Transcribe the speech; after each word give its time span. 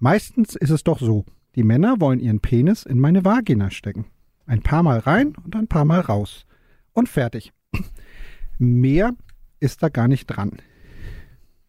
Meistens 0.00 0.58
ist 0.62 0.72
es 0.72 0.82
doch 0.82 0.98
so, 0.98 1.24
die 1.54 1.64
Männer 1.64 2.00
wollen 2.00 2.20
ihren 2.20 2.40
Penis 2.40 2.86
in 2.90 3.00
meine 3.00 3.24
Vagina 3.24 3.68
stecken. 3.68 4.04
Ein 4.46 4.62
paar 4.62 4.82
Mal 4.82 4.98
rein 4.98 5.34
und 5.44 5.56
ein 5.56 5.66
paar 5.66 5.84
Mal 5.84 6.00
raus. 6.00 6.46
Und 6.94 7.08
fertig. 7.08 7.52
Mehr 8.58 9.12
ist 9.60 9.82
der 9.82 9.90
gar 9.90 10.08
nicht 10.08 10.26
dran. 10.26 10.60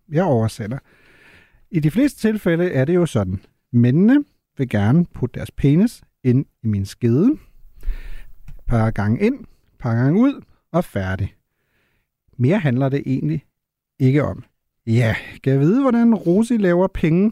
Jeg 0.10 0.24
oversætter. 0.24 0.80
I 1.72 1.80
de 1.80 1.92
fleste 1.92 2.20
tilfælde 2.20 2.72
er 2.72 2.86
det 2.86 2.96
jo 2.96 3.06
sådan. 3.06 3.42
Mændene 3.72 4.24
vil 4.58 4.70
gerne 4.70 5.06
putte 5.06 5.34
deres 5.34 5.52
penis 5.52 6.02
ind 6.24 6.46
i 6.64 6.68
min 6.68 6.86
skede. 6.86 7.32
Et 8.48 8.66
par 8.68 8.92
gange 8.92 9.20
ind, 9.20 9.40
et 9.40 9.78
par 9.80 9.96
gange 9.96 10.22
ud 10.22 10.42
og 10.72 10.84
færdig. 10.84 11.36
Mere 12.38 12.60
handler 12.60 12.90
det 12.90 13.04
egentlig 13.06 13.46
ikke 14.00 14.24
om. 14.24 14.44
Ja, 14.86 15.16
kan 15.44 15.54
jeg 15.54 15.60
vide, 15.60 15.82
hvordan 15.82 16.16
Rosi 16.16 16.58
laver 16.58 16.88
penge? 16.88 17.32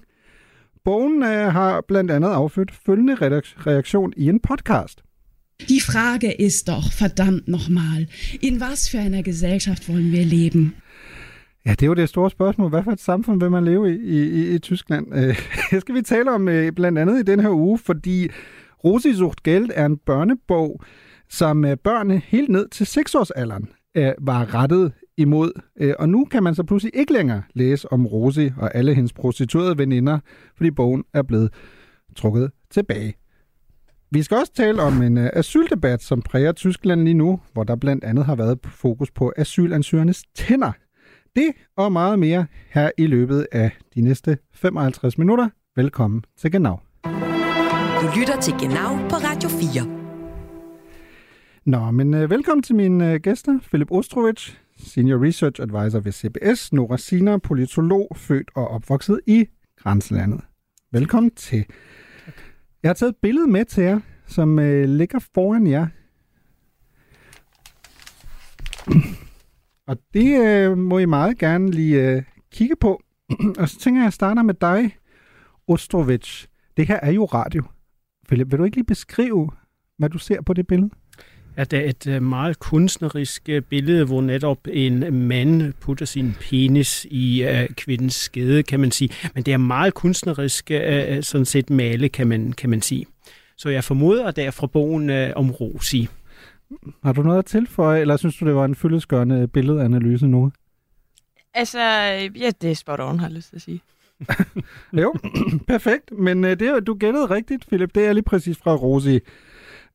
Bogen 0.83 1.23
øh, 1.23 1.53
har 1.53 1.81
blandt 1.81 2.11
andet 2.11 2.29
affødt 2.29 2.71
følgende 2.71 3.15
reaktion 3.15 4.13
i 4.17 4.29
en 4.29 4.39
podcast. 4.39 5.04
Die 5.61 5.79
Frage 5.79 6.31
ist 6.31 6.67
doch, 6.67 6.91
verdammt 6.91 7.47
nochmal, 7.47 8.07
in 8.41 8.59
was 8.59 8.89
für 8.89 8.99
einer 8.99 9.23
Gesellschaft 9.23 9.87
wollen 9.87 10.11
wir 10.11 10.25
leben? 10.25 10.75
Ja, 11.65 11.71
det 11.71 11.83
er 11.83 11.87
jo 11.87 11.93
det 11.93 12.09
store 12.09 12.29
spørgsmål. 12.29 12.69
Hvad 12.69 12.83
for 12.83 12.91
et 12.91 12.99
samfund 12.99 13.41
vil 13.41 13.51
man 13.51 13.65
leve 13.65 13.95
i 13.95 13.97
i, 13.97 14.23
i, 14.23 14.55
i 14.55 14.59
Tyskland? 14.59 15.15
Øh, 15.15 15.39
det 15.71 15.81
skal 15.81 15.95
vi 15.95 16.01
tale 16.01 16.31
om 16.31 16.47
øh, 16.47 16.71
blandt 16.71 16.97
andet 16.99 17.19
i 17.19 17.23
den 17.23 17.39
her 17.39 17.49
uge, 17.49 17.77
fordi 17.77 18.27
Rosisucht 18.83 19.43
Geld 19.43 19.69
er 19.73 19.85
en 19.85 19.97
børnebog, 19.97 20.83
som 21.29 21.65
øh, 21.65 21.77
børnene 21.77 22.21
helt 22.25 22.49
ned 22.49 22.67
til 22.67 22.83
6-årsalderen 22.83 23.91
øh, 23.97 24.11
var 24.21 24.53
rettet 24.53 24.91
imod. 25.17 25.51
Øh, 25.79 25.93
og 25.99 26.09
nu 26.09 26.25
kan 26.25 26.43
man 26.43 26.55
så 26.55 26.63
pludselig 26.63 26.95
ikke 26.95 27.13
længere 27.13 27.43
læse 27.53 27.91
om 27.91 28.05
Rosi 28.07 28.49
og 28.57 28.75
alle 28.75 28.93
hendes 28.93 29.13
prostituerede 29.13 29.77
veninder, 29.77 30.19
fordi 30.57 30.71
bogen 30.71 31.03
er 31.13 31.21
blevet 31.21 31.49
trukket 32.15 32.51
tilbage. 32.71 33.13
Vi 34.11 34.23
skal 34.23 34.37
også 34.37 34.53
tale 34.53 34.81
om 34.81 35.01
en 35.01 35.17
asyldebat, 35.17 36.01
som 36.01 36.21
præger 36.21 36.51
Tyskland 36.51 37.03
lige 37.03 37.13
nu, 37.13 37.39
hvor 37.53 37.63
der 37.63 37.75
blandt 37.75 38.03
andet 38.03 38.25
har 38.25 38.35
været 38.35 38.59
fokus 38.65 39.11
på 39.11 39.33
asylansøgernes 39.37 40.23
tænder. 40.35 40.71
Det 41.35 41.51
og 41.77 41.91
meget 41.91 42.19
mere 42.19 42.45
her 42.69 42.91
i 42.97 43.07
løbet 43.07 43.47
af 43.51 43.71
de 43.95 44.01
næste 44.01 44.37
55 44.53 45.17
minutter. 45.17 45.49
Velkommen 45.75 46.23
til 46.37 46.51
Genau. 46.51 46.79
Du 48.01 48.07
lytter 48.19 48.39
til 48.41 48.53
Genau 48.53 48.95
på 49.09 49.15
Radio 49.15 49.49
4. 49.49 50.05
Nå, 51.65 51.91
men 51.91 52.13
uh, 52.13 52.29
velkommen 52.29 52.63
til 52.63 52.75
mine 52.75 53.13
uh, 53.13 53.15
gæster. 53.15 53.59
Philip 53.67 53.91
Ostrovic, 53.91 54.51
Senior 54.77 55.25
Research 55.25 55.61
Advisor 55.61 55.99
ved 55.99 56.11
CBS. 56.11 56.73
Nora 56.73 56.97
Sina, 56.97 57.37
politolog, 57.37 58.07
født 58.15 58.51
og 58.55 58.67
opvokset 58.67 59.19
i 59.27 59.45
grænselandet. 59.77 60.41
Velkommen 60.91 61.31
til. 61.31 61.65
Jeg 62.85 62.89
har 62.89 62.93
taget 62.93 63.09
et 63.09 63.17
billede 63.21 63.47
med 63.47 63.65
til 63.65 63.83
jer, 63.83 63.99
som 64.27 64.59
øh, 64.59 64.89
ligger 64.89 65.19
foran 65.33 65.67
jer. 65.67 65.87
Og 69.87 69.97
det 70.13 70.39
øh, 70.45 70.77
må 70.77 70.97
I 70.99 71.05
meget 71.05 71.37
gerne 71.37 71.71
lige 71.71 72.09
øh, 72.09 72.23
kigge 72.51 72.75
på. 72.75 73.01
og 73.59 73.69
så 73.69 73.79
tænker 73.79 73.99
jeg, 73.99 74.03
at 74.03 74.05
jeg 74.05 74.13
starter 74.13 74.43
med 74.43 74.53
dig, 74.53 74.97
Ostrovic. 75.67 76.45
Det 76.77 76.87
her 76.87 76.99
er 77.01 77.11
jo 77.11 77.25
radio. 77.25 77.63
Philip, 78.27 78.51
vil 78.51 78.59
du 78.59 78.63
ikke 78.63 78.77
lige 78.77 78.85
beskrive, 78.85 79.49
hvad 79.97 80.09
du 80.09 80.17
ser 80.17 80.41
på 80.41 80.53
det 80.53 80.67
billede? 80.67 80.89
Er 81.57 81.65
et 81.79 82.07
øh, 82.07 82.23
meget 82.23 82.59
kunstnerisk 82.59 83.49
øh, 83.49 83.61
billede, 83.61 84.05
hvor 84.05 84.21
netop 84.21 84.57
en 84.71 85.13
mand 85.27 85.73
putter 85.73 86.05
sin 86.05 86.35
penis 86.39 87.05
i 87.09 87.45
uh, 87.45 87.75
kvindens 87.75 88.15
skede, 88.15 88.63
kan 88.63 88.79
man 88.79 88.91
sige. 88.91 89.09
Men 89.33 89.43
det 89.43 89.53
er 89.53 89.57
meget 89.57 89.93
kunstnerisk 89.93 90.71
sådan 91.21 91.45
set 91.45 91.69
male, 91.69 92.09
kan 92.09 92.27
man, 92.27 92.51
kan 92.51 92.69
man 92.69 92.81
sige. 92.81 93.05
Så 93.57 93.69
jeg 93.69 93.83
formoder, 93.83 94.25
at 94.25 94.35
det 94.35 94.45
er 94.45 94.51
fra 94.51 94.67
bogen 94.67 95.09
om 95.35 95.51
Rosi. 95.51 96.07
Har 97.03 97.13
du 97.13 97.21
noget 97.23 97.39
at 97.39 97.45
tilføje, 97.45 98.01
eller 98.01 98.17
synes 98.17 98.37
du, 98.37 98.45
det 98.45 98.55
var 98.55 98.65
en 98.65 98.75
fyldesgørende 98.75 99.47
billedanalyse 99.47 100.27
nu? 100.27 100.51
Altså, 101.53 101.79
ja, 102.35 102.51
det 102.61 102.71
er 102.71 102.75
spot 102.75 102.99
on, 102.99 103.19
har 103.19 103.27
jeg 103.27 103.35
lyst 103.35 103.49
til 103.49 103.55
at 103.55 103.61
sige. 103.61 103.81
jo, 105.03 105.13
perfekt. 105.67 106.11
Men 106.11 106.43
det, 106.43 106.87
du 106.87 106.93
gættede 106.93 107.25
rigtigt, 107.25 107.67
Philip. 107.67 107.95
Det 107.95 108.05
er 108.05 108.13
lige 108.13 108.23
præcis 108.23 108.57
fra 108.57 108.75
Rosi 108.75 109.19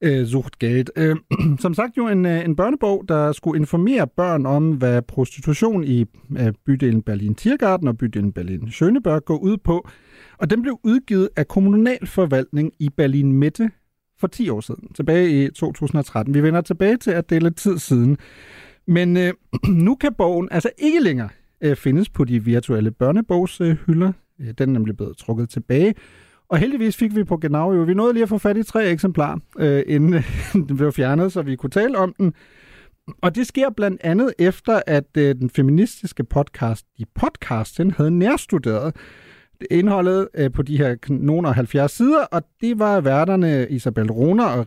uh, 0.06 0.26
Sucht 0.26 0.58
Geld. 0.58 0.86
Øh, 0.96 1.16
som 1.64 1.74
sagt 1.74 1.96
jo 1.96 2.08
en, 2.08 2.26
øh, 2.26 2.44
en 2.44 2.56
børnebog, 2.56 3.04
der 3.08 3.32
skulle 3.32 3.60
informere 3.60 4.06
børn 4.06 4.46
om, 4.46 4.72
hvad 4.72 5.02
prostitution 5.02 5.84
i 5.84 6.04
øh, 6.38 6.52
bydelen 6.66 7.02
Berlin-Tiergarten 7.02 7.88
og 7.88 7.98
bydelen 7.98 8.32
Berlin-Schöneberg 8.38 9.18
går 9.18 9.38
ud 9.38 9.56
på. 9.56 9.88
Og 10.38 10.50
den 10.50 10.62
blev 10.62 10.78
udgivet 10.84 11.28
af 11.36 11.48
kommunalforvaltning 11.48 12.72
i 12.78 12.90
Berlin-Mitte 12.96 13.70
for 14.18 14.26
10 14.26 14.48
år 14.48 14.60
siden, 14.60 14.88
tilbage 14.94 15.44
i 15.44 15.50
2013. 15.50 16.34
Vi 16.34 16.42
vender 16.42 16.60
tilbage 16.60 16.96
til, 16.96 17.10
at 17.10 17.30
det 17.30 17.36
er 17.36 17.40
lidt 17.40 17.56
tid 17.56 17.78
siden. 17.78 18.16
Men 18.86 19.16
øh, 19.16 19.32
nu 19.86 19.94
kan 19.94 20.14
bogen 20.14 20.48
altså 20.50 20.70
ikke 20.78 21.00
længere 21.00 21.28
øh, 21.60 21.76
findes 21.76 22.08
på 22.08 22.24
de 22.24 22.44
virtuelle 22.44 22.90
børnebogshylder. 22.90 24.12
Øh, 24.40 24.46
den 24.58 24.68
er 24.68 24.72
nemlig 24.72 24.96
blevet 24.96 25.16
trukket 25.16 25.48
tilbage. 25.48 25.94
Og 26.50 26.58
heldigvis 26.58 26.96
fik 26.96 27.16
vi 27.16 27.24
på 27.24 27.36
Genau 27.36 27.72
jo, 27.72 27.82
vi 27.82 27.94
nåede 27.94 28.12
lige 28.12 28.22
at 28.22 28.28
få 28.28 28.38
fat 28.38 28.56
i 28.56 28.62
tre 28.62 28.90
eksemplarer, 28.90 29.38
øh, 29.58 29.82
inden 29.86 30.24
den 30.68 30.76
blev 30.76 30.92
fjernet, 30.92 31.32
så 31.32 31.42
vi 31.42 31.56
kunne 31.56 31.70
tale 31.70 31.98
om 31.98 32.14
den. 32.18 32.34
Og 33.22 33.34
det 33.34 33.46
sker 33.46 33.70
blandt 33.70 34.00
andet 34.04 34.32
efter, 34.38 34.80
at 34.86 35.16
øh, 35.18 35.34
den 35.34 35.50
feministiske 35.50 36.24
podcast, 36.24 36.86
de 36.98 37.04
podcast, 37.14 37.78
den 37.78 37.90
havde 37.90 38.10
nærstuderet 38.10 38.96
indholdet 39.70 40.28
øh, 40.34 40.52
på 40.52 40.62
de 40.62 40.78
her 40.78 40.96
nogen 41.08 41.44
70 41.44 41.92
sider, 41.92 42.24
og 42.24 42.42
det 42.60 42.78
var 42.78 43.00
værterne 43.00 43.66
Isabel 43.70 44.10
Roner 44.12 44.44
og 44.44 44.66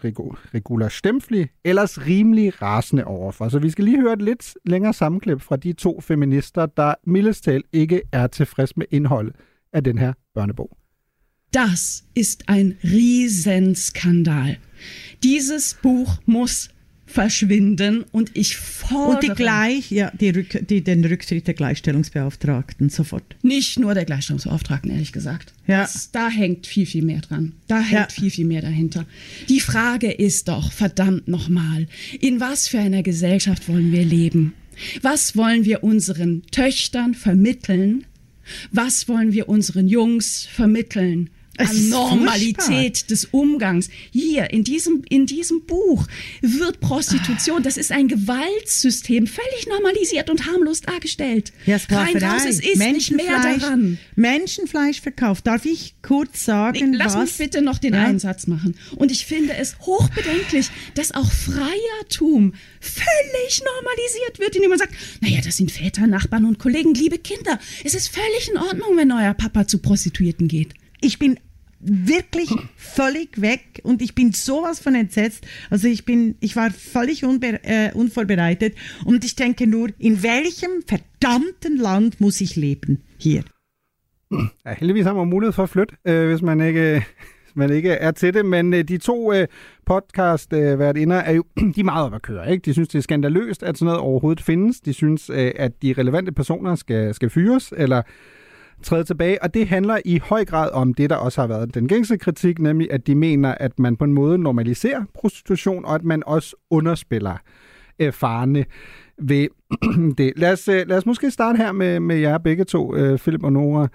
Regula 0.53 0.89
Stempfli 0.89 1.47
ellers 1.65 2.07
rimelig 2.07 2.61
rasende 2.61 3.05
overfor. 3.05 3.49
Så 3.49 3.59
vi 3.59 3.69
skal 3.69 3.85
lige 3.85 4.01
høre 4.01 4.13
et 4.13 4.21
lidt 4.21 4.53
længere 4.65 4.93
sammenklip 4.93 5.41
fra 5.41 5.55
de 5.55 5.73
to 5.73 6.01
feminister, 6.01 6.65
der 6.65 6.93
mildest 7.05 7.49
ikke 7.73 8.01
er 8.11 8.27
tilfreds 8.27 8.77
med 8.77 8.85
indholdet 8.91 9.35
af 9.73 9.83
den 9.83 9.97
her 9.97 10.13
børnebog. 10.35 10.77
Das 11.53 12.03
ist 12.15 12.49
ein 12.49 12.77
Riesenskandal. 12.83 14.57
Dieses 15.21 15.75
Buch 15.75 16.17
muss 16.25 16.69
verschwinden 17.05 18.05
und 18.11 18.31
ich 18.33 18.57
fordere... 18.57 19.13
Und 19.13 19.23
die 19.23 19.29
gleich, 19.29 19.91
ja, 19.91 20.09
die 20.19 20.31
Rück, 20.31 20.67
die, 20.67 20.83
den 20.83 21.05
Rücktritt 21.05 21.45
der 21.45 21.53
Gleichstellungsbeauftragten 21.53 22.89
sofort. 22.89 23.35
Nicht 23.43 23.77
nur 23.77 23.93
der 23.93 24.05
Gleichstellungsbeauftragten, 24.05 24.89
ehrlich 24.89 25.11
gesagt. 25.11 25.53
Ja. 25.67 25.81
Das, 25.81 26.09
da 26.09 26.27
hängt 26.27 26.65
viel, 26.65 26.87
viel 26.87 27.03
mehr 27.03 27.21
dran. 27.21 27.53
Da 27.67 27.81
hängt 27.81 27.91
ja. 27.91 28.07
viel, 28.09 28.31
viel 28.31 28.45
mehr 28.45 28.63
dahinter. 28.63 29.05
Die 29.47 29.59
Frage 29.59 30.11
ist 30.11 30.47
doch, 30.47 30.71
verdammt 30.71 31.27
nochmal, 31.27 31.87
in 32.19 32.39
was 32.39 32.67
für 32.67 32.79
einer 32.79 33.03
Gesellschaft 33.03 33.69
wollen 33.69 33.91
wir 33.91 34.03
leben? 34.03 34.55
Was 35.03 35.37
wollen 35.37 35.65
wir 35.65 35.83
unseren 35.83 36.41
Töchtern 36.49 37.13
vermitteln? 37.13 38.05
Was 38.71 39.07
wollen 39.07 39.33
wir 39.33 39.49
unseren 39.49 39.87
Jungs 39.87 40.47
vermitteln? 40.51 41.29
Normalität 41.59 43.09
des 43.09 43.25
Umgangs. 43.25 43.89
Hier 44.11 44.51
in 44.51 44.63
diesem, 44.63 45.03
in 45.07 45.25
diesem 45.25 45.65
Buch 45.65 46.07
wird 46.41 46.79
Prostitution, 46.79 47.61
das 47.61 47.77
ist 47.77 47.91
ein 47.91 48.07
Gewaltsystem, 48.07 49.27
völlig 49.27 49.67
normalisiert 49.67 50.29
und 50.29 50.47
harmlos 50.47 50.81
dargestellt. 50.81 51.53
Ja, 51.65 51.77
Rein 51.89 52.17
raus, 52.17 52.41
es 52.47 52.59
ist 52.59 52.77
nicht 52.77 53.11
mehr 53.11 53.59
daran. 53.59 53.99
Menschenfleischverkauf. 54.15 55.41
Darf 55.41 55.65
ich 55.65 55.95
kurz 56.01 56.45
sagen, 56.45 56.91
nee, 56.91 56.97
lass 56.97 57.13
was? 57.13 57.23
mich 57.23 57.37
bitte 57.37 57.61
noch 57.61 57.77
den 57.77 57.93
ja. 57.93 58.03
Einsatz 58.03 58.47
machen. 58.47 58.75
Und 58.95 59.11
ich 59.11 59.25
finde 59.25 59.53
es 59.55 59.77
hochbedenklich, 59.79 60.69
dass 60.95 61.13
auch 61.13 61.31
Freiertum 61.31 62.53
völlig 62.79 63.61
normalisiert 63.63 64.39
wird, 64.39 64.55
indem 64.55 64.69
man 64.69 64.79
sagt, 64.79 64.93
naja, 65.21 65.39
das 65.43 65.57
sind 65.57 65.71
Väter, 65.71 66.07
Nachbarn 66.07 66.45
und 66.45 66.57
Kollegen, 66.57 66.93
liebe 66.93 67.19
Kinder. 67.19 67.59
Es 67.83 67.93
ist 67.93 68.09
völlig 68.09 68.49
in 68.49 68.57
Ordnung, 68.57 68.97
wenn 68.97 69.11
euer 69.11 69.33
Papa 69.33 69.67
zu 69.67 69.77
Prostituierten 69.77 70.47
geht 70.47 70.73
ich 71.03 71.19
bin 71.19 71.39
wirklich 71.79 72.49
völlig 72.75 73.41
weg 73.41 73.81
und 73.83 74.01
ich 74.01 74.15
bin 74.15 74.31
sowas 74.31 74.79
von 74.79 74.95
entsetzt. 74.95 75.45
Also 75.69 75.87
ich 75.87 76.05
bin, 76.05 76.35
ich 76.39 76.55
war 76.55 76.71
völlig 76.71 77.23
äh, 77.23 77.91
unvorbereitet 77.93 78.75
und 79.05 79.25
ich 79.25 79.35
denke 79.35 79.67
nur, 79.67 79.89
in 79.97 80.23
welchem 80.23 80.71
verdammten 80.87 81.77
Land 81.77 82.21
muss 82.21 82.41
ich 82.41 82.55
leben 82.55 83.03
hier? 83.17 83.43
Ja, 84.65 84.71
heldigvis 84.71 85.05
har 85.05 85.13
man 85.13 85.53
for 85.53 85.63
at 85.63 85.69
flytte, 85.69 85.95
øh, 86.05 86.29
hvis 86.29 86.41
man 86.41 86.61
ikke 86.61 87.05
man 87.55 87.69
ikke 87.69 87.89
er 87.89 88.11
til 88.11 88.33
det. 88.33 88.45
Men 88.45 88.73
øh, 88.73 88.83
de 88.83 88.97
to 88.97 89.33
øh, 89.33 89.47
podcast 89.85 90.53
øh, 90.53 90.79
værtinder 90.79 91.15
er 91.15 91.31
jo 91.31 91.43
de 91.75 91.79
er 91.79 91.83
meget 91.83 92.05
op 92.05 92.13
at 92.13 92.21
køre. 92.21 92.51
Ikke? 92.51 92.65
De 92.65 92.73
synes, 92.73 92.89
det 92.89 92.97
er 92.97 93.03
skandaløst, 93.03 93.63
at 93.63 93.77
sådan 93.77 93.85
noget 93.85 93.99
overhovedet 93.99 94.43
findes. 94.43 94.79
De 94.79 94.93
synes, 94.93 95.29
øh, 95.29 95.51
at 95.55 95.81
de 95.81 95.93
relevante 95.97 96.31
personer 96.31 96.75
skal, 96.75 97.13
skal 97.13 97.29
fyres, 97.29 97.73
eller 97.77 98.01
træde 98.83 99.03
tilbage, 99.03 99.43
og 99.43 99.53
det 99.53 99.67
handler 99.67 99.99
i 100.05 100.19
høj 100.19 100.45
grad 100.45 100.71
om 100.71 100.93
det, 100.93 101.09
der 101.09 101.15
også 101.15 101.41
har 101.41 101.47
været 101.47 101.73
den 101.73 101.87
gængse 101.87 102.17
kritik, 102.17 102.59
nemlig 102.59 102.91
at 102.91 103.07
de 103.07 103.15
mener, 103.15 103.55
at 103.59 103.79
man 103.79 103.95
på 103.95 104.05
en 104.05 104.13
måde 104.13 104.37
normaliserer 104.37 105.03
prostitution, 105.13 105.85
og 105.85 105.95
at 105.95 106.03
man 106.03 106.23
også 106.25 106.55
underspiller 106.69 107.37
øh, 107.99 108.13
farne 108.13 108.65
ved 109.17 109.47
det. 110.17 110.33
Lad 110.35 110.51
os, 110.51 110.67
øh, 110.67 110.87
lad 110.87 110.97
os 110.97 111.05
måske 111.05 111.31
starte 111.31 111.57
her 111.57 111.71
med, 111.71 111.99
med 111.99 112.15
jer 112.15 112.37
begge 112.37 112.63
to, 112.63 112.95
øh, 112.95 113.19
Philip 113.19 113.43
og 113.43 113.53
Nora. 113.53 113.87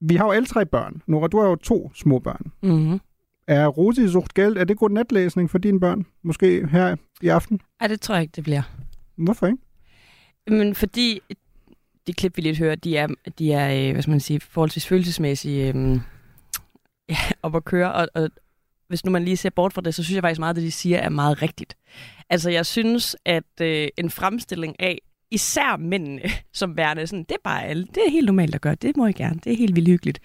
Vi 0.00 0.16
har 0.16 0.24
jo 0.24 0.30
alle 0.30 0.46
tre 0.46 0.66
børn. 0.66 1.02
Nora, 1.06 1.28
du 1.28 1.40
har 1.40 1.48
jo 1.48 1.54
to 1.54 1.90
små 1.94 2.18
børn. 2.18 2.52
Mm-hmm. 2.62 3.00
Er 3.46 3.66
Rosi 3.66 4.08
sucht 4.08 4.34
gæld, 4.34 4.56
er 4.56 4.64
det 4.64 4.78
god 4.78 4.90
natlæsning 4.90 5.50
for 5.50 5.58
dine 5.58 5.80
børn? 5.80 6.06
Måske 6.22 6.66
her 6.66 6.96
i 7.22 7.28
aften? 7.28 7.60
Ej, 7.80 7.86
det 7.86 8.00
tror 8.00 8.14
jeg 8.14 8.22
ikke, 8.22 8.32
det 8.36 8.44
bliver. 8.44 8.62
Hvorfor 9.16 9.46
ikke? 9.46 9.58
Men 10.46 10.74
fordi 10.74 11.20
de 12.06 12.12
klip, 12.12 12.36
vi 12.36 12.42
lidt 12.42 12.58
hører, 12.58 12.74
de 12.74 12.96
er, 12.96 13.06
de 13.38 13.52
er 13.52 13.86
øh, 13.86 13.92
hvad 13.92 14.02
skal 14.02 14.10
man 14.10 14.20
sige, 14.20 14.40
forholdsvis 14.40 14.86
følelsesmæssige 14.86 15.74
øh, 15.74 16.00
ja, 17.08 17.16
op 17.42 17.56
at 17.56 17.64
køre. 17.64 17.92
Og, 17.92 18.08
og 18.14 18.30
hvis 18.88 19.04
nu 19.04 19.10
man 19.10 19.24
lige 19.24 19.36
ser 19.36 19.50
bort 19.50 19.72
fra 19.72 19.80
det, 19.80 19.94
så 19.94 20.02
synes 20.02 20.14
jeg 20.14 20.22
faktisk 20.22 20.40
meget, 20.40 20.50
at 20.50 20.56
det, 20.56 20.64
de 20.64 20.72
siger, 20.72 20.98
er 20.98 21.08
meget 21.08 21.42
rigtigt. 21.42 21.76
Altså, 22.30 22.50
jeg 22.50 22.66
synes, 22.66 23.16
at 23.24 23.60
øh, 23.60 23.88
en 23.96 24.10
fremstilling 24.10 24.76
af 24.80 24.98
især 25.30 25.76
mændene 25.76 26.22
som 26.52 26.76
værende 26.76 27.06
sådan, 27.06 27.24
det 27.24 27.32
er 27.32 27.42
bare 27.44 27.64
alle, 27.64 27.86
det 27.86 27.96
er 28.06 28.10
helt 28.10 28.26
normalt 28.26 28.54
at 28.54 28.60
gøre, 28.60 28.74
det 28.74 28.96
må 28.96 29.06
jeg 29.06 29.14
gerne, 29.14 29.40
det 29.44 29.52
er 29.52 29.56
helt 29.56 29.76
vildt 29.76 29.88
hyggeligt, 29.88 30.20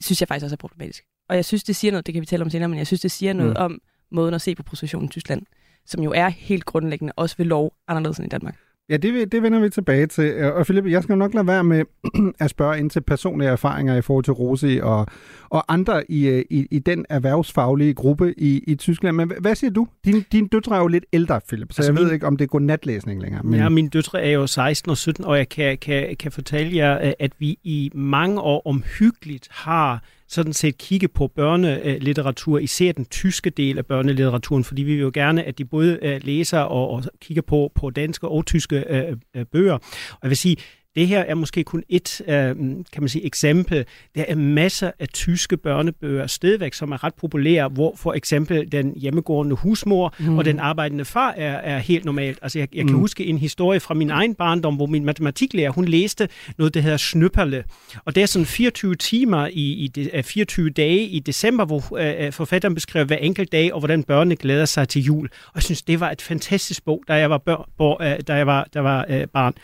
synes 0.00 0.20
jeg 0.20 0.28
faktisk 0.28 0.44
også 0.44 0.54
er 0.54 0.56
problematisk. 0.56 1.04
Og 1.28 1.36
jeg 1.36 1.44
synes, 1.44 1.64
det 1.64 1.76
siger 1.76 1.92
noget, 1.92 2.06
det 2.06 2.14
kan 2.14 2.20
vi 2.20 2.26
tale 2.26 2.44
om 2.44 2.50
senere, 2.50 2.68
men 2.68 2.78
jeg 2.78 2.86
synes, 2.86 3.00
det 3.00 3.10
siger 3.10 3.32
noget 3.32 3.52
mm. 3.52 3.64
om 3.64 3.80
måden 4.10 4.34
at 4.34 4.42
se 4.42 4.54
på 4.54 4.62
prostitution 4.62 5.04
i 5.04 5.08
Tyskland, 5.08 5.42
som 5.86 6.02
jo 6.02 6.12
er 6.12 6.28
helt 6.28 6.64
grundlæggende, 6.64 7.12
også 7.16 7.36
ved 7.38 7.46
lov, 7.46 7.76
anderledes 7.88 8.18
end 8.18 8.26
i 8.26 8.28
Danmark. 8.28 8.56
Ja, 8.88 8.96
det, 8.96 9.32
det 9.32 9.42
vender 9.42 9.60
vi 9.60 9.68
tilbage 9.68 10.06
til. 10.06 10.44
Og 10.44 10.64
Philip, 10.64 10.86
jeg 10.86 11.02
skal 11.02 11.18
nok 11.18 11.34
lade 11.34 11.46
være 11.46 11.64
med 11.64 11.84
at 12.40 12.50
spørge 12.50 12.78
ind 12.78 12.90
til 12.90 13.00
personlige 13.00 13.50
erfaringer 13.50 13.96
i 13.96 14.02
forhold 14.02 14.24
til 14.24 14.32
Rosi 14.32 14.80
og, 14.82 15.06
og 15.50 15.72
andre 15.72 16.10
i, 16.10 16.26
øh, 16.28 16.44
i, 16.50 16.66
i 16.70 16.78
den 16.78 17.06
erhvervsfaglige 17.10 17.94
gruppe 17.94 18.34
i, 18.36 18.64
i 18.66 18.74
Tyskland. 18.74 19.16
Men 19.16 19.32
hvad 19.40 19.54
siger 19.54 19.70
du? 19.70 19.86
Din, 20.04 20.24
din 20.32 20.46
døtre 20.46 20.76
er 20.76 20.80
jo 20.80 20.86
lidt 20.86 21.04
ældre, 21.12 21.40
Philip, 21.48 21.72
så 21.72 21.82
altså 21.82 21.92
jeg 21.92 21.94
min, 21.94 22.04
ved 22.04 22.12
ikke, 22.12 22.26
om 22.26 22.36
det 22.36 22.50
går 22.50 22.58
natlæsning 22.58 23.22
længere. 23.22 23.42
Men... 23.42 23.54
Ja, 23.54 23.68
min 23.68 23.88
døtre 23.88 24.22
er 24.22 24.30
jo 24.30 24.46
16 24.46 24.90
og 24.90 24.96
17, 24.96 25.24
og 25.24 25.38
jeg 25.38 25.48
kan, 25.48 25.78
kan, 25.78 26.16
kan 26.16 26.32
fortælle 26.32 26.76
jer, 26.76 27.12
at 27.18 27.32
vi 27.38 27.58
i 27.64 27.90
mange 27.94 28.40
år 28.40 28.62
omhyggeligt 28.66 29.48
har 29.50 30.02
sådan 30.28 30.52
set 30.52 30.78
kigge 30.78 31.08
på 31.08 31.26
børnelitteratur, 31.26 32.58
især 32.58 32.92
den 32.92 33.04
tyske 33.04 33.50
del 33.50 33.78
af 33.78 33.86
børnelitteraturen, 33.86 34.64
fordi 34.64 34.82
vi 34.82 34.92
vil 34.92 35.00
jo 35.00 35.10
gerne, 35.14 35.44
at 35.44 35.58
de 35.58 35.64
både 35.64 35.98
øh, 36.02 36.20
læser 36.24 36.58
og, 36.58 36.90
og 36.90 37.04
kigger 37.20 37.42
på, 37.42 37.72
på 37.74 37.90
danske 37.90 38.28
og 38.28 38.46
tyske 38.46 38.84
øh, 38.88 39.16
øh 39.34 39.44
bøger. 39.46 39.74
Og 39.74 40.18
jeg 40.22 40.30
vil 40.30 40.36
sige, 40.36 40.56
det 40.96 41.06
her 41.08 41.20
er 41.20 41.34
måske 41.34 41.64
kun 41.64 41.82
et 41.88 42.20
øh, 42.20 42.56
kan 42.92 43.00
man 43.00 43.08
sige, 43.08 43.26
eksempel. 43.26 43.84
Der 44.14 44.24
er 44.28 44.34
masser 44.34 44.90
af 44.98 45.08
tyske 45.08 45.56
børnebøger 45.56 46.26
stadigvæk, 46.26 46.74
som 46.74 46.92
er 46.92 47.04
ret 47.04 47.14
populære, 47.14 47.68
hvor 47.68 47.94
for 47.96 48.12
eksempel 48.12 48.72
den 48.72 48.92
hjemmegående 48.96 49.56
husmor 49.56 50.14
mm. 50.18 50.38
og 50.38 50.44
den 50.44 50.58
arbejdende 50.58 51.04
far 51.04 51.30
er, 51.30 51.52
er 51.54 51.78
helt 51.78 52.04
normalt. 52.04 52.38
Altså 52.42 52.58
jeg, 52.58 52.68
jeg 52.74 52.84
kan 52.86 52.94
mm. 52.94 53.00
huske 53.00 53.26
en 53.26 53.38
historie 53.38 53.80
fra 53.80 53.94
min 53.94 54.10
egen 54.10 54.34
barndom, 54.34 54.76
hvor 54.76 54.86
min 54.86 55.04
matematiklærer, 55.04 55.70
hun 55.70 55.84
læste 55.84 56.28
noget, 56.58 56.74
der 56.74 56.80
hedder 56.80 56.96
Snøpperle. 56.96 57.64
Og 58.04 58.14
det 58.14 58.22
er 58.22 58.26
sådan 58.26 58.46
24 58.46 58.94
timer 58.94 59.46
i, 59.46 59.72
i 59.72 59.88
de, 59.88 60.22
24 60.22 60.70
dage 60.70 61.06
i 61.06 61.18
december, 61.18 61.64
hvor 61.64 61.96
øh, 61.96 62.32
forfatteren 62.32 62.74
beskriver 62.74 63.04
hver 63.04 63.16
enkelt 63.16 63.52
dag, 63.52 63.72
og 63.72 63.78
hvordan 63.78 64.02
børnene 64.02 64.36
glæder 64.36 64.64
sig 64.64 64.88
til 64.88 65.02
jul. 65.02 65.28
Og 65.46 65.52
jeg 65.54 65.62
synes, 65.62 65.82
det 65.82 66.00
var 66.00 66.10
et 66.10 66.22
fantastisk 66.22 66.84
bog, 66.84 67.04
da 67.08 67.14
jeg 67.14 67.30
var, 67.30 67.38
bør, 67.38 67.68
bør, 67.78 68.02
øh, 68.02 68.20
da 68.28 68.34
jeg 68.34 68.46
var, 68.46 68.68
der 68.74 68.80
var 68.80 69.06
øh, 69.08 69.26
barn. 69.26 69.54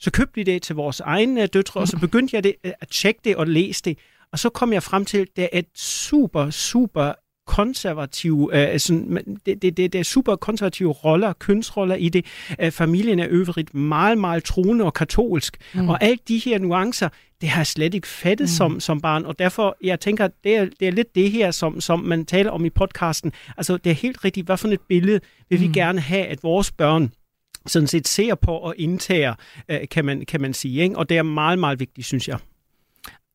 Så 0.00 0.10
købte 0.10 0.34
vi 0.34 0.42
det 0.42 0.62
til 0.62 0.76
vores 0.76 1.00
egne 1.00 1.46
døtre, 1.46 1.80
og 1.80 1.88
så 1.88 1.98
begyndte 1.98 2.36
jeg 2.36 2.44
det, 2.44 2.54
øh, 2.64 2.72
at 2.80 2.88
tjekke 2.88 3.20
det 3.24 3.36
og 3.36 3.46
læse 3.46 3.82
det. 3.84 3.98
Og 4.32 4.38
så 4.38 4.48
kom 4.48 4.72
jeg 4.72 4.82
frem 4.82 5.04
til, 5.04 5.18
at 5.18 5.28
det 5.36 5.44
er 5.52 5.58
et 5.58 5.66
super, 5.74 6.50
super 6.50 7.12
konservativ, 7.46 8.50
øh, 8.52 8.78
sådan, 8.78 9.36
det, 9.46 9.62
det, 9.62 9.76
det, 9.76 9.92
det 9.92 9.94
er 9.98 10.02
super 10.02 10.36
konservative 10.36 10.92
roller, 10.92 11.32
kønsroller 11.32 11.94
i 11.94 12.08
det. 12.08 12.26
Øh, 12.60 12.70
familien 12.70 13.18
er 13.18 13.26
øvrigt 13.30 13.74
meget, 13.74 14.18
meget 14.18 14.44
troende 14.44 14.84
og 14.84 14.94
katolsk. 14.94 15.56
Mm. 15.74 15.88
Og 15.88 16.02
alle 16.02 16.18
de 16.28 16.38
her 16.38 16.58
nuancer, 16.58 17.08
det 17.40 17.48
har 17.48 17.60
jeg 17.60 17.66
slet 17.66 17.94
ikke 17.94 18.08
fattet 18.08 18.44
mm. 18.44 18.48
som, 18.48 18.80
som 18.80 19.00
barn, 19.00 19.24
og 19.24 19.38
derfor, 19.38 19.76
jeg 19.82 20.00
tænker, 20.00 20.28
det 20.44 20.56
er, 20.56 20.64
det 20.80 20.88
er 20.88 20.92
lidt 20.92 21.14
det 21.14 21.30
her, 21.30 21.50
som, 21.50 21.80
som 21.80 22.00
man 22.00 22.26
taler 22.26 22.50
om 22.50 22.64
i 22.64 22.70
podcasten. 22.70 23.32
Altså, 23.56 23.76
det 23.76 23.90
er 23.90 23.94
helt 23.94 24.24
rigtigt, 24.24 24.46
hvad 24.46 24.56
for 24.56 24.68
et 24.68 24.80
billede 24.88 25.20
vil 25.50 25.60
vi 25.60 25.66
mm. 25.66 25.72
gerne 25.72 26.00
have, 26.00 26.26
at 26.26 26.42
vores 26.42 26.72
børn 26.72 27.12
sådan 27.66 27.86
set 27.86 28.08
ser 28.08 28.34
på 28.34 28.52
og 28.52 28.74
indtager, 28.78 29.34
øh, 29.68 29.80
kan 29.90 30.04
man, 30.04 30.24
kan 30.26 30.40
man 30.40 30.54
sige. 30.54 30.82
Ikke? 30.82 30.98
Og 30.98 31.08
det 31.08 31.18
er 31.18 31.22
meget, 31.22 31.58
meget 31.58 31.80
vigtigt, 31.80 32.06
synes 32.06 32.28
jeg. 32.28 32.38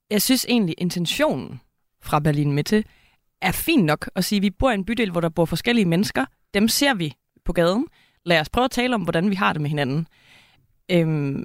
Jeg 0.10 0.22
synes 0.22 0.46
egentlig, 0.50 0.76
intentionen 0.78 1.62
fra 2.02 2.20
Berlin 2.20 2.54
Mitte 2.54 2.84
er 3.42 3.52
fint 3.52 3.86
nok 3.86 4.10
at 4.16 4.26
sige, 4.26 4.38
at 4.38 4.44
vi 4.44 4.50
bor 4.50 4.72
i 4.72 4.74
en 4.74 4.86
bydel, 4.86 5.12
hvor 5.12 5.22
der 5.22 5.30
bor 5.30 5.46
forskellige 5.46 5.86
mennesker. 5.86 6.26
Dem 6.54 6.68
ser 6.68 6.94
vi 6.94 7.14
på 7.46 7.54
gaden. 7.54 7.88
Lad 8.26 8.40
os 8.40 8.50
prøve 8.50 8.66
at 8.66 8.72
tale 8.72 8.96
om, 8.96 9.02
hvordan 9.02 9.30
vi 9.30 9.36
har 9.36 9.54
det 9.54 9.62
med 9.62 9.70
hinanden. 9.70 10.08
Øhm, 10.92 11.44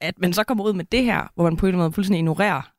at 0.00 0.18
man 0.18 0.32
så 0.32 0.44
kommer 0.44 0.64
ud 0.64 0.72
med 0.72 0.84
det 0.84 1.04
her, 1.04 1.32
hvor 1.34 1.44
man 1.44 1.56
på 1.56 1.66
en 1.66 1.68
eller 1.68 1.78
anden 1.78 1.84
måde 1.84 1.92
fuldstændig 1.92 2.18
ignorerer, 2.18 2.72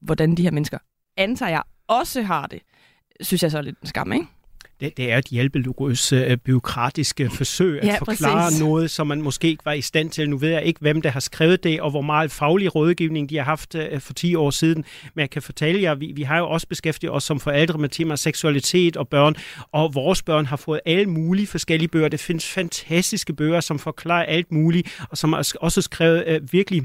hvordan 0.00 0.34
de 0.34 0.42
her 0.42 0.50
mennesker, 0.50 0.78
antager 1.16 1.50
jeg, 1.50 1.62
også 1.88 2.22
har 2.22 2.46
det, 2.46 2.62
synes 3.20 3.42
jeg 3.42 3.50
så 3.50 3.58
er 3.58 3.62
lidt 3.62 3.80
en 3.80 3.86
skam, 3.86 4.12
ikke? 4.12 4.26
Det, 4.80 4.96
det 4.96 5.12
er 5.12 5.18
et 5.18 5.24
hjælpeløs 5.24 6.12
uh, 6.12 6.36
byråkratiske 6.44 7.30
forsøg 7.30 7.80
at 7.80 7.86
ja, 7.86 7.98
forklare 7.98 8.44
præcis. 8.44 8.60
noget, 8.60 8.90
som 8.90 9.06
man 9.06 9.22
måske 9.22 9.48
ikke 9.48 9.64
var 9.64 9.72
i 9.72 9.80
stand 9.80 10.10
til. 10.10 10.30
Nu 10.30 10.36
ved 10.36 10.48
jeg 10.48 10.64
ikke, 10.64 10.80
hvem 10.80 11.02
der 11.02 11.10
har 11.10 11.20
skrevet 11.20 11.64
det, 11.64 11.80
og 11.80 11.90
hvor 11.90 12.00
meget 12.00 12.30
faglig 12.30 12.74
rådgivning 12.74 13.30
de 13.30 13.36
har 13.36 13.44
haft 13.44 13.74
uh, 13.74 14.00
for 14.00 14.12
10 14.12 14.34
år 14.34 14.50
siden. 14.50 14.84
Men 15.14 15.20
jeg 15.20 15.30
kan 15.30 15.42
fortælle 15.42 15.82
jer, 15.82 15.94
vi, 15.94 16.12
vi 16.16 16.22
har 16.22 16.38
jo 16.38 16.48
også 16.48 16.66
beskæftiget 16.66 17.12
os 17.14 17.24
som 17.24 17.40
forældre 17.40 17.78
med 17.78 17.88
tema 17.88 18.16
seksualitet 18.16 18.96
og 18.96 19.08
børn, 19.08 19.34
og 19.72 19.94
vores 19.94 20.22
børn 20.22 20.46
har 20.46 20.56
fået 20.56 20.80
alle 20.86 21.06
mulige 21.06 21.46
forskellige 21.46 21.88
bøger. 21.88 22.08
Det 22.08 22.20
findes 22.20 22.46
fantastiske 22.46 23.32
bøger, 23.32 23.60
som 23.60 23.78
forklarer 23.78 24.24
alt 24.24 24.52
muligt, 24.52 25.04
og 25.10 25.18
som 25.18 25.32
er 25.32 25.52
også 25.60 25.82
skrevet 25.82 26.24
uh, 26.42 26.52
virkelig 26.52 26.82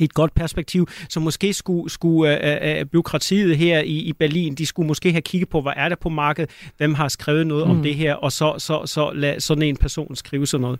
et 0.00 0.14
godt 0.14 0.34
perspektiv, 0.34 0.88
så 1.08 1.20
måske 1.20 1.52
skulle, 1.52 1.90
skulle 1.90 2.64
øh, 2.64 2.80
øh, 2.80 2.84
byråkratiet 2.84 3.56
her 3.56 3.80
i, 3.80 3.98
i 3.98 4.12
Berlin, 4.12 4.54
de 4.54 4.66
skulle 4.66 4.86
måske 4.86 5.10
have 5.10 5.22
kigget 5.22 5.48
på, 5.48 5.60
hvad 5.60 5.72
er 5.76 5.88
der 5.88 5.96
på 5.96 6.08
markedet, 6.08 6.50
hvem 6.76 6.94
har 6.94 7.08
skrevet 7.08 7.46
noget 7.46 7.66
mm. 7.66 7.70
om 7.70 7.82
det 7.82 7.94
her, 7.94 8.14
og 8.14 8.32
så, 8.32 8.54
så, 8.58 8.82
så 8.86 9.10
lad 9.14 9.40
sådan 9.40 9.62
en 9.62 9.76
person 9.76 10.16
skrive 10.16 10.46
sådan 10.46 10.62
noget. 10.62 10.78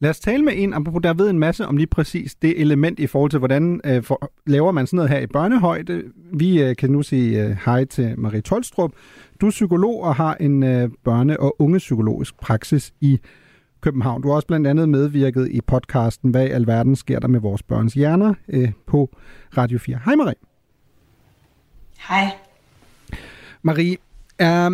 Lad 0.00 0.10
os 0.10 0.20
tale 0.20 0.44
med 0.44 0.52
en, 0.56 0.74
apropos 0.74 1.02
der 1.02 1.14
ved 1.14 1.30
en 1.30 1.38
masse 1.38 1.66
om 1.66 1.76
lige 1.76 1.86
præcis 1.86 2.34
det 2.34 2.60
element 2.60 2.98
i 2.98 3.06
forhold 3.06 3.30
til, 3.30 3.38
hvordan 3.38 3.80
øh, 3.84 4.02
for, 4.02 4.32
laver 4.46 4.72
man 4.72 4.86
sådan 4.86 4.96
noget 4.96 5.10
her 5.10 5.18
i 5.18 5.26
børnehøjde. 5.26 6.02
Vi 6.32 6.62
øh, 6.62 6.76
kan 6.76 6.90
nu 6.90 7.02
sige 7.02 7.42
øh, 7.42 7.56
hej 7.64 7.84
til 7.84 8.14
Marie 8.18 8.40
Tolstrup. 8.40 8.92
Du 9.40 9.46
er 9.46 9.50
psykolog 9.50 10.02
og 10.02 10.14
har 10.16 10.36
en 10.40 10.62
øh, 10.62 10.90
børne- 11.08 11.36
og 11.38 11.56
ungepsykologisk 11.58 12.40
praksis 12.40 12.92
i 13.00 13.18
København. 13.82 14.22
Du 14.22 14.28
har 14.28 14.34
også 14.34 14.46
blandt 14.46 14.66
andet 14.66 14.88
medvirket 14.88 15.48
i 15.50 15.60
podcasten 15.60 16.30
Hvad 16.30 16.46
i 16.46 16.50
alverden 16.50 16.96
sker 16.96 17.18
der 17.18 17.28
med 17.28 17.40
vores 17.40 17.62
børns 17.62 17.94
hjerner 17.94 18.34
øh, 18.48 18.72
på 18.86 19.10
Radio 19.56 19.78
4. 19.78 19.98
Hej 20.04 20.14
Marie. 20.14 20.34
Hej. 22.08 22.30
Marie, 23.62 23.96
er, 24.38 24.70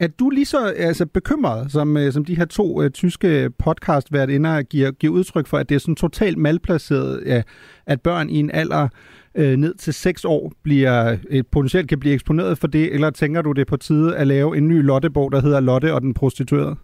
er 0.00 0.08
du 0.18 0.30
lige 0.30 0.44
så 0.44 0.66
altså, 0.66 1.06
bekymret, 1.06 1.72
som, 1.72 1.96
øh, 1.96 2.12
som 2.12 2.24
de 2.24 2.36
her 2.36 2.44
to 2.44 2.82
uh, 2.84 2.88
tyske 2.88 3.50
podcastværtinder 3.58 4.62
giver, 4.62 4.90
giver 4.90 5.12
udtryk 5.12 5.46
for, 5.46 5.58
at 5.58 5.68
det 5.68 5.74
er 5.74 5.78
sådan 5.78 5.96
totalt 5.96 6.38
malplaceret, 6.38 7.22
ja, 7.26 7.42
at 7.86 8.00
børn 8.00 8.30
i 8.30 8.38
en 8.38 8.50
alder 8.50 8.88
øh, 9.34 9.56
ned 9.56 9.74
til 9.74 9.94
6 9.94 10.24
år 10.24 10.52
bliver, 10.62 11.16
et, 11.30 11.46
potentielt 11.46 11.88
kan 11.88 12.00
blive 12.00 12.14
eksponeret 12.14 12.58
for 12.58 12.66
det, 12.66 12.94
eller 12.94 13.10
tænker 13.10 13.42
du 13.42 13.52
det 13.52 13.66
på 13.66 13.76
tide 13.76 14.16
at 14.16 14.26
lave 14.26 14.56
en 14.56 14.68
ny 14.68 14.82
Lottebog, 14.82 15.32
der 15.32 15.40
hedder 15.40 15.60
Lotte 15.60 15.94
og 15.94 16.00
den 16.00 16.14
prostituerede? 16.14 16.76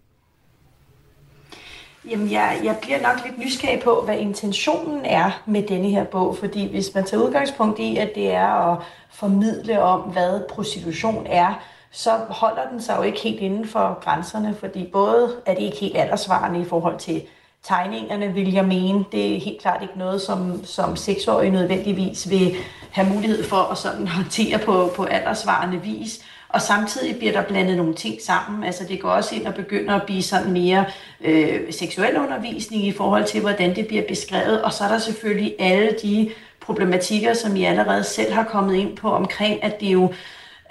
Jamen, 2.09 2.31
jeg, 2.31 2.61
jeg 2.63 2.77
bliver 2.81 3.01
nok 3.01 3.25
lidt 3.25 3.39
nysgerrig 3.39 3.81
på, 3.83 4.01
hvad 4.01 4.17
intentionen 4.17 5.05
er 5.05 5.41
med 5.45 5.63
denne 5.67 5.89
her 5.89 6.03
bog, 6.03 6.37
fordi 6.37 6.71
hvis 6.71 6.93
man 6.95 7.03
tager 7.05 7.23
udgangspunkt 7.23 7.79
i, 7.79 7.97
at 7.97 8.15
det 8.15 8.31
er 8.31 8.47
at 8.47 8.77
formidle 9.11 9.81
om, 9.81 10.01
hvad 10.01 10.41
prostitution 10.49 11.27
er, 11.29 11.53
så 11.91 12.11
holder 12.29 12.69
den 12.71 12.81
sig 12.81 12.97
jo 12.97 13.01
ikke 13.01 13.19
helt 13.19 13.39
inden 13.39 13.67
for 13.67 13.99
grænserne, 14.03 14.55
fordi 14.59 14.89
både 14.93 15.35
er 15.45 15.53
det 15.53 15.63
ikke 15.63 15.77
helt 15.77 15.97
aldersvarende 15.97 16.61
i 16.61 16.65
forhold 16.65 16.99
til 16.99 17.21
tegningerne, 17.63 18.33
vil 18.33 18.53
jeg 18.53 18.65
mene. 18.65 19.05
Det 19.11 19.35
er 19.35 19.39
helt 19.39 19.61
klart 19.61 19.81
ikke 19.81 19.99
noget, 19.99 20.21
som, 20.21 20.65
som 20.65 20.95
seksårige 20.95 21.51
nødvendigvis 21.51 22.29
vil 22.29 22.55
have 22.91 23.09
mulighed 23.13 23.43
for 23.43 23.71
at 23.71 23.77
sådan 23.77 24.07
håndtere 24.07 24.57
på, 24.57 24.89
på 24.95 25.03
aldersvarende 25.03 25.81
vis. 25.81 26.25
Og 26.53 26.61
samtidig 26.61 27.17
bliver 27.17 27.31
der 27.31 27.41
blandet 27.41 27.77
nogle 27.77 27.93
ting 27.93 28.21
sammen. 28.21 28.63
Altså 28.63 28.83
det 28.89 29.01
går 29.01 29.09
også 29.09 29.35
ind 29.35 29.47
og 29.47 29.53
begynder 29.53 29.95
at 29.95 30.03
blive 30.03 30.23
sådan 30.23 30.51
mere 30.51 30.85
øh, 31.21 31.73
seksuel 31.73 32.17
undervisning 32.17 32.87
i 32.87 32.91
forhold 32.91 33.25
til, 33.25 33.41
hvordan 33.41 33.75
det 33.75 33.87
bliver 33.87 34.03
beskrevet. 34.07 34.61
Og 34.61 34.73
så 34.73 34.83
er 34.83 34.87
der 34.87 34.97
selvfølgelig 34.97 35.55
alle 35.59 35.95
de 36.03 36.31
problematikker, 36.59 37.33
som 37.33 37.55
I 37.55 37.63
allerede 37.63 38.03
selv 38.03 38.33
har 38.33 38.43
kommet 38.43 38.75
ind 38.75 38.97
på 38.97 39.11
omkring, 39.11 39.63
at 39.63 39.79
det 39.79 39.87
jo 39.87 40.13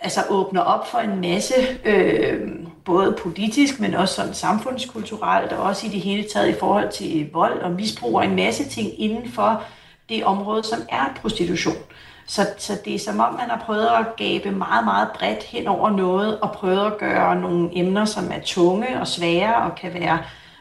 altså 0.01 0.21
åbner 0.31 0.61
op 0.61 0.91
for 0.91 0.99
en 0.99 1.21
masse, 1.21 1.55
øh, 1.85 2.41
både 2.85 3.17
politisk, 3.23 3.81
men 3.81 3.95
også 3.95 4.15
sådan 4.15 4.35
samfundskulturelt, 4.35 5.53
og 5.53 5.63
også 5.63 5.87
i 5.87 5.91
det 5.91 6.01
hele 6.01 6.29
taget 6.33 6.49
i 6.49 6.59
forhold 6.61 6.93
til 6.93 7.31
vold 7.33 7.59
og 7.59 7.73
misbrug 7.73 8.17
og 8.17 8.25
en 8.25 8.37
masse 8.37 8.69
ting 8.69 9.01
inden 9.01 9.31
for 9.31 9.63
det 10.09 10.25
område, 10.25 10.65
som 10.65 10.79
er 10.89 11.19
prostitution. 11.21 11.77
Så, 12.27 12.47
så 12.59 12.73
det 12.85 12.95
er 12.95 12.99
som 12.99 13.21
om, 13.21 13.35
man 13.35 13.51
har 13.51 13.63
prøvet 13.67 13.87
at 13.87 14.17
gabe 14.17 14.51
meget, 14.51 14.85
meget 14.85 15.09
bredt 15.19 15.43
hen 15.43 15.67
over 15.67 15.91
noget, 15.91 16.41
og 16.41 16.53
prøvet 16.53 16.87
at 16.87 16.99
gøre 16.99 17.41
nogle 17.41 17.71
emner, 17.73 18.05
som 18.05 18.25
er 18.31 18.41
tunge 18.45 19.01
og 19.01 19.07
svære, 19.07 19.57
og 19.57 19.75
kan 19.75 19.95
være 19.95 20.19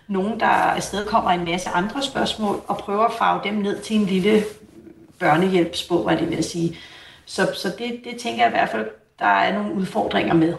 nogen, 0.08 0.40
der 0.40 0.46
afsted 0.48 1.06
kommer 1.06 1.32
en 1.32 1.46
masse 1.46 1.70
andre 1.70 2.02
spørgsmål, 2.02 2.56
og 2.68 2.78
prøver 2.78 3.04
at 3.04 3.14
farve 3.20 3.42
dem 3.44 3.54
ned 3.54 3.82
til 3.82 3.96
en 3.96 4.06
lille 4.06 4.44
børnehjælpsbog, 5.20 6.04
hvad 6.04 6.18
det 6.18 6.30
vil 6.30 6.44
sige. 6.44 6.78
Så, 7.26 7.50
så 7.56 7.68
det, 7.78 8.02
det 8.04 8.20
tænker 8.20 8.44
jeg 8.44 8.48
i 8.48 8.56
hvert 8.56 8.70
fald, 8.70 8.86
der 9.20 9.26
er 9.26 9.60
nogle 9.60 9.76
udfordringer 9.76 10.34
med. 10.34 10.54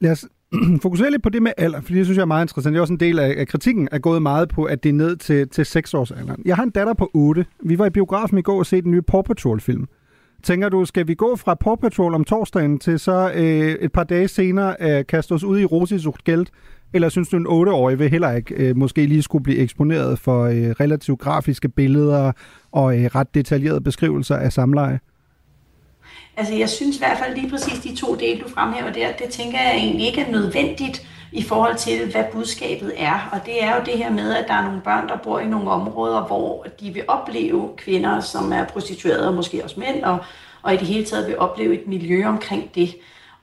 Lad 0.00 0.10
os 0.10 0.24
fokusere 0.82 1.10
lidt 1.10 1.22
på 1.22 1.28
det 1.28 1.42
med 1.42 1.52
alder, 1.56 1.80
fordi 1.80 1.98
det 1.98 2.06
synes 2.06 2.16
jeg 2.16 2.22
er 2.22 2.26
meget 2.26 2.44
interessant. 2.44 2.72
Det 2.72 2.78
er 2.78 2.80
også 2.80 2.92
en 2.92 3.00
del 3.00 3.18
af, 3.18 3.34
af 3.38 3.48
kritikken, 3.48 3.88
er 3.92 3.98
gået 3.98 4.22
meget 4.22 4.48
på, 4.48 4.64
at 4.64 4.82
det 4.82 4.88
er 4.88 4.92
ned 4.92 5.16
til, 5.16 5.48
til 5.48 5.66
6 5.66 5.94
års 5.94 6.10
alderen. 6.10 6.42
Jeg 6.44 6.56
har 6.56 6.62
en 6.62 6.70
datter 6.70 6.94
på 6.94 7.10
8. 7.14 7.46
Vi 7.64 7.78
var 7.78 7.86
i 7.86 7.90
biografen 7.90 8.38
i 8.38 8.42
går 8.42 8.58
og 8.58 8.66
se 8.66 8.82
den 8.82 8.90
nye 8.90 9.02
Paw 9.02 9.22
Patrol-film. 9.22 9.86
Tænker 10.42 10.68
du, 10.68 10.84
skal 10.84 11.08
vi 11.08 11.14
gå 11.14 11.36
fra 11.36 11.54
Paw 11.54 11.74
Patrol 11.74 12.14
om 12.14 12.24
torsdagen 12.24 12.78
til 12.78 12.98
så 12.98 13.32
øh, 13.34 13.70
et 13.70 13.92
par 13.92 14.04
dage 14.04 14.28
senere 14.28 14.76
øh, 14.80 15.06
kaste 15.06 15.32
os 15.32 15.44
ud 15.44 15.60
i 15.60 15.64
Rosisucht 15.64 16.24
Geld? 16.24 16.46
Eller 16.92 17.08
synes 17.08 17.28
du, 17.28 17.36
en 17.36 17.46
8-årig 17.46 17.98
vil 17.98 18.10
heller 18.10 18.32
ikke 18.32 18.54
øh, 18.54 18.76
måske 18.76 19.06
lige 19.06 19.22
skulle 19.22 19.44
blive 19.44 19.58
eksponeret 19.58 20.18
for 20.18 20.44
øh, 20.44 20.54
relativt 20.54 21.20
grafiske 21.20 21.68
billeder 21.68 22.32
og 22.72 22.98
øh, 22.98 23.04
ret 23.04 23.34
detaljerede 23.34 23.80
beskrivelser 23.80 24.36
af 24.36 24.52
samleje? 24.52 25.00
Altså 26.36 26.54
jeg 26.54 26.68
synes 26.68 26.96
i 26.96 26.98
hvert 26.98 27.18
fald 27.18 27.34
lige 27.34 27.50
præcis 27.50 27.78
de 27.78 27.96
to 27.96 28.14
dele, 28.14 28.40
du 28.40 28.48
fremhæver 28.48 28.92
der, 28.92 29.08
det 29.18 29.28
tænker 29.30 29.58
jeg 29.58 29.76
egentlig 29.76 30.06
ikke 30.06 30.20
er 30.20 30.30
nødvendigt 30.30 31.08
i 31.32 31.42
forhold 31.42 31.76
til, 31.76 32.10
hvad 32.10 32.24
budskabet 32.32 32.92
er. 32.96 33.28
Og 33.32 33.46
det 33.46 33.64
er 33.64 33.74
jo 33.74 33.82
det 33.84 33.98
her 33.98 34.10
med, 34.10 34.34
at 34.34 34.48
der 34.48 34.54
er 34.54 34.64
nogle 34.64 34.80
børn, 34.80 35.08
der 35.08 35.16
bor 35.16 35.38
i 35.38 35.46
nogle 35.46 35.70
områder, 35.70 36.26
hvor 36.26 36.66
de 36.80 36.90
vil 36.90 37.04
opleve 37.08 37.70
kvinder, 37.76 38.20
som 38.20 38.52
er 38.52 38.64
prostituerede, 38.64 39.28
og 39.28 39.34
måske 39.34 39.64
også 39.64 39.80
mænd, 39.80 40.04
og, 40.04 40.18
og 40.62 40.74
i 40.74 40.76
det 40.76 40.86
hele 40.86 41.04
taget 41.04 41.26
vil 41.26 41.38
opleve 41.38 41.80
et 41.80 41.86
miljø 41.86 42.26
omkring 42.26 42.74
det. 42.74 42.96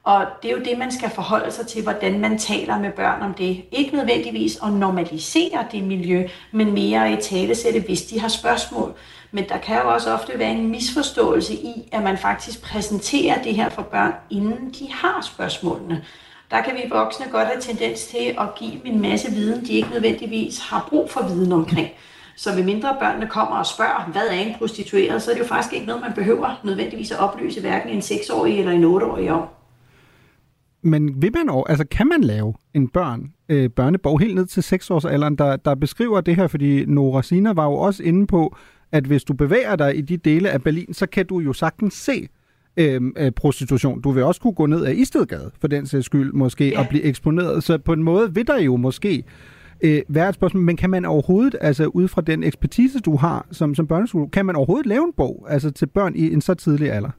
Og 0.04 0.26
det 0.42 0.52
er 0.52 0.56
jo 0.56 0.64
det, 0.64 0.78
man 0.78 0.92
skal 0.92 1.10
forholde 1.10 1.52
sig 1.52 1.68
til, 1.68 1.84
hvordan 1.84 2.20
man 2.20 2.40
taler 2.40 2.80
med 2.80 2.92
børn 2.92 3.22
om 3.22 3.34
det. 3.34 3.64
Ikke 3.72 3.96
nødvendigvis 3.96 4.60
at 4.64 4.74
normalisere 4.74 5.66
det 5.72 5.84
miljø, 5.84 6.28
men 6.52 6.74
mere 6.74 7.14
i 7.14 7.16
talesætte, 7.22 7.80
hvis 7.80 8.02
de 8.02 8.20
har 8.20 8.28
spørgsmål. 8.28 8.94
Men 9.32 9.50
der 9.50 9.58
kan 9.58 9.76
jo 9.76 9.94
også 9.94 10.14
ofte 10.14 10.40
være 10.40 10.52
en 10.52 10.68
misforståelse 10.68 11.54
i, 11.54 11.90
at 11.92 12.04
man 12.04 12.18
faktisk 12.18 12.62
præsenterer 12.62 13.44
det 13.44 13.56
her 13.56 13.70
for 13.70 13.82
børn, 13.82 14.14
inden 14.30 14.70
de 14.80 14.92
har 14.92 15.22
spørgsmålene. 15.22 16.04
Der 16.54 16.62
kan 16.62 16.74
vi 16.76 16.90
voksne 16.90 17.26
godt 17.32 17.48
have 17.48 17.62
tendens 17.62 18.06
til 18.06 18.36
at 18.40 18.48
give 18.56 18.72
dem 18.72 18.82
en 18.94 19.02
masse 19.02 19.32
viden, 19.32 19.66
de 19.66 19.74
ikke 19.74 19.90
nødvendigvis 19.90 20.60
har 20.60 20.88
brug 20.90 21.10
for 21.10 21.28
viden 21.28 21.52
omkring. 21.52 21.88
Så 22.36 22.56
ved 22.56 22.64
mindre 22.64 22.96
børnene 23.02 23.28
kommer 23.28 23.56
og 23.56 23.66
spørger, 23.66 24.12
hvad 24.12 24.28
er 24.28 24.34
en 24.34 24.56
prostitueret, 24.58 25.22
så 25.22 25.32
er 25.32 25.36
det 25.36 25.42
jo 25.42 25.48
faktisk 25.48 25.74
ikke 25.74 25.86
noget, 25.86 26.02
man 26.02 26.14
behøver 26.16 26.62
nødvendigvis 26.64 27.12
at 27.12 27.20
oplyse 27.20 27.62
hverken 27.62 27.90
en 27.90 28.00
6-årig 28.00 28.60
eller 28.60 28.72
en 28.72 28.84
8-årig 28.84 29.32
om. 29.32 29.48
Men 30.82 31.22
vil 31.22 31.32
man, 31.34 31.64
altså 31.70 31.86
kan 31.92 32.08
man 32.08 32.22
lave 32.22 32.54
en 32.74 32.88
børn, 32.88 33.34
øh, 33.50 33.70
børnebog 33.70 34.20
helt 34.20 34.36
ned 34.36 34.46
til 34.46 34.62
6-årsalderen, 34.62 35.36
der, 35.36 35.56
der 35.56 35.76
beskriver 35.76 36.22
det 36.22 36.36
her? 36.36 36.48
Fordi 36.48 36.86
Nora 36.86 37.24
Sina 37.24 37.54
var 37.54 37.66
jo 37.66 37.74
også 37.74 38.04
inde 38.04 38.28
på, 38.28 38.56
at 38.92 39.04
hvis 39.04 39.24
du 39.24 39.34
bevæger 39.34 39.76
dig 39.76 39.98
i 39.98 40.02
de 40.02 40.18
dele 40.18 40.50
af 40.50 40.64
Berlin, 40.64 40.94
så 40.94 41.06
kan 41.06 41.26
du 41.26 41.40
jo 41.40 41.54
sagtens 41.54 41.94
se 41.94 42.28
øh, 42.78 43.32
prostitution. 43.36 44.02
Du 44.02 44.12
vil 44.12 44.24
også 44.24 44.42
kunne 44.42 44.54
gå 44.54 44.66
ned 44.66 44.86
ad 44.86 44.94
Istedgade, 44.94 45.52
for 45.62 45.68
den 45.68 45.88
sags 45.88 46.06
skyld, 46.06 46.34
måske, 46.34 46.70
ja. 46.70 46.80
og 46.80 46.88
blive 46.90 47.04
eksponeret. 47.04 47.64
Så 47.64 47.78
på 47.78 47.94
en 47.94 48.04
måde 48.04 48.34
vil 48.34 48.48
der 48.48 48.60
jo 48.60 48.76
måske 48.76 49.24
øh, 49.82 50.02
være 50.08 50.30
et 50.30 50.36
spørgsmål, 50.36 50.64
men 50.64 50.78
kan 50.78 50.90
man 50.90 51.06
overhovedet, 51.06 51.56
altså 51.62 51.86
ud 51.86 52.08
fra 52.08 52.22
den 52.22 52.44
ekspertise, 52.44 53.00
du 53.00 53.16
har 53.16 53.46
som, 53.52 53.76
som 53.76 53.88
børneskole, 53.88 54.30
kan 54.30 54.46
man 54.46 54.56
overhovedet 54.56 54.86
lave 54.86 55.04
en 55.04 55.14
bog 55.18 55.46
altså 55.50 55.72
til 55.72 55.86
børn 55.86 56.16
i 56.16 56.34
en 56.34 56.42
så 56.42 56.54
tidlig 56.54 56.92
alder? 56.92 57.10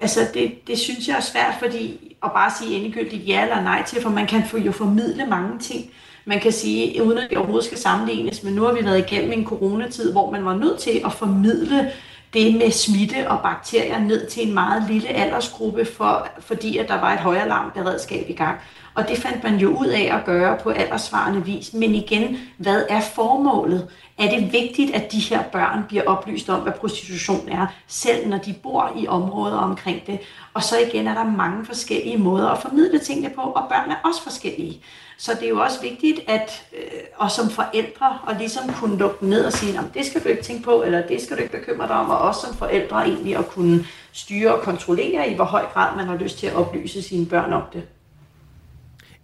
Altså, 0.00 0.20
det, 0.34 0.52
det 0.66 0.78
synes 0.78 1.08
jeg 1.08 1.16
er 1.16 1.20
svært, 1.20 1.54
fordi 1.58 2.16
at 2.22 2.30
bare 2.34 2.50
sige 2.58 2.76
endegyldigt 2.76 3.28
ja 3.28 3.42
eller 3.42 3.62
nej 3.62 3.84
til, 3.86 4.02
for 4.02 4.10
man 4.10 4.26
kan 4.26 4.42
jo 4.66 4.72
formidle 4.72 5.26
mange 5.26 5.58
ting. 5.58 5.90
Man 6.24 6.40
kan 6.40 6.52
sige, 6.52 7.02
uden 7.02 7.18
at 7.18 7.30
det 7.30 7.38
overhovedet 7.38 7.66
skal 7.66 7.78
sammenlignes, 7.78 8.42
men 8.42 8.54
nu 8.54 8.62
har 8.62 8.72
vi 8.72 8.84
været 8.84 8.98
igennem 8.98 9.32
en 9.32 9.44
coronatid, 9.44 10.12
hvor 10.12 10.30
man 10.30 10.44
var 10.44 10.56
nødt 10.56 10.78
til 10.78 11.00
at 11.04 11.12
formidle 11.12 11.90
det 12.34 12.54
med 12.54 12.70
smitte 12.70 13.30
og 13.30 13.42
bakterier 13.42 13.98
ned 13.98 14.26
til 14.26 14.48
en 14.48 14.54
meget 14.54 14.84
lille 14.90 15.08
aldersgruppe, 15.08 15.84
for, 15.84 16.28
fordi 16.40 16.76
at 16.78 16.88
der 16.88 17.00
var 17.00 17.12
et 17.12 17.18
højalarmberedskab 17.18 18.26
i 18.28 18.32
gang. 18.32 18.58
Og 18.94 19.08
det 19.08 19.18
fandt 19.18 19.44
man 19.44 19.56
jo 19.56 19.68
ud 19.68 19.86
af 19.86 20.16
at 20.16 20.24
gøre 20.24 20.58
på 20.62 20.70
aldersvarende 20.70 21.44
vis. 21.44 21.72
Men 21.72 21.94
igen, 21.94 22.36
hvad 22.56 22.84
er 22.88 23.00
formålet? 23.00 23.88
Er 24.18 24.30
det 24.30 24.52
vigtigt, 24.52 24.94
at 24.94 25.12
de 25.12 25.18
her 25.18 25.42
børn 25.42 25.84
bliver 25.88 26.04
oplyst 26.06 26.48
om, 26.48 26.60
hvad 26.60 26.72
prostitution 26.72 27.48
er, 27.48 27.66
selv 27.86 28.28
når 28.28 28.38
de 28.38 28.54
bor 28.62 28.92
i 28.96 29.06
områder 29.06 29.56
omkring 29.56 30.06
det? 30.06 30.18
Og 30.54 30.62
så 30.62 30.78
igen 30.78 31.06
er 31.06 31.14
der 31.14 31.24
mange 31.24 31.66
forskellige 31.66 32.18
måder 32.18 32.48
at 32.48 32.62
formidle 32.62 32.98
tingene 32.98 33.30
på, 33.34 33.40
og 33.40 33.68
børn 33.68 33.90
er 33.90 34.08
også 34.08 34.22
forskellige. 34.22 34.80
Så 35.18 35.34
det 35.34 35.44
er 35.44 35.48
jo 35.48 35.60
også 35.60 35.80
vigtigt, 35.82 36.20
at 36.28 36.64
øh, 36.72 37.00
og 37.16 37.30
som 37.30 37.50
forældre, 37.50 38.18
og 38.26 38.34
ligesom 38.38 38.72
kunne 38.72 38.98
lukke 38.98 39.26
ned 39.26 39.44
og 39.44 39.52
sige, 39.52 39.80
det 39.94 40.06
skal 40.06 40.24
du 40.24 40.28
ikke 40.28 40.42
tænke 40.42 40.62
på, 40.62 40.82
eller 40.82 41.06
det 41.06 41.22
skal 41.22 41.36
du 41.36 41.42
ikke 41.42 41.58
bekymre 41.58 41.88
dig 41.88 41.96
om, 41.96 42.10
og 42.10 42.18
også 42.18 42.40
som 42.40 42.56
forældre 42.56 43.08
egentlig 43.08 43.36
at 43.36 43.48
kunne 43.48 43.84
styre 44.12 44.54
og 44.54 44.62
kontrollere 44.62 45.30
i, 45.30 45.34
hvor 45.34 45.44
høj 45.44 45.64
grad 45.74 45.96
man 45.96 46.06
har 46.06 46.16
lyst 46.16 46.38
til 46.38 46.46
at 46.46 46.54
oplyse 46.54 47.02
sine 47.02 47.26
børn 47.26 47.52
om 47.52 47.62
det. 47.72 47.82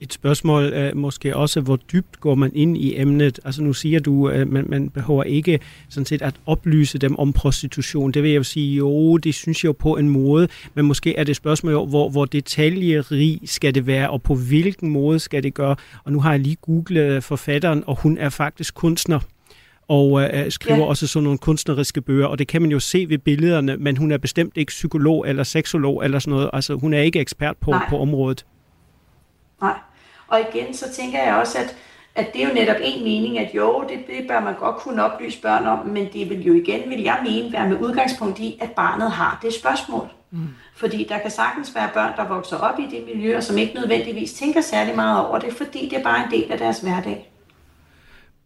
Et 0.00 0.12
spørgsmål 0.12 0.70
er 0.74 0.94
måske 0.94 1.36
også, 1.36 1.60
hvor 1.60 1.76
dybt 1.76 2.20
går 2.20 2.34
man 2.34 2.50
ind 2.54 2.76
i 2.76 3.00
emnet? 3.00 3.40
Altså 3.44 3.62
nu 3.62 3.72
siger 3.72 4.00
du, 4.00 4.28
at 4.28 4.48
man, 4.48 4.64
man 4.68 4.90
behøver 4.90 5.22
ikke 5.22 5.60
sådan 5.88 6.06
set 6.06 6.22
at 6.22 6.34
oplyse 6.46 6.98
dem 6.98 7.18
om 7.18 7.32
prostitution. 7.32 8.12
Det 8.12 8.22
vil 8.22 8.30
jeg 8.30 8.38
jo 8.38 8.42
sige, 8.42 8.76
jo, 8.76 9.16
det 9.16 9.34
synes 9.34 9.64
jeg 9.64 9.68
jo 9.68 9.72
på 9.72 9.96
en 9.96 10.08
måde, 10.08 10.48
men 10.74 10.86
måske 10.86 11.16
er 11.16 11.24
det 11.24 11.30
et 11.30 11.36
spørgsmål, 11.36 11.88
hvor, 11.88 12.08
hvor 12.08 12.24
detaljerig 12.24 13.40
skal 13.44 13.74
det 13.74 13.86
være, 13.86 14.10
og 14.10 14.22
på 14.22 14.34
hvilken 14.34 14.90
måde 14.90 15.18
skal 15.18 15.42
det 15.42 15.54
gøre. 15.54 15.76
Og 16.04 16.12
nu 16.12 16.20
har 16.20 16.30
jeg 16.30 16.40
lige 16.40 16.56
googlet 16.62 17.24
forfatteren, 17.24 17.84
og 17.86 18.00
hun 18.00 18.18
er 18.18 18.28
faktisk 18.28 18.74
kunstner 18.74 19.20
og 19.88 20.22
øh, 20.22 20.50
skriver 20.50 20.78
ja. 20.78 20.84
også 20.84 21.06
sådan 21.06 21.24
nogle 21.24 21.38
kunstneriske 21.38 22.00
bøger, 22.00 22.26
og 22.26 22.38
det 22.38 22.48
kan 22.48 22.62
man 22.62 22.70
jo 22.70 22.80
se 22.80 23.06
ved 23.08 23.18
billederne, 23.18 23.76
men 23.76 23.96
hun 23.96 24.12
er 24.12 24.18
bestemt 24.18 24.56
ikke 24.56 24.70
psykolog 24.70 25.28
eller 25.28 25.42
seksolog 25.42 26.04
eller 26.04 26.18
sådan 26.18 26.34
noget. 26.34 26.50
Altså 26.52 26.74
hun 26.74 26.94
er 26.94 27.00
ikke 27.00 27.20
ekspert 27.20 27.56
på, 27.56 27.74
på 27.90 27.98
området. 27.98 28.44
Nej. 29.60 29.78
Og 30.28 30.40
igen, 30.40 30.74
så 30.74 30.92
tænker 30.92 31.22
jeg 31.22 31.34
også, 31.34 31.58
at, 31.58 31.76
at 32.14 32.32
det 32.32 32.42
er 32.42 32.48
jo 32.48 32.54
netop 32.54 32.76
en 32.80 33.04
mening, 33.04 33.38
at 33.38 33.54
jo, 33.54 33.84
det, 33.88 33.98
det 34.06 34.28
bør 34.28 34.40
man 34.40 34.54
godt 34.54 34.76
kunne 34.76 35.04
oplyse 35.04 35.42
børn 35.42 35.66
om, 35.66 35.86
men 35.86 36.08
det 36.12 36.30
vil 36.30 36.44
jo 36.44 36.54
igen, 36.54 36.90
vil 36.90 37.02
jeg 37.02 37.20
mene, 37.24 37.52
være 37.52 37.68
med 37.68 37.80
udgangspunkt 37.80 38.38
i, 38.38 38.58
at 38.60 38.70
barnet 38.70 39.10
har 39.10 39.38
det 39.42 39.54
spørgsmål. 39.54 40.08
Mm. 40.30 40.48
Fordi 40.76 41.06
der 41.08 41.18
kan 41.18 41.30
sagtens 41.30 41.74
være 41.74 41.88
børn, 41.94 42.12
der 42.16 42.28
vokser 42.28 42.56
op 42.56 42.78
i 42.78 42.86
det 42.90 43.04
miljø, 43.14 43.36
og 43.36 43.42
som 43.42 43.58
ikke 43.58 43.74
nødvendigvis 43.74 44.32
tænker 44.32 44.60
særlig 44.60 44.96
meget 44.96 45.26
over 45.26 45.38
det, 45.38 45.52
fordi 45.52 45.88
det 45.88 45.98
er 45.98 46.02
bare 46.02 46.24
en 46.24 46.30
del 46.30 46.52
af 46.52 46.58
deres 46.58 46.80
hverdag. 46.80 47.32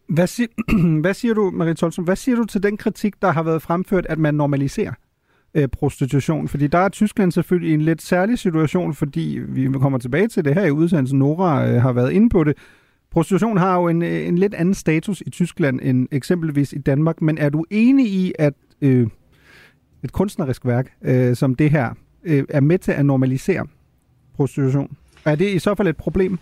Hvad, 0.07 0.27
sig, 0.27 0.47
hvad 1.01 1.13
siger 1.13 1.33
du, 1.33 1.51
Marie 1.51 1.73
Tolson, 1.73 2.05
hvad 2.05 2.15
siger 2.15 2.35
du 2.35 2.45
til 2.45 2.63
den 2.63 2.77
kritik, 2.77 3.21
der 3.21 3.31
har 3.31 3.43
været 3.43 3.61
fremført, 3.61 4.05
at 4.05 4.19
man 4.19 4.33
normaliserer? 4.33 4.93
Øh, 5.53 5.67
prostitution. 5.67 6.47
Fordi 6.47 6.67
der 6.67 6.77
er 6.77 6.89
Tyskland 6.89 7.31
selvfølgelig 7.31 7.71
i 7.71 7.73
en 7.73 7.81
lidt 7.81 8.01
særlig 8.01 8.39
situation, 8.39 8.93
fordi 8.93 9.39
vi 9.47 9.69
kommer 9.71 9.99
tilbage 9.99 10.27
til 10.27 10.45
det 10.45 10.53
her 10.53 10.65
i 10.65 10.71
udsendelsen. 10.71 11.19
Nora 11.19 11.67
øh, 11.67 11.81
har 11.81 11.91
været 11.91 12.11
inde 12.11 12.29
på 12.29 12.43
det. 12.43 12.57
Prostitution 13.11 13.57
har 13.57 13.75
jo 13.75 13.87
en, 13.87 14.01
øh, 14.01 14.27
en 14.27 14.37
lidt 14.37 14.53
anden 14.53 14.73
status 14.73 15.21
i 15.21 15.29
Tyskland 15.29 15.79
end 15.83 16.07
eksempelvis 16.11 16.73
i 16.73 16.77
Danmark, 16.77 17.21
men 17.21 17.37
er 17.37 17.49
du 17.49 17.65
enig 17.69 18.05
i, 18.05 18.33
at 18.39 18.53
øh, 18.81 19.07
et 20.03 20.11
kunstnerisk 20.11 20.65
værk 20.65 20.93
øh, 21.01 21.35
som 21.35 21.55
det 21.55 21.71
her 21.71 21.93
øh, 22.23 22.43
er 22.49 22.59
med 22.59 22.79
til 22.79 22.91
at 22.91 23.05
normalisere 23.05 23.67
prostitution? 24.35 24.97
Er 25.25 25.35
det 25.35 25.49
i 25.49 25.59
så 25.59 25.75
fald 25.75 25.87
et 25.87 25.97
problem? 25.97 26.39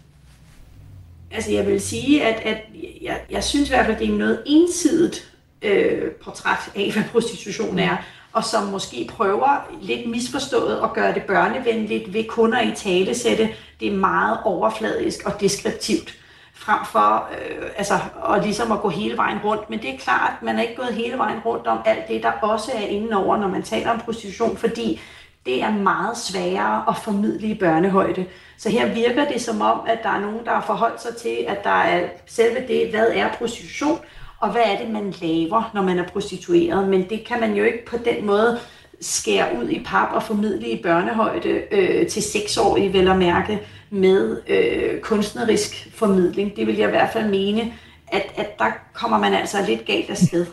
Altså 1.32 1.52
jeg 1.52 1.68
vil 1.68 1.82
sige, 1.82 2.26
at, 2.26 2.42
at 2.46 2.62
jeg, 3.02 3.20
jeg 3.32 3.44
synes 3.44 3.70
i 3.70 3.72
hvert 3.72 3.86
fald, 3.86 3.96
at 3.96 4.02
det 4.02 4.14
er 4.14 4.18
noget 4.18 4.44
ensidigt 4.46 5.38
øh, 5.62 6.12
portræt 6.24 6.72
af, 6.76 6.92
hvad 6.94 7.04
prostitution 7.12 7.80
er 7.80 7.98
og 8.40 8.46
som 8.46 8.64
måske 8.64 9.10
prøver 9.10 9.68
lidt 9.82 10.10
misforstået 10.10 10.80
at 10.84 10.94
gøre 10.94 11.14
det 11.14 11.24
børnevenligt 11.24 12.14
ved 12.14 12.24
kun 12.24 12.54
at 12.54 12.68
i 12.68 12.76
tale 12.76 13.16
sætte 13.16 13.50
det 13.80 13.92
meget 13.92 14.40
overfladisk 14.44 15.26
og 15.26 15.42
deskriptivt 15.42 16.14
frem 16.54 16.86
for 16.86 17.30
øh, 17.32 17.70
altså, 17.78 18.00
og 18.22 18.40
ligesom 18.40 18.72
at 18.72 18.82
gå 18.82 18.90
hele 18.90 19.18
vejen 19.18 19.38
rundt. 19.44 19.70
Men 19.70 19.80
det 19.80 19.94
er 19.94 19.98
klart, 19.98 20.32
at 20.38 20.44
man 20.44 20.58
er 20.58 20.62
ikke 20.62 20.76
gået 20.76 20.94
hele 20.94 21.18
vejen 21.18 21.40
rundt 21.40 21.68
om 21.68 21.78
alt 21.86 22.08
det, 22.08 22.24
der 22.24 22.32
også 22.32 22.72
er 22.76 22.82
indenover, 22.82 23.38
når 23.38 23.48
man 23.48 23.64
taler 23.64 23.92
om 23.92 24.00
prostitution, 24.00 24.58
fordi 24.58 25.02
det 25.46 25.64
er 25.64 25.72
meget 25.72 26.18
sværere 26.18 26.84
at 26.90 26.98
formidle 26.98 27.48
i 27.48 27.60
børnehøjde. 27.60 28.26
Så 28.58 28.70
her 28.70 28.94
virker 28.94 29.26
det 29.32 29.42
som 29.42 29.62
om, 29.62 29.80
at 29.88 30.00
der 30.04 30.10
er 30.10 30.20
nogen, 30.20 30.46
der 30.46 30.52
har 30.52 30.62
forholdt 30.62 31.02
sig 31.02 31.16
til, 31.16 31.46
at 31.48 31.64
der 31.64 31.70
er 31.70 32.08
selve 32.26 32.68
det, 32.68 32.90
hvad 32.90 33.08
er 33.14 33.34
prostitution, 33.38 34.00
og 34.40 34.52
hvad 34.52 34.62
er 34.66 34.84
det, 34.84 34.94
man 34.94 35.14
laver, 35.22 35.72
når 35.74 35.82
man 35.82 36.00
er 36.00 36.08
prostitueret. 36.08 36.90
Men 36.90 37.10
det 37.10 37.26
kan 37.28 37.40
man 37.40 37.54
jo 37.54 37.64
ikke 37.64 37.86
på 37.86 37.96
den 38.06 38.26
måde 38.26 38.60
skære 39.02 39.48
ud 39.62 39.70
i 39.70 39.84
pap 39.86 40.14
og 40.14 40.24
formidle 40.24 40.70
i 40.70 40.82
børnehøjde 40.84 41.62
øh, 41.72 42.08
til 42.08 42.24
seksårige, 42.24 42.94
vel 42.94 43.08
at 43.08 43.18
mærke, 43.18 43.60
med 43.92 44.42
øh, 44.50 45.02
kunstnerisk 45.02 45.90
formidling. 45.94 46.56
Det 46.56 46.68
vil 46.68 46.76
jeg 46.76 46.88
i 46.88 46.92
hvert 46.92 47.10
fald 47.14 47.30
mene, 47.30 47.62
at, 48.08 48.24
at 48.36 48.60
der 48.60 48.72
kommer 48.94 49.20
man 49.20 49.34
altså 49.34 49.58
lidt 49.68 49.86
galt 49.86 50.10
afsted. 50.10 50.46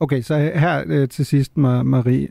Okay, 0.00 0.22
så 0.22 0.36
her 0.36 0.82
øh, 0.86 1.08
til 1.08 1.26
sidst, 1.26 1.56
Marie. 1.56 2.28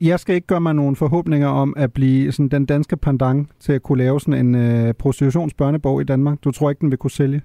Jeg 0.00 0.20
skal 0.20 0.34
ikke 0.34 0.46
gøre 0.46 0.60
mig 0.60 0.74
nogen 0.74 0.96
forhåbninger 0.96 1.48
om 1.48 1.74
at 1.76 1.92
blive 1.92 2.32
sådan 2.32 2.48
den 2.48 2.66
danske 2.66 2.96
pendant 2.96 3.48
til 3.60 3.72
at 3.72 3.82
kunne 3.82 3.98
lave 3.98 4.20
sådan 4.20 4.46
en 4.46 4.54
øh, 4.54 4.94
prostitutionsbørnebog 4.94 6.00
i 6.00 6.04
Danmark. 6.04 6.38
Du 6.44 6.50
tror 6.50 6.70
ikke, 6.70 6.80
den 6.80 6.90
vil 6.90 6.98
kunne 6.98 7.10
sælge? 7.10 7.42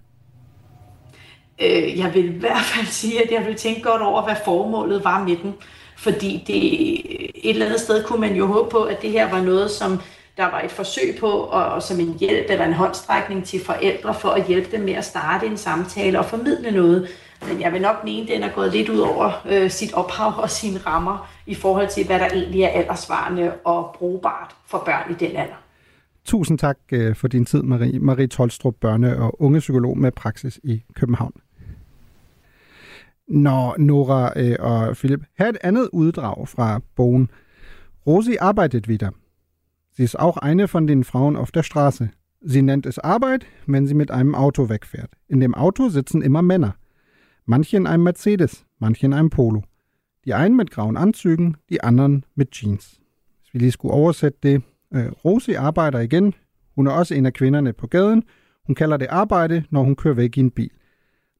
Øh, 1.62 2.00
jeg 2.00 2.13
vil 2.13 2.36
i 2.36 2.39
hvert 2.39 2.65
fald 2.65 2.86
sige, 2.86 3.24
at 3.24 3.31
jeg 3.31 3.45
vil 3.45 3.55
tænke 3.55 3.81
godt 3.81 4.01
over, 4.01 4.24
hvad 4.24 4.36
formålet 4.45 5.03
var 5.03 5.24
med 5.24 5.36
den. 5.36 5.53
Fordi 5.98 6.43
det, 6.48 6.55
et 7.36 7.50
eller 7.50 7.65
andet 7.65 7.79
sted 7.79 8.03
kunne 8.03 8.22
man 8.22 8.36
jo 8.36 8.45
håbe 8.45 8.69
på, 8.69 8.83
at 8.83 9.01
det 9.01 9.12
her 9.12 9.29
var 9.29 9.41
noget, 9.41 9.72
som 9.72 10.01
der 10.38 10.43
var 10.43 10.62
et 10.62 10.72
forsøg 10.72 11.17
på, 11.19 11.29
og, 11.29 11.65
og 11.65 11.83
som 11.83 12.00
en 12.00 12.17
hjælp 12.19 12.45
eller 12.50 12.65
en 12.65 12.74
håndstrækning 12.74 13.45
til 13.45 13.65
forældre 13.65 14.13
for 14.13 14.29
at 14.29 14.48
hjælpe 14.48 14.77
dem 14.77 14.86
med 14.86 14.93
at 14.93 15.05
starte 15.05 15.45
en 15.45 15.57
samtale 15.57 16.19
og 16.19 16.25
formidle 16.25 16.72
noget. 16.72 17.07
Men 17.48 17.62
jeg 17.62 17.74
vil 17.74 17.81
nok 17.81 18.03
mene, 18.03 18.22
at 18.22 18.27
den 18.36 18.43
er 18.43 18.53
gået 18.53 18.72
lidt 18.72 18.89
ud 18.89 19.00
over 19.00 19.31
øh, 19.50 19.72
sit 19.72 19.93
ophav 19.93 20.33
og 20.38 20.50
sine 20.50 20.79
rammer 20.86 21.29
i 21.45 21.55
forhold 21.55 21.88
til, 21.88 22.05
hvad 22.05 22.19
der 22.19 22.27
egentlig 22.27 22.63
er 22.63 22.69
aldersvarende 22.69 23.53
og 23.63 23.95
brugbart 24.00 24.55
for 24.67 24.77
børn 24.77 25.12
i 25.12 25.25
den 25.25 25.38
alder. 25.38 25.62
Tusind 26.25 26.58
tak 26.60 26.77
øh, 26.92 27.15
for 27.15 27.27
din 27.27 27.46
tid, 27.46 27.62
Marie. 27.63 28.00
Marie 28.00 28.27
Tolstrup, 28.27 28.75
børne- 28.86 29.15
og 29.20 29.42
ungepsykolog 29.42 29.98
med 29.98 30.12
praksis 30.12 30.60
i 30.63 30.84
København. 30.94 31.34
Når 33.27 33.75
Nora 33.77 34.39
øh, 34.39 34.56
og 34.60 34.96
Philip 34.96 35.22
her 35.38 35.50
et 35.50 35.58
andet 35.62 35.89
uddrag 35.94 36.48
fra 36.48 36.82
bogen. 36.96 37.30
Rosi 38.08 38.36
arbeitet 38.39 38.88
wieder. 38.88 39.12
Sie 39.96 40.03
ist 40.03 40.20
auch 40.20 40.38
eine 40.38 40.68
von 40.68 40.88
den 40.88 41.03
Frauen 41.03 41.36
auf 41.36 41.51
der 41.51 41.63
Straße. 41.63 42.10
Sie 42.46 42.62
nennt 42.62 42.86
es 42.86 43.00
Arbeit, 43.00 43.46
wenn 43.65 43.88
sie 43.88 43.94
mit 43.94 44.12
einem 44.12 44.36
Auto 44.36 44.70
wegfährt. 44.70 45.12
In 45.30 45.39
dem 45.39 45.56
Auto 45.56 45.89
sitzen 45.89 46.22
immer 46.22 46.42
Männer. 46.42 46.75
Manche 47.46 47.77
in 47.77 47.88
einem 47.88 48.03
Mercedes, 48.03 48.65
manche 48.80 49.06
in 49.06 49.13
einem 49.13 49.30
Polo. 49.30 49.62
Die 50.25 50.34
einen 50.34 50.56
mit 50.56 50.72
grauen 50.72 50.98
Anzügen, 50.98 51.58
die 51.70 51.84
anderen 51.84 52.25
med 52.36 52.48
jeans. 52.51 53.00
Hvis 53.42 53.53
vi 53.53 53.60
lige 53.60 53.72
skulle 53.72 53.94
oversætte 53.94 54.39
det. 54.44 54.63
Øh, 54.95 55.12
Rosi 55.25 55.53
arbejder 55.53 56.00
igen. 56.00 56.33
Hun 56.75 56.88
er 56.88 56.91
også 56.91 57.15
en 57.15 57.25
af 57.25 57.33
kvinderne 57.33 57.73
på 57.73 57.88
gaden. 57.88 58.23
Hun 58.65 58.75
kalder 58.75 58.97
det 58.97 59.07
arbejde, 59.09 59.63
når 59.69 59.83
hun 59.83 59.95
kører 59.95 60.13
væk 60.13 60.38
i 60.38 60.39
en 60.39 60.51
bil. 60.51 60.71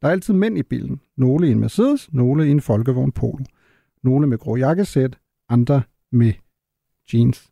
Der 0.02 0.08
er 0.08 0.12
altid 0.12 0.34
mænd 0.34 0.58
i 0.58 0.64
bilen. 0.64 1.02
Nogle 1.18 1.48
i 1.48 1.52
en 1.52 1.60
Mercedes, 1.60 2.10
nogle 2.14 2.48
i 2.48 2.52
en 2.52 2.62
folkevogn 2.62 3.12
Polo. 3.12 3.44
Nogle 4.04 4.28
med 4.28 4.38
grå 4.38 4.56
jakkesæt, 4.56 5.18
andre 5.50 5.82
med 6.12 6.34
jeans. 7.14 7.50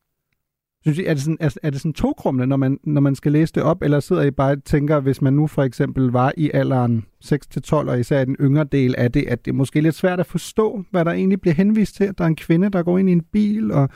Synes 0.81 0.98
I, 0.98 1.05
er 1.05 1.13
det 1.13 1.24
sådan, 1.24 1.38
er, 1.39 1.58
er 1.63 1.70
det 1.70 1.81
sådan 1.81 1.93
togrummende, 1.93 2.48
når 2.48 2.58
man, 2.58 2.79
når 2.84 3.01
man 3.01 3.15
skal 3.15 3.31
læse 3.31 3.53
det 3.53 3.63
op, 3.63 3.81
eller 3.81 4.00
sidder 4.00 4.22
I 4.22 4.31
bare 4.31 4.51
og 4.51 4.63
tænker, 4.63 5.00
hvis 5.00 5.22
man 5.22 5.34
nu 5.34 5.48
for 5.48 5.63
eksempel 5.63 6.08
var 6.08 6.34
i 6.38 6.51
alderen 6.53 7.05
6-12, 7.25 7.74
og 7.74 8.00
især 8.00 8.22
i 8.22 8.25
den 8.25 8.36
yngre 8.39 8.63
del 8.63 8.96
af 8.98 9.12
det, 9.12 9.25
at 9.27 9.46
det 9.46 9.51
er 9.51 9.55
måske 9.55 9.81
lidt 9.81 9.96
svært 9.96 10.20
at 10.20 10.25
forstå, 10.25 10.84
hvad 10.91 11.05
der 11.05 11.12
egentlig 11.12 11.41
bliver 11.41 11.53
henvist 11.53 11.96
til, 11.96 12.03
at 12.03 12.17
der 12.17 12.24
er 12.24 12.27
en 12.27 12.36
kvinde, 12.36 12.70
der 12.70 12.84
går 12.84 12.98
ind 12.98 13.10
i 13.10 13.12
en 13.12 13.24
bil, 13.24 13.72
og 13.72 13.89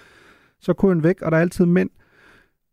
så 0.65 0.73
kunne 0.73 0.91
han 0.91 1.03
væk, 1.03 1.21
og 1.21 1.31
der 1.31 1.37
er 1.37 1.41
altid 1.41 1.65
mænd. 1.65 1.89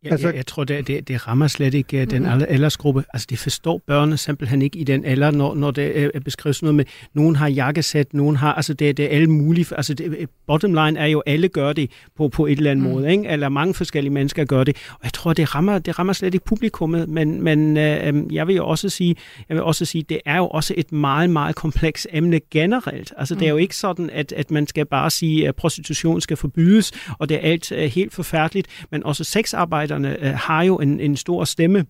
Ja, 0.05 0.09
altså, 0.11 0.27
jeg, 0.27 0.35
jeg 0.35 0.45
tror, 0.45 0.63
det, 0.63 0.87
det, 0.87 1.07
det 1.07 1.27
rammer 1.27 1.47
slet 1.47 1.73
ikke 1.73 2.01
uh, 2.01 2.07
den 2.07 2.23
mm. 2.23 2.43
aldersgruppe. 2.49 3.03
Altså, 3.13 3.27
det 3.29 3.39
forstår 3.39 3.81
børnene 3.87 4.17
simpelthen 4.17 4.61
ikke 4.61 4.79
i 4.79 4.83
den 4.83 5.05
alder, 5.05 5.31
når, 5.31 5.55
når 5.55 5.71
det 5.71 6.11
uh, 6.15 6.21
beskrives 6.21 6.61
noget 6.61 6.75
med, 6.75 6.85
nogen 7.13 7.35
har 7.35 7.47
jakkesæt, 7.47 8.13
nogen 8.13 8.35
har, 8.35 8.53
altså 8.53 8.73
det, 8.73 8.97
det 8.97 9.05
er 9.05 9.09
alle 9.09 9.27
mulige, 9.27 9.65
altså 9.75 9.93
det, 9.93 10.15
øh, 10.19 10.27
bottom 10.47 10.73
line 10.73 10.99
er 10.99 11.05
jo, 11.05 11.23
alle 11.25 11.47
gør 11.47 11.73
det 11.73 11.91
på, 12.17 12.27
på 12.27 12.45
et 12.45 12.57
eller 12.57 12.71
andet 12.71 12.85
mm. 12.85 12.91
måde, 12.91 13.11
ikke? 13.11 13.27
eller 13.27 13.49
mange 13.49 13.73
forskellige 13.73 14.13
mennesker 14.13 14.45
gør 14.45 14.63
det, 14.63 14.77
og 14.89 14.99
jeg 15.03 15.13
tror, 15.13 15.33
det 15.33 15.55
rammer, 15.55 15.79
det 15.79 15.99
rammer 15.99 16.13
slet 16.13 16.33
ikke 16.33 16.45
publikummet, 16.45 17.09
men, 17.09 17.41
men 17.41 17.77
uh, 17.77 18.35
jeg 18.35 18.47
vil 18.47 18.55
jo 18.55 18.67
også 18.67 18.89
sige, 18.89 19.15
jeg 19.49 19.55
vil 19.55 19.63
også 19.63 19.85
sige, 19.85 20.03
det 20.09 20.19
er 20.25 20.37
jo 20.37 20.47
også 20.47 20.73
et 20.77 20.91
meget, 20.91 21.29
meget 21.29 21.55
kompleks 21.55 22.07
emne 22.11 22.39
generelt. 22.51 23.13
Altså, 23.17 23.33
mm. 23.33 23.39
det 23.39 23.45
er 23.45 23.49
jo 23.49 23.57
ikke 23.57 23.75
sådan, 23.75 24.09
at, 24.09 24.31
at 24.31 24.51
man 24.51 24.67
skal 24.67 24.85
bare 24.85 25.09
sige, 25.09 25.47
at 25.47 25.55
prostitution 25.55 26.21
skal 26.21 26.37
forbydes, 26.37 26.91
og 27.19 27.29
det 27.29 27.35
er 27.35 27.51
alt 27.51 27.71
uh, 27.71 27.77
helt 27.77 28.13
forfærdeligt, 28.13 28.67
men 28.91 29.03
også 29.03 29.23
sexarbejde 29.23 29.92
medarbejderne 29.99 30.27
øh, 30.29 30.37
har 30.37 30.63
jo 30.63 30.77
en, 30.77 30.99
en 30.99 31.17
stor 31.17 31.43
stemme 31.43 31.85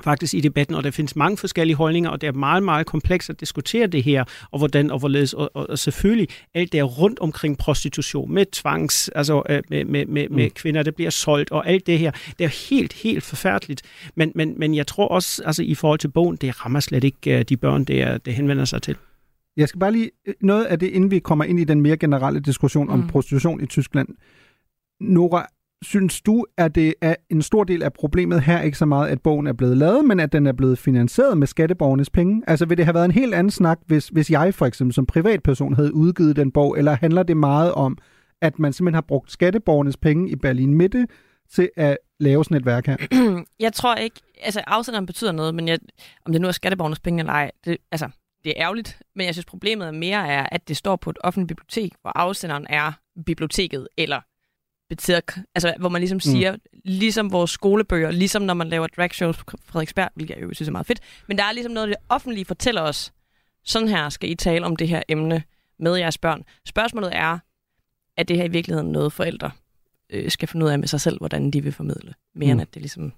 faktisk 0.00 0.34
i 0.34 0.40
debatten, 0.40 0.74
og 0.74 0.84
der 0.84 0.90
findes 0.90 1.16
mange 1.16 1.36
forskellige 1.36 1.76
holdninger, 1.76 2.10
og 2.10 2.20
det 2.20 2.26
er 2.26 2.32
meget, 2.32 2.62
meget 2.62 2.86
komplekst 2.86 3.30
at 3.30 3.40
diskutere 3.40 3.86
det 3.86 4.02
her, 4.02 4.24
og 4.50 4.58
hvordan 4.58 4.90
og 4.90 4.98
hvorledes, 4.98 5.34
og, 5.34 5.50
og, 5.54 5.70
og 5.70 5.78
selvfølgelig 5.78 6.28
alt 6.54 6.72
det 6.72 6.98
rundt 6.98 7.18
omkring 7.18 7.58
prostitution, 7.58 8.32
med 8.32 8.46
tvangs, 8.46 9.08
altså 9.08 9.42
øh, 9.48 9.62
med, 9.70 9.84
med, 9.84 10.06
med, 10.06 10.28
med 10.28 10.44
mm. 10.44 10.50
kvinder, 10.50 10.82
der 10.82 10.90
bliver 10.90 11.10
solgt, 11.10 11.50
og 11.50 11.68
alt 11.68 11.86
det 11.86 11.98
her, 11.98 12.10
det 12.38 12.44
er 12.44 12.68
helt, 12.70 12.92
helt 12.92 13.22
forfærdeligt, 13.22 13.82
men, 14.14 14.32
men, 14.34 14.54
men 14.58 14.74
jeg 14.74 14.86
tror 14.86 15.08
også, 15.08 15.42
altså 15.44 15.62
i 15.62 15.74
forhold 15.74 15.98
til 15.98 16.08
bogen, 16.08 16.36
det 16.36 16.64
rammer 16.64 16.80
slet 16.80 17.04
ikke 17.04 17.36
uh, 17.36 17.42
de 17.42 17.56
børn, 17.56 17.84
det, 17.84 18.02
er, 18.02 18.18
det 18.18 18.34
henvender 18.34 18.64
sig 18.64 18.82
til. 18.82 18.96
Jeg 19.56 19.68
skal 19.68 19.78
bare 19.78 19.92
lige, 19.92 20.10
øh, 20.26 20.34
noget 20.40 20.64
af 20.64 20.78
det, 20.78 20.86
inden 20.86 21.10
vi 21.10 21.18
kommer 21.18 21.44
ind 21.44 21.60
i 21.60 21.64
den 21.64 21.80
mere 21.80 21.96
generelle 21.96 22.40
diskussion 22.40 22.86
mm. 22.86 22.92
om 22.92 23.08
prostitution 23.08 23.60
i 23.60 23.66
Tyskland. 23.66 24.08
Nora, 25.00 25.46
Synes 25.82 26.20
du, 26.20 26.44
at 26.58 26.74
det 26.74 26.94
er 27.00 27.14
en 27.30 27.42
stor 27.42 27.64
del 27.64 27.82
af 27.82 27.92
problemet 27.92 28.42
her 28.42 28.60
ikke 28.60 28.78
så 28.78 28.86
meget, 28.86 29.08
at 29.08 29.22
bogen 29.22 29.46
er 29.46 29.52
blevet 29.52 29.76
lavet, 29.76 30.04
men 30.04 30.20
at 30.20 30.32
den 30.32 30.46
er 30.46 30.52
blevet 30.52 30.78
finansieret 30.78 31.38
med 31.38 31.46
skatteborgernes 31.46 32.10
penge? 32.10 32.42
Altså 32.46 32.66
vil 32.66 32.76
det 32.76 32.84
have 32.84 32.94
været 32.94 33.04
en 33.04 33.10
helt 33.10 33.34
anden 33.34 33.50
snak, 33.50 33.78
hvis, 33.86 34.08
hvis 34.08 34.30
jeg 34.30 34.54
for 34.54 34.66
eksempel 34.66 34.94
som 34.94 35.06
privatperson 35.06 35.74
havde 35.74 35.94
udgivet 35.94 36.36
den 36.36 36.52
bog, 36.52 36.78
eller 36.78 36.92
handler 36.92 37.22
det 37.22 37.36
meget 37.36 37.72
om, 37.72 37.98
at 38.42 38.58
man 38.58 38.72
simpelthen 38.72 38.94
har 38.94 39.04
brugt 39.08 39.32
skatteborgernes 39.32 39.96
penge 39.96 40.30
i 40.30 40.36
Berlin 40.36 40.74
Mitte 40.74 41.06
til 41.50 41.70
at 41.76 41.98
lave 42.20 42.44
sådan 42.44 42.56
et 42.56 42.66
værk 42.66 42.86
her? 42.86 42.96
Jeg 43.60 43.72
tror 43.72 43.94
ikke, 43.94 44.20
altså 44.42 44.60
afsenderen 44.66 45.06
betyder 45.06 45.32
noget, 45.32 45.54
men 45.54 45.68
jeg, 45.68 45.78
om 46.26 46.32
det 46.32 46.40
nu 46.40 46.48
er 46.48 46.52
skatteborgernes 46.52 47.00
penge 47.00 47.20
eller 47.20 47.32
ej, 47.32 47.50
det, 47.64 47.76
altså, 47.92 48.08
det 48.44 48.50
er 48.50 48.62
ærgerligt, 48.62 49.02
men 49.16 49.26
jeg 49.26 49.34
synes 49.34 49.46
problemet 49.46 49.86
er 49.86 49.92
mere 49.92 50.28
er, 50.28 50.46
at 50.52 50.68
det 50.68 50.76
står 50.76 50.96
på 50.96 51.10
et 51.10 51.18
offentligt 51.20 51.48
bibliotek, 51.48 51.92
hvor 52.02 52.12
afsenderen 52.14 52.66
er 52.68 52.92
biblioteket 53.26 53.88
eller 53.98 54.20
betalt, 54.96 55.38
altså 55.54 55.74
hvor 55.78 55.88
man 55.88 56.00
ligesom 56.00 56.16
mm. 56.16 56.20
siger, 56.20 56.52
mm. 56.52 56.80
ligesom 56.84 57.32
vores 57.32 57.50
skolebøger, 57.50 58.10
ligesom 58.10 58.42
når 58.42 58.54
man 58.54 58.68
laver 58.68 58.86
dragshows 58.86 59.36
på 59.36 59.56
Frederiksberg, 59.64 60.08
hvilket 60.14 60.34
jeg 60.34 60.42
jo 60.42 60.54
synes 60.54 60.68
er 60.68 60.72
meget 60.72 60.86
fedt, 60.86 61.00
men 61.28 61.38
der 61.38 61.44
er 61.44 61.52
ligesom 61.52 61.72
noget, 61.72 61.88
det 61.88 61.96
offentlige 62.08 62.44
fortæller 62.44 62.82
os, 62.82 63.12
sådan 63.64 63.88
her 63.88 64.08
skal 64.08 64.30
I 64.30 64.34
tale 64.34 64.66
om 64.66 64.76
det 64.76 64.88
her 64.88 65.02
emne 65.08 65.42
med 65.78 65.96
jeres 65.96 66.18
børn. 66.18 66.44
Spørgsmålet 66.66 67.10
er, 67.16 67.38
er 68.16 68.22
det 68.22 68.36
her 68.36 68.44
i 68.44 68.48
virkeligheden 68.48 68.92
noget 68.92 69.12
forældre 69.12 69.50
øh, 70.10 70.30
skal 70.30 70.48
finde 70.48 70.66
ud 70.66 70.70
af 70.70 70.78
med 70.78 70.88
sig 70.88 71.00
selv, 71.00 71.18
hvordan 71.18 71.50
de 71.50 71.62
vil 71.62 71.72
formidle, 71.72 72.14
mere 72.34 72.46
mm. 72.46 72.52
end 72.52 72.60
at 72.60 72.74
det 72.74 72.82
ligesom 72.82 73.12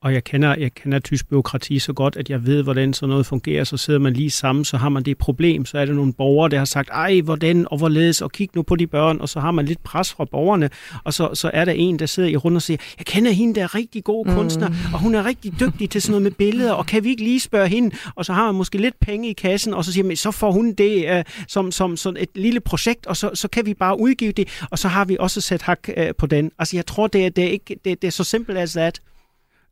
og 0.00 0.14
jeg 0.14 0.24
kender, 0.24 0.54
jeg 0.58 0.74
kender 0.74 0.98
tysk 0.98 1.28
byråkrati 1.28 1.78
så 1.78 1.92
godt, 1.92 2.16
at 2.16 2.30
jeg 2.30 2.46
ved, 2.46 2.62
hvordan 2.62 2.94
sådan 2.94 3.08
noget 3.08 3.26
fungerer. 3.26 3.64
Så 3.64 3.76
sidder 3.76 4.00
man 4.00 4.12
lige 4.12 4.30
sammen, 4.30 4.64
så 4.64 4.76
har 4.76 4.88
man 4.88 5.02
det 5.02 5.18
problem. 5.18 5.64
Så 5.64 5.78
er 5.78 5.84
der 5.84 5.92
nogle 5.92 6.12
borgere, 6.12 6.50
der 6.50 6.58
har 6.58 6.64
sagt, 6.64 6.88
ej, 6.90 7.20
hvordan 7.20 7.66
og 7.70 7.78
hvorledes, 7.78 8.22
og 8.22 8.32
kig 8.32 8.48
nu 8.54 8.62
på 8.62 8.76
de 8.76 8.86
børn. 8.86 9.20
Og 9.20 9.28
så 9.28 9.40
har 9.40 9.50
man 9.50 9.64
lidt 9.64 9.82
pres 9.82 10.12
fra 10.12 10.24
borgerne. 10.24 10.70
Og 11.04 11.14
så, 11.14 11.30
så 11.34 11.50
er 11.54 11.64
der 11.64 11.72
en, 11.72 11.98
der 11.98 12.06
sidder 12.06 12.28
i 12.28 12.36
rundt 12.36 12.56
og 12.56 12.62
siger, 12.62 12.78
jeg 12.98 13.06
kender 13.06 13.30
hende, 13.30 13.54
der 13.54 13.62
er 13.62 13.74
rigtig 13.74 14.04
god 14.04 14.26
mm. 14.26 14.34
kunstner, 14.34 14.68
mm. 14.68 14.74
og 14.92 15.00
hun 15.00 15.14
er 15.14 15.24
rigtig 15.24 15.60
dygtig 15.60 15.90
til 15.90 16.02
sådan 16.02 16.12
noget 16.12 16.22
med 16.22 16.30
billeder, 16.30 16.72
og 16.72 16.86
kan 16.86 17.04
vi 17.04 17.08
ikke 17.08 17.22
lige 17.22 17.40
spørge 17.40 17.68
hende? 17.68 17.96
Og 18.14 18.24
så 18.24 18.32
har 18.32 18.46
man 18.46 18.54
måske 18.54 18.78
lidt 18.78 19.00
penge 19.00 19.30
i 19.30 19.32
kassen, 19.32 19.74
og 19.74 19.84
så 19.84 19.92
siger 19.92 20.04
man, 20.04 20.16
så 20.16 20.30
får 20.30 20.52
hun 20.52 20.72
det 20.72 21.18
uh, 21.18 21.22
som, 21.48 21.72
som 21.72 21.96
sådan 21.96 22.22
et 22.22 22.28
lille 22.34 22.60
projekt, 22.60 23.06
og 23.06 23.16
så, 23.16 23.30
så 23.34 23.48
kan 23.48 23.66
vi 23.66 23.74
bare 23.74 24.00
udgive 24.00 24.32
det, 24.32 24.48
og 24.70 24.78
så 24.78 24.88
har 24.88 25.04
vi 25.04 25.16
også 25.20 25.40
sat 25.40 25.62
hak 25.62 25.88
uh, 25.96 26.04
på 26.18 26.26
den. 26.26 26.50
Altså, 26.58 26.76
jeg 26.76 26.86
tror, 26.86 27.06
det 27.06 27.26
er, 27.26 27.30
det 27.30 27.44
er, 27.44 27.48
ikke, 27.48 27.76
det, 27.84 28.02
det 28.02 28.08
er 28.08 28.12
så 28.12 28.24
simpelt 28.24 28.58
as 28.58 28.72
that. 28.72 29.00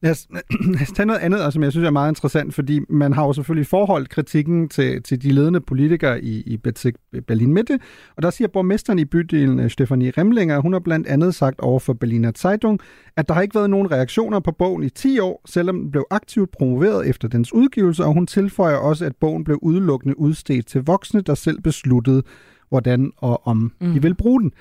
Lad 0.03 0.11
os, 0.11 0.29
lad 0.75 0.83
os 0.83 0.93
tage 0.93 1.07
noget 1.07 1.21
andet, 1.21 1.53
som 1.53 1.63
jeg 1.63 1.73
synes 1.73 1.87
er 1.87 1.91
meget 1.91 2.11
interessant, 2.11 2.55
fordi 2.55 2.81
man 2.89 3.13
har 3.13 3.27
jo 3.27 3.33
selvfølgelig 3.33 3.67
forholdt 3.67 4.09
kritikken 4.09 4.69
til, 4.69 5.03
til 5.03 5.23
de 5.23 5.33
ledende 5.33 5.61
politikere 5.61 6.25
i, 6.25 6.41
i 6.41 6.57
Berlin 7.27 7.55
Mitte, 7.55 7.79
og 8.17 8.23
der 8.23 8.31
siger 8.31 8.49
borgmesteren 8.49 8.99
i 8.99 9.05
bydelen, 9.05 9.61
øh, 9.61 9.71
Stefanie 9.71 10.13
Remlinger, 10.19 10.61
hun 10.61 10.73
har 10.73 10.81
blandt 10.81 11.07
andet 11.07 11.35
sagt 11.35 11.61
over 11.61 11.81
for 11.81 11.93
Berliner 11.93 12.33
Zeitung, 12.33 12.81
at 13.17 13.29
der 13.29 13.35
har 13.35 13.43
ikke 13.43 13.55
været 13.55 13.71
nogen 13.71 13.91
reaktioner 13.91 14.41
på 14.41 14.53
bogen 14.53 14.83
i 14.83 14.89
10 14.89 15.19
år, 15.19 15.43
selvom 15.47 15.81
den 15.81 15.91
blev 15.91 16.05
aktivt 16.11 16.51
promoveret 16.51 17.09
efter 17.09 17.29
dens 17.29 17.53
udgivelse, 17.53 18.05
og 18.05 18.15
hun 18.15 18.27
tilføjer 18.27 18.77
også, 18.77 19.05
at 19.05 19.17
bogen 19.17 19.45
blev 19.45 19.59
udelukkende 19.63 20.19
udstedt 20.19 20.67
til 20.67 20.83
voksne, 20.83 21.21
der 21.21 21.35
selv 21.35 21.61
besluttede, 21.61 22.23
hvordan 22.69 23.13
og 23.17 23.47
om 23.47 23.73
mm. 23.81 23.93
de 23.93 24.03
vil 24.03 24.15
bruge 24.15 24.41
den. 24.41 24.53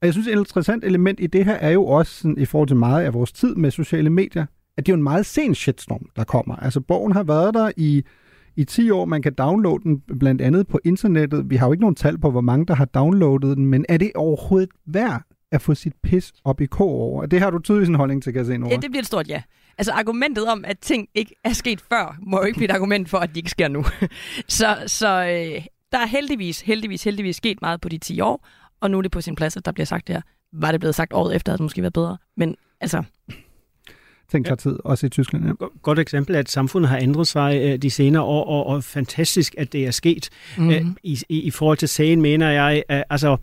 Og 0.00 0.06
jeg 0.06 0.12
synes, 0.12 0.28
et 0.28 0.38
interessant 0.38 0.84
element 0.84 1.20
i 1.20 1.26
det 1.26 1.44
her 1.44 1.54
er 1.54 1.70
jo 1.70 1.86
også 1.86 2.14
sådan, 2.14 2.38
i 2.38 2.44
forhold 2.44 2.68
til 2.68 2.76
meget 2.76 3.04
af 3.04 3.14
vores 3.14 3.32
tid 3.32 3.54
med 3.54 3.70
sociale 3.70 4.10
medier, 4.10 4.46
at 4.76 4.86
det 4.86 4.92
er 4.92 4.94
jo 4.94 4.96
en 4.96 5.02
meget 5.02 5.26
sen 5.26 5.54
shitstorm, 5.54 6.06
der 6.16 6.24
kommer. 6.24 6.56
Altså, 6.56 6.80
bogen 6.80 7.12
har 7.12 7.22
været 7.22 7.54
der 7.54 7.70
i, 7.76 8.02
i 8.56 8.64
10 8.64 8.90
år. 8.90 9.04
Man 9.04 9.22
kan 9.22 9.34
downloade 9.34 9.82
den 9.82 10.00
blandt 10.18 10.42
andet 10.42 10.68
på 10.68 10.80
internettet. 10.84 11.50
Vi 11.50 11.56
har 11.56 11.66
jo 11.66 11.72
ikke 11.72 11.80
nogen 11.80 11.96
tal 11.96 12.18
på, 12.18 12.30
hvor 12.30 12.40
mange, 12.40 12.66
der 12.66 12.74
har 12.74 12.84
downloadet 12.84 13.56
den, 13.56 13.66
men 13.66 13.86
er 13.88 13.96
det 13.96 14.12
overhovedet 14.14 14.70
værd 14.86 15.22
at 15.52 15.62
få 15.62 15.74
sit 15.74 15.92
pis 16.02 16.32
op 16.44 16.60
i 16.60 16.66
kog 16.66 16.88
over? 16.88 17.26
Det 17.26 17.40
har 17.40 17.50
du 17.50 17.58
tydeligvis 17.58 17.88
en 17.88 17.94
holdning 17.94 18.22
til, 18.22 18.32
kan 18.32 18.38
jeg 18.38 18.46
se. 18.46 18.68
Ja, 18.70 18.76
det 18.76 18.90
bliver 18.90 19.00
et 19.00 19.06
stort 19.06 19.28
ja. 19.28 19.42
Altså 19.78 19.92
argumentet 19.92 20.46
om, 20.46 20.64
at 20.64 20.78
ting 20.78 21.08
ikke 21.14 21.34
er 21.44 21.52
sket 21.52 21.80
før, 21.80 22.16
må 22.22 22.38
jo 22.38 22.44
ikke 22.44 22.56
blive 22.56 22.70
et 22.70 22.74
argument 22.74 23.08
for, 23.08 23.18
at 23.18 23.34
de 23.34 23.38
ikke 23.38 23.50
sker 23.50 23.68
nu. 23.68 23.84
så 24.48 24.76
så 24.86 25.08
øh, 25.08 25.64
der 25.92 25.98
er 25.98 26.06
heldigvis, 26.06 26.60
heldigvis, 26.60 27.04
heldigvis 27.04 27.36
sket 27.36 27.60
meget 27.60 27.80
på 27.80 27.88
de 27.88 27.98
10 27.98 28.20
år, 28.20 28.46
Og 28.80 28.90
nu 28.90 28.98
er 28.98 29.02
det 29.02 29.10
på 29.10 29.20
sin 29.20 29.34
plads, 29.34 29.56
at 29.56 29.64
der 29.64 29.72
bliver 29.72 29.86
sagt 29.86 30.06
det 30.06 30.16
her. 30.16 30.22
Var 30.52 30.70
det 30.70 30.80
blevet 30.80 30.94
sagt 30.94 31.12
året 31.12 31.36
efter, 31.36 31.52
havde 31.52 31.58
det 31.58 31.64
måske 31.64 31.82
været 31.82 31.92
bedre. 31.92 32.16
Men 32.36 32.56
altså, 32.80 33.02
ting 34.32 34.44
tager 34.46 34.56
tid, 34.56 34.78
også 34.84 35.06
i 35.06 35.08
Tyskland. 35.08 35.46
Ja. 35.46 35.52
Godt 35.82 35.98
eksempel 35.98 36.34
er, 36.34 36.38
at 36.38 36.50
samfundet 36.50 36.88
har 36.88 36.98
ændret 36.98 37.26
sig 37.26 37.60
øh, 37.62 37.78
de 37.78 37.90
senere 37.90 38.22
år, 38.22 38.44
og, 38.44 38.66
og 38.66 38.84
fantastisk, 38.84 39.54
at 39.58 39.72
det 39.72 39.86
er 39.86 39.90
sket. 39.90 40.28
Mm-hmm. 40.58 40.96
I, 41.02 41.18
i, 41.28 41.40
I 41.40 41.50
forhold 41.50 41.78
til 41.78 41.88
sagen 41.88 42.22
mener 42.22 42.50
jeg, 42.50 42.82
at, 42.88 43.04
altså, 43.10 43.36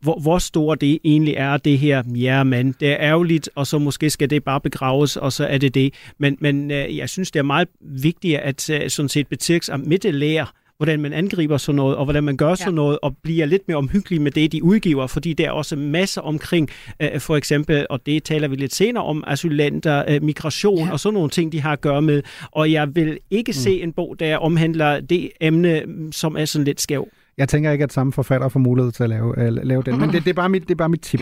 hvor, 0.00 0.20
hvor 0.20 0.38
stor 0.38 0.74
det 0.74 0.98
egentlig 1.04 1.34
er, 1.34 1.56
det 1.56 1.78
her, 1.78 2.02
ja, 2.14 2.44
men 2.44 2.74
det 2.80 2.88
er 2.88 2.96
ærgerligt, 3.00 3.50
og 3.54 3.66
så 3.66 3.78
måske 3.78 4.10
skal 4.10 4.30
det 4.30 4.44
bare 4.44 4.60
begraves, 4.60 5.16
og 5.16 5.32
så 5.32 5.46
er 5.46 5.58
det 5.58 5.74
det. 5.74 5.94
Men, 6.18 6.36
men 6.40 6.70
øh, 6.70 6.96
jeg 6.96 7.08
synes, 7.08 7.30
det 7.30 7.38
er 7.38 7.44
meget 7.44 7.68
vigtigt, 7.80 8.38
at 8.38 8.60
sådan 8.88 9.08
set 9.08 9.26
betyrksamt 9.26 9.86
midte 9.86 10.10
lærer, 10.10 10.52
hvordan 10.76 11.00
man 11.00 11.12
angriber 11.12 11.56
sådan 11.56 11.76
noget, 11.76 11.96
og 11.96 12.04
hvordan 12.04 12.24
man 12.24 12.36
gør 12.36 12.54
sådan 12.54 12.72
ja. 12.72 12.74
noget, 12.74 12.98
og 13.02 13.16
bliver 13.22 13.46
lidt 13.46 13.62
mere 13.68 13.78
omhyggelig 13.78 14.22
med 14.22 14.30
det, 14.30 14.52
de 14.52 14.64
udgiver, 14.64 15.06
fordi 15.06 15.32
der 15.32 15.46
er 15.46 15.50
også 15.50 15.76
masser 15.76 16.20
omkring, 16.20 16.70
øh, 17.00 17.20
for 17.20 17.36
eksempel, 17.36 17.86
og 17.90 18.06
det 18.06 18.24
taler 18.24 18.48
vi 18.48 18.56
lidt 18.56 18.74
senere 18.74 19.04
om, 19.04 19.24
asylanter, 19.26 20.04
øh, 20.08 20.22
migration 20.22 20.86
ja. 20.86 20.92
og 20.92 21.00
sådan 21.00 21.14
nogle 21.14 21.30
ting, 21.30 21.52
de 21.52 21.60
har 21.60 21.72
at 21.72 21.80
gøre 21.80 22.02
med. 22.02 22.22
Og 22.50 22.72
jeg 22.72 22.96
vil 22.96 23.18
ikke 23.30 23.50
mm. 23.50 23.52
se 23.52 23.82
en 23.82 23.92
bog, 23.92 24.16
der 24.18 24.36
omhandler 24.36 25.00
det 25.00 25.30
emne, 25.40 25.82
som 26.12 26.36
er 26.36 26.44
sådan 26.44 26.64
lidt 26.64 26.80
skæv. 26.80 27.08
Jeg 27.38 27.48
tænker 27.48 27.70
ikke, 27.70 27.84
at 27.84 27.92
samme 27.92 28.12
forfatter 28.12 28.48
får 28.48 28.60
mulighed 28.60 28.92
til 28.92 29.02
at 29.02 29.08
lave, 29.08 29.28
uh, 29.28 29.66
lave 29.66 29.82
den, 29.82 30.00
men 30.00 30.10
det, 30.10 30.24
det, 30.24 30.30
er 30.30 30.34
bare 30.34 30.48
mit, 30.48 30.62
det 30.62 30.70
er 30.70 30.74
bare 30.74 30.88
mit 30.88 31.00
tip. 31.00 31.20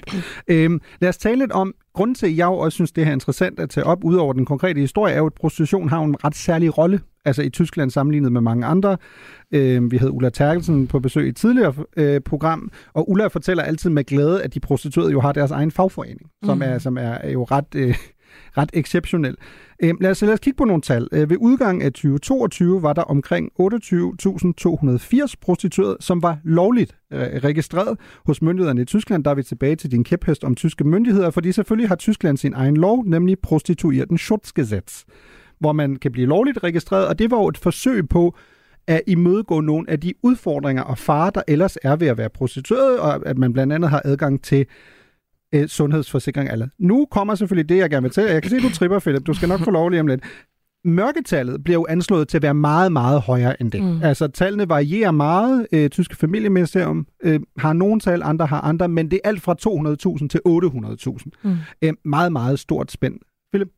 Øhm, 0.48 0.80
lad 1.00 1.08
os 1.08 1.16
tale 1.16 1.38
lidt 1.38 1.52
om, 1.52 1.74
grunden 1.94 2.14
til, 2.14 2.26
at 2.26 2.36
jeg 2.36 2.46
også 2.46 2.74
synes, 2.76 2.92
det 2.92 3.04
her 3.04 3.10
er 3.10 3.14
interessant 3.14 3.60
at 3.60 3.70
tage 3.70 3.84
op, 3.84 4.04
udover 4.04 4.32
den 4.32 4.46
konkrete 4.46 4.80
historie, 4.80 5.14
er 5.14 5.18
jo, 5.18 5.26
at 5.26 5.34
prostitution 5.34 5.88
har 5.88 6.00
en 6.00 6.24
ret 6.24 6.36
særlig 6.36 6.78
rolle 6.78 7.00
altså 7.24 7.42
i 7.42 7.50
Tyskland 7.50 7.90
sammenlignet 7.90 8.32
med 8.32 8.40
mange 8.40 8.66
andre. 8.66 8.96
Øh, 9.52 9.90
vi 9.90 9.96
havde 9.96 10.12
Ulla 10.12 10.30
Terkelsen 10.30 10.86
på 10.86 11.00
besøg 11.00 11.26
i 11.26 11.28
et 11.28 11.36
tidligere 11.36 11.74
øh, 11.96 12.20
program, 12.20 12.70
og 12.94 13.10
Ulla 13.10 13.26
fortæller 13.26 13.62
altid 13.62 13.90
med 13.90 14.04
glæde, 14.04 14.42
at 14.42 14.54
de 14.54 14.60
prostituerede 14.60 15.12
jo 15.12 15.20
har 15.20 15.32
deres 15.32 15.50
egen 15.50 15.70
fagforening, 15.70 16.20
mm. 16.42 16.46
som, 16.46 16.62
er, 16.62 16.78
som 16.78 16.98
er 16.98 17.30
jo 17.30 17.44
ret, 17.44 17.74
øh, 17.74 17.94
ret 18.58 18.70
exceptionel. 18.72 19.36
Øh, 19.82 19.94
lad, 20.00 20.10
os, 20.10 20.22
lad 20.22 20.32
os 20.32 20.40
kigge 20.40 20.56
på 20.56 20.64
nogle 20.64 20.82
tal. 20.82 21.08
Øh, 21.12 21.30
ved 21.30 21.36
udgangen 21.40 21.82
af 21.82 21.92
2022 21.92 22.82
var 22.82 22.92
der 22.92 23.02
omkring 23.02 23.50
28.280 23.60 25.34
prostituerede, 25.40 25.96
som 26.00 26.22
var 26.22 26.38
lovligt 26.44 26.96
øh, 27.12 27.20
registreret 27.20 27.98
hos 28.26 28.42
myndighederne 28.42 28.82
i 28.82 28.84
Tyskland. 28.84 29.24
Der 29.24 29.30
er 29.30 29.34
vi 29.34 29.42
tilbage 29.42 29.76
til 29.76 29.90
din 29.90 30.04
kæphest 30.04 30.44
om 30.44 30.54
tyske 30.54 30.84
myndigheder, 30.84 31.30
fordi 31.30 31.52
selvfølgelig 31.52 31.88
har 31.88 31.96
Tyskland 31.96 32.36
sin 32.36 32.52
egen 32.54 32.76
lov, 32.76 33.04
nemlig 33.04 33.38
prostituerten 33.38 34.18
Schutzgesetz 34.18 35.04
hvor 35.58 35.72
man 35.72 35.96
kan 35.96 36.12
blive 36.12 36.26
lovligt 36.26 36.64
registreret, 36.64 37.08
og 37.08 37.18
det 37.18 37.30
var 37.30 37.36
jo 37.36 37.48
et 37.48 37.58
forsøg 37.58 38.08
på 38.08 38.36
at 38.86 39.00
imødegå 39.06 39.60
nogle 39.60 39.90
af 39.90 40.00
de 40.00 40.14
udfordringer 40.22 40.82
og 40.82 40.98
farer, 40.98 41.30
der 41.30 41.42
ellers 41.48 41.78
er 41.82 41.96
ved 41.96 42.06
at 42.06 42.18
være 42.18 42.30
prostitueret, 42.30 42.98
og 42.98 43.26
at 43.26 43.38
man 43.38 43.52
blandt 43.52 43.72
andet 43.72 43.90
har 43.90 44.02
adgang 44.04 44.42
til 44.42 44.66
øh, 45.54 45.68
sundhedsforsikring. 45.68 46.50
Eller. 46.50 46.68
Nu 46.78 47.06
kommer 47.10 47.34
selvfølgelig 47.34 47.68
det, 47.68 47.76
jeg 47.76 47.90
gerne 47.90 48.02
vil 48.02 48.12
til. 48.12 48.22
Jeg 48.22 48.42
kan 48.42 48.50
se, 48.50 48.56
at 48.56 48.62
du 48.62 48.70
tripper, 48.70 48.98
Philip. 48.98 49.26
Du 49.26 49.34
skal 49.34 49.48
nok 49.48 49.60
få 49.60 49.70
lov 49.70 49.88
lige 49.88 50.00
om 50.00 50.06
lidt. 50.06 50.20
Mørketallet 50.84 51.64
bliver 51.64 51.78
jo 51.78 51.86
anslået 51.88 52.28
til 52.28 52.38
at 52.38 52.42
være 52.42 52.54
meget, 52.54 52.92
meget 52.92 53.20
højere 53.20 53.60
end 53.62 53.72
det. 53.72 53.82
Mm. 53.82 54.02
Altså, 54.02 54.28
tallene 54.28 54.68
varierer 54.68 55.10
meget. 55.10 55.66
Øh, 55.72 55.90
Tyske 55.90 56.16
familieministerium 56.16 57.06
øh, 57.22 57.40
har 57.58 57.72
nogle 57.72 58.00
tal, 58.00 58.22
andre 58.22 58.46
har 58.46 58.60
andre, 58.60 58.88
men 58.88 59.10
det 59.10 59.20
er 59.24 59.28
alt 59.28 59.42
fra 59.42 59.56
200.000 60.22 60.28
til 60.28 60.40
800.000. 60.48 61.30
Mm. 61.42 61.56
Øh, 61.82 61.92
meget, 62.04 62.32
meget 62.32 62.58
stort 62.58 62.92
spænd. 62.92 63.14
Philip? 63.52 63.68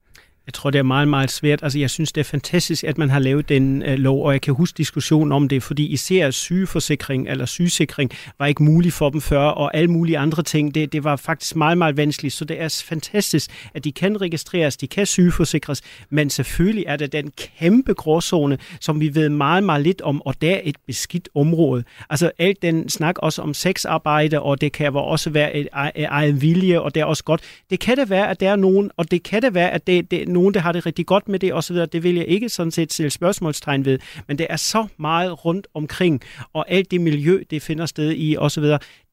Jeg 0.46 0.54
tror, 0.54 0.70
det 0.70 0.78
er 0.78 0.82
meget, 0.82 1.08
meget 1.08 1.30
svært. 1.30 1.62
Altså, 1.62 1.78
jeg 1.78 1.90
synes, 1.90 2.12
det 2.12 2.20
er 2.20 2.24
fantastisk, 2.24 2.84
at 2.84 2.98
man 2.98 3.10
har 3.10 3.18
lavet 3.18 3.48
den 3.48 3.82
øh, 3.82 3.98
lov, 3.98 4.26
og 4.26 4.32
jeg 4.32 4.40
kan 4.40 4.54
huske 4.54 4.76
diskussionen 4.76 5.32
om 5.32 5.48
det, 5.48 5.62
fordi 5.62 5.86
især 5.86 6.30
sygeforsikring 6.30 7.28
eller 7.28 7.46
sygesikring 7.46 8.10
var 8.38 8.46
ikke 8.46 8.62
muligt 8.62 8.94
for 8.94 9.10
dem 9.10 9.20
før, 9.20 9.40
og 9.40 9.76
alle 9.76 9.90
mulige 9.90 10.18
andre 10.18 10.42
ting, 10.42 10.74
det, 10.74 10.92
det 10.92 11.04
var 11.04 11.16
faktisk 11.16 11.56
meget, 11.56 11.78
meget 11.78 11.96
vanskeligt. 11.96 12.34
Så 12.34 12.44
det 12.44 12.60
er 12.60 12.82
fantastisk, 12.88 13.50
at 13.74 13.84
de 13.84 13.92
kan 13.92 14.20
registreres, 14.20 14.76
de 14.76 14.86
kan 14.86 15.06
sygeforsikres, 15.06 15.82
men 16.10 16.30
selvfølgelig 16.30 16.84
er 16.86 16.96
der 16.96 17.06
den 17.06 17.30
kæmpe 17.58 17.94
gråzone, 17.94 18.58
som 18.80 19.00
vi 19.00 19.14
ved 19.14 19.28
meget, 19.28 19.64
meget 19.64 19.82
lidt 19.82 20.02
om, 20.02 20.22
og 20.22 20.40
det 20.40 20.50
er 20.50 20.60
et 20.64 20.76
beskidt 20.86 21.28
område. 21.34 21.84
Altså, 22.10 22.30
alt 22.38 22.62
den 22.62 22.88
snak 22.88 23.14
også 23.18 23.42
om 23.42 23.54
sexarbejde, 23.54 24.42
og 24.42 24.60
det 24.60 24.72
kan 24.72 24.96
også 24.96 25.30
være 25.30 25.56
et 25.56 25.68
e, 25.76 25.90
e, 25.94 26.02
eget 26.02 26.42
vilje, 26.42 26.80
og 26.80 26.94
det 26.94 27.00
er 27.00 27.04
også 27.04 27.24
godt. 27.24 27.40
Det 27.70 27.80
kan 27.80 27.96
det 27.96 28.10
være, 28.10 28.30
at 28.30 28.40
der 28.40 28.50
er 28.50 28.56
nogen, 28.56 28.90
og 28.96 29.10
det 29.10 29.22
kan 29.22 29.42
det 29.42 29.54
være, 29.54 29.70
at 29.70 29.86
det, 29.86 30.10
det 30.10 30.28
nogen, 30.36 30.54
der 30.54 30.60
har 30.60 30.72
det 30.72 30.86
rigtig 30.86 31.06
godt 31.06 31.28
med 31.28 31.38
det 31.38 31.54
osv., 31.54 31.76
det 31.76 32.02
vil 32.02 32.14
jeg 32.14 32.26
ikke 32.28 32.48
sådan 32.48 32.70
set 32.70 32.92
stille 32.92 33.10
spørgsmålstegn 33.10 33.84
ved, 33.84 33.98
men 34.28 34.38
det 34.38 34.46
er 34.50 34.56
så 34.56 34.86
meget 34.98 35.44
rundt 35.44 35.66
omkring, 35.74 36.22
og 36.52 36.70
alt 36.70 36.90
det 36.90 37.00
miljø, 37.00 37.42
det 37.50 37.62
finder 37.62 37.86
sted 37.86 38.12
i 38.16 38.36
osv., 38.36 38.64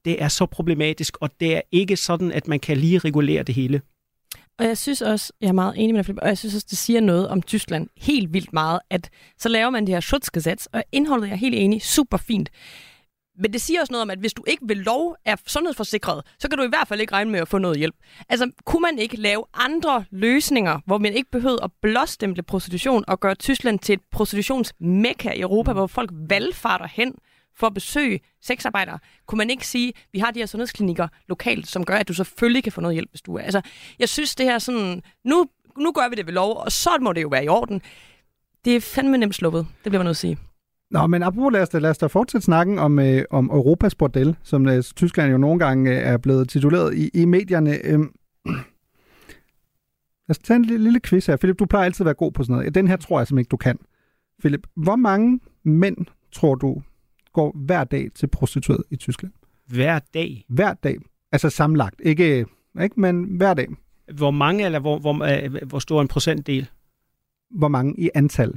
det 0.06 0.22
er 0.22 0.28
så 0.28 0.46
problematisk, 0.46 1.18
og 1.22 1.30
det 1.40 1.56
er 1.56 1.62
ikke 1.72 1.98
sådan, 1.98 2.32
at 2.32 2.48
man 2.48 2.60
kan 2.60 2.78
lige 2.78 3.00
regulere 3.00 3.44
det 3.44 3.56
hele. 3.56 3.82
Og 4.60 4.66
jeg 4.66 4.78
synes 4.78 5.02
også, 5.02 5.34
jeg 5.42 5.48
er 5.48 5.54
meget 5.54 5.74
enig 5.78 5.96
med 5.96 6.04
dig, 6.04 6.24
og 6.24 6.28
jeg 6.28 6.38
synes 6.38 6.56
også, 6.56 6.68
det 6.70 6.78
siger 6.78 7.02
noget 7.02 7.28
om 7.28 7.42
Tyskland 7.42 7.88
helt 7.98 8.34
vildt 8.34 8.54
meget, 8.54 8.80
at 8.90 9.10
så 9.38 9.50
laver 9.50 9.70
man 9.70 9.86
det 9.86 9.94
her 9.94 10.00
Schutzgesetz, 10.00 10.66
og 10.66 10.84
indholdet 10.92 11.32
er 11.32 11.36
helt 11.36 11.56
enig, 11.56 11.82
super 11.82 12.18
fint. 12.18 12.50
Men 13.38 13.54
det 13.54 13.62
siger 13.62 13.82
også 13.82 13.94
noget 13.94 14.02
om, 14.02 14.10
at 14.10 14.20
hvis 14.20 14.34
du 14.34 14.44
ikke 14.48 14.68
vil 14.68 14.78
lov 14.78 15.16
er 15.26 15.36
sundhedsforsikret, 15.48 16.22
så 16.40 16.50
kan 16.50 16.58
du 16.58 16.64
i 16.64 16.68
hvert 16.68 16.88
fald 16.88 17.02
ikke 17.02 17.14
regne 17.14 17.32
med 17.32 17.40
at 17.40 17.48
få 17.48 17.58
noget 17.58 17.78
hjælp. 17.78 17.96
Altså, 18.30 18.52
kunne 18.66 18.82
man 18.82 19.00
ikke 19.00 19.16
lave 19.16 19.44
andre 19.54 20.06
løsninger, 20.12 20.80
hvor 20.86 20.98
man 20.98 21.14
ikke 21.14 21.32
behøvede 21.32 21.64
at 21.64 21.72
blåstemple 21.82 22.44
prostitution 22.44 23.04
og 23.08 23.20
gøre 23.20 23.36
Tyskland 23.36 23.80
til 23.80 23.94
et 23.94 24.02
prostitutionsmekka 24.12 25.32
i 25.32 25.42
Europa, 25.42 25.72
mm. 25.72 25.78
hvor 25.78 25.88
folk 25.88 26.10
valgfarter 26.14 26.88
hen 26.88 27.16
for 27.56 27.68
at 27.68 27.74
besøge 27.74 28.20
sexarbejdere? 28.42 29.00
Kunne 29.28 29.38
man 29.38 29.50
ikke 29.50 29.68
sige, 29.68 29.90
at 29.90 30.08
vi 30.14 30.20
har 30.20 30.32
de 30.32 30.40
her 30.40 30.46
sundhedsklinikker 30.46 31.08
lokalt, 31.30 31.68
som 31.68 31.86
gør, 31.86 31.96
at 31.96 32.08
du 32.08 32.14
selvfølgelig 32.14 32.64
kan 32.64 32.72
få 32.72 32.82
noget 32.82 32.96
hjælp, 32.96 33.10
hvis 33.10 33.22
du 33.22 33.36
er... 33.36 33.42
Altså, 33.42 33.62
jeg 34.00 34.10
synes, 34.10 34.36
det 34.36 34.46
her 34.46 34.60
sådan... 34.60 35.02
Nu, 35.24 35.46
nu 35.78 35.92
gør 35.92 36.10
vi 36.10 36.16
det 36.16 36.26
ved 36.26 36.34
lov, 36.34 36.58
og 36.58 36.72
så 36.72 36.90
må 37.02 37.14
det 37.14 37.22
jo 37.22 37.28
være 37.28 37.46
i 37.46 37.48
orden. 37.48 37.82
Det 38.66 38.76
er 38.76 38.82
fandme 38.82 39.18
nemt 39.18 39.36
sluppet. 39.36 39.68
Det 39.84 39.92
bliver 39.92 40.00
man 40.00 40.06
nødt 40.06 40.18
til 40.18 40.28
at 40.28 40.38
sige. 40.38 40.53
Nå, 40.94 41.08
men 41.08 41.24
apropos, 41.24 41.54
lad 41.54 41.62
os 41.62 41.70
da, 41.70 41.80
lad 41.80 41.90
os 41.90 41.98
da 41.98 42.06
fortsætte 42.06 42.46
snakken 42.46 42.80
om, 42.80 43.00
øh, 43.00 43.24
om 43.30 43.46
Europas 43.46 43.96
bordel, 43.96 44.36
som 44.44 44.68
øh, 44.68 44.84
Tyskland 44.84 45.32
jo 45.32 45.38
nogle 45.38 45.60
gange 45.60 45.92
øh, 45.92 45.98
er 45.98 46.18
blevet 46.18 46.50
tituleret 46.50 46.96
i, 46.96 47.10
i 47.14 47.26
medierne. 47.26 47.86
Øh, 47.86 48.00
lad 48.46 48.60
os 50.30 50.40
tage 50.40 50.56
en 50.56 50.66
lille, 50.66 50.84
lille 50.84 51.00
quiz 51.00 51.26
her. 51.26 51.38
Philip, 51.38 51.60
du 51.60 51.66
plejer 51.66 51.86
altid 51.86 52.04
at 52.04 52.06
være 52.06 52.14
god 52.14 52.32
på 52.32 52.44
sådan 52.44 52.56
noget. 52.56 52.76
Den 52.76 52.88
her 52.88 52.96
tror 52.96 53.20
jeg 53.20 53.28
simpelthen 53.28 53.42
ikke, 53.42 53.50
du 53.50 53.58
kan. 53.58 53.78
Philip, 54.40 54.68
hvor 54.76 54.96
mange 54.96 55.40
mænd 55.64 55.98
tror 56.32 56.56
du 56.56 56.82
går 57.34 57.52
hver 57.56 57.84
dag 57.84 58.10
til 58.16 58.28
prostitueret 58.28 58.84
i 58.90 58.96
Tyskland? 58.96 59.34
Hver 59.68 60.00
dag? 60.14 60.46
Hver 60.50 60.74
dag. 60.74 60.98
Altså 61.32 61.50
sammenlagt. 61.50 62.02
Ikke, 62.04 62.46
ikke 62.82 63.00
men 63.00 63.24
hver 63.24 63.54
dag. 63.54 63.68
Hvor 64.14 64.32
mange, 64.32 64.66
eller 64.66 64.80
hvor, 64.80 65.00
hvor, 65.00 65.44
øh, 65.44 65.68
hvor 65.68 65.80
stor 65.80 66.02
en 66.02 66.08
procentdel? 66.08 66.70
Hvor 67.52 67.68
mange 67.68 67.96
i 67.98 68.10
antal? 68.16 68.54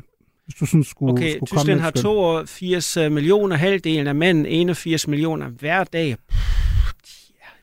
Hvis 0.47 0.55
du 0.55 0.67
sådan 0.67 0.85
skulle, 0.85 1.13
okay, 1.13 1.31
skulle 1.37 1.47
Tyskland 1.47 1.67
komme 1.67 1.83
har 1.83 1.91
82 1.91 2.97
øh, 2.97 3.13
millioner, 3.13 3.57
halvdelen 3.57 4.07
af 4.07 4.15
mænd, 4.15 4.47
81 4.49 5.09
millioner 5.09 5.49
hver 5.49 5.85
dag. 5.85 6.11
Et 6.11 6.19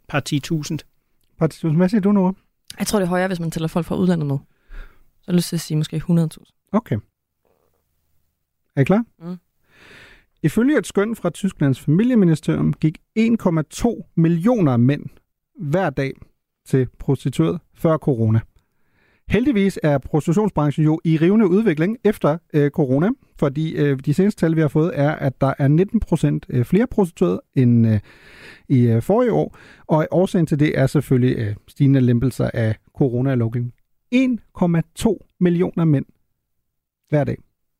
par 0.07 0.23
10.000. 0.29 0.77
Par 1.39 1.47
10.000. 1.53 1.75
Hvad 1.75 1.89
siger 1.89 2.01
du, 2.01 2.11
nu? 2.11 2.35
Jeg 2.79 2.87
tror, 2.87 2.99
det 2.99 3.05
er 3.05 3.09
højere, 3.09 3.27
hvis 3.27 3.39
man 3.39 3.51
tæller 3.51 3.67
folk 3.67 3.85
fra 3.85 3.95
udlandet 3.95 4.27
med. 4.27 4.37
Så 5.21 5.23
jeg 5.27 5.35
lyst 5.35 5.49
til 5.49 5.55
at 5.55 5.61
sige 5.61 5.77
måske 5.77 6.03
100.000. 6.09 6.69
Okay. 6.71 6.97
Er 8.75 8.81
I 8.81 8.83
klar? 8.83 9.05
Mm. 9.19 9.37
Ifølge 10.43 10.77
et 10.77 10.87
skøn 10.87 11.15
fra 11.15 11.29
Tysklands 11.29 11.79
familieministerium 11.79 12.73
gik 12.73 12.97
1,2 13.19 14.13
millioner 14.15 14.77
mænd 14.77 15.05
hver 15.59 15.89
dag 15.89 16.13
til 16.65 16.87
prostitueret 16.99 17.59
før 17.75 17.97
corona. 17.97 18.39
Heldigvis 19.29 19.79
er 19.83 19.97
prostitutionsbranchen 19.97 20.85
jo 20.85 20.99
i 21.03 21.17
rivende 21.17 21.47
udvikling 21.47 21.97
efter 22.03 22.37
øh, 22.53 22.71
corona, 22.71 23.09
fordi 23.39 23.75
øh, 23.75 23.99
de 23.99 24.13
seneste 24.13 24.39
tal, 24.39 24.55
vi 24.55 24.61
har 24.61 24.67
fået, 24.67 24.91
er, 24.93 25.11
at 25.11 25.41
der 25.41 25.53
er 25.57 25.67
19 25.67 25.99
procent 25.99 26.45
øh, 26.49 26.65
flere 26.65 26.87
prostituerede 26.87 27.41
end 27.55 27.87
øh, 27.87 27.99
i 28.69 28.87
øh, 28.87 29.01
forrige 29.01 29.33
år, 29.33 29.57
og 29.87 30.07
årsagen 30.11 30.45
til 30.45 30.59
det 30.59 30.79
er 30.79 30.87
selvfølgelig 30.87 31.37
øh, 31.37 31.55
stigende 31.67 32.01
lempelser 32.01 32.49
af 32.53 32.75
coronalovgivning. 32.97 33.73
1,2 34.15 35.37
millioner 35.39 35.85
mænd 35.85 36.05
hver 37.09 37.23
dag 37.23 37.37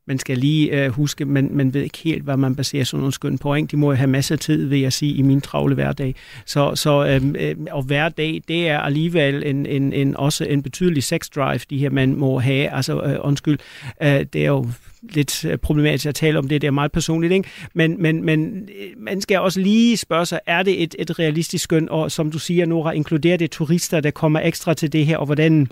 man 0.08 0.20
skal 0.20 0.38
lige 0.38 0.84
øh, 0.84 0.90
huske, 0.90 1.26
man, 1.26 1.50
man 1.52 1.74
ved 1.74 1.82
ikke 1.82 1.98
helt, 1.98 2.24
hvad 2.24 2.38
man 2.38 2.56
baserer 2.56 2.84
sådan 2.84 3.00
nogle 3.00 3.14
skøn 3.14 3.38
på. 3.38 3.56
Ikke? 3.56 3.68
De 3.68 3.78
må 3.78 3.92
jo 3.92 3.96
have 3.96 4.08
masser 4.08 4.36
af 4.36 4.40
tid, 4.40 4.66
vil 4.66 4.80
jeg 4.80 4.94
sige, 4.94 5.14
i 5.14 5.22
min 5.22 5.42
travle 5.42 5.76
hverdag. 5.76 6.16
Så, 6.46 6.76
så 6.76 7.06
øh, 7.06 7.50
øh, 7.50 7.56
og 7.72 7.84
hver 7.84 8.10
dag, 8.10 8.42
det 8.48 8.70
er 8.70 8.80
alligevel 8.80 9.44
en, 9.46 9.66
en, 9.66 9.94
en, 9.94 10.18
også 10.18 10.46
en 10.46 10.64
betydelig 10.64 11.04
sex 11.04 11.30
drive, 11.30 11.60
de 11.70 11.78
her 11.78 11.90
man 11.90 12.16
må 12.16 12.40
have. 12.40 12.70
Altså, 12.70 13.02
øh, 13.02 13.16
undskyld, 13.22 13.60
øh, 14.02 14.26
det 14.34 14.36
er 14.36 14.48
jo 14.48 14.68
lidt 15.02 15.46
øh, 15.46 15.58
problematisk 15.58 16.06
at 16.06 16.16
tale 16.16 16.40
om 16.40 16.48
det, 16.48 16.62
det 16.62 16.68
er 16.68 16.72
meget 16.72 16.92
personligt, 16.92 17.34
ikke? 17.34 17.50
Men, 17.74 18.02
men, 18.02 18.26
men 18.26 18.56
øh, 18.56 18.88
man 18.98 19.22
skal 19.22 19.40
også 19.40 19.60
lige 19.60 19.98
spørge 19.98 20.26
sig, 20.26 20.40
er 20.46 20.64
det 20.64 20.84
et, 20.84 20.96
et 21.00 21.20
realistisk 21.20 21.64
skøn, 21.64 21.90
og 21.90 22.12
som 22.12 22.32
du 22.32 22.40
siger, 22.40 22.66
Nora, 22.66 22.92
inkluderer 22.92 23.38
det 23.38 23.52
turister, 23.52 24.00
der 24.00 24.12
kommer 24.12 24.40
ekstra 24.40 24.74
til 24.74 24.94
det 24.94 25.06
her, 25.06 25.18
og 25.18 25.26
hvordan 25.26 25.68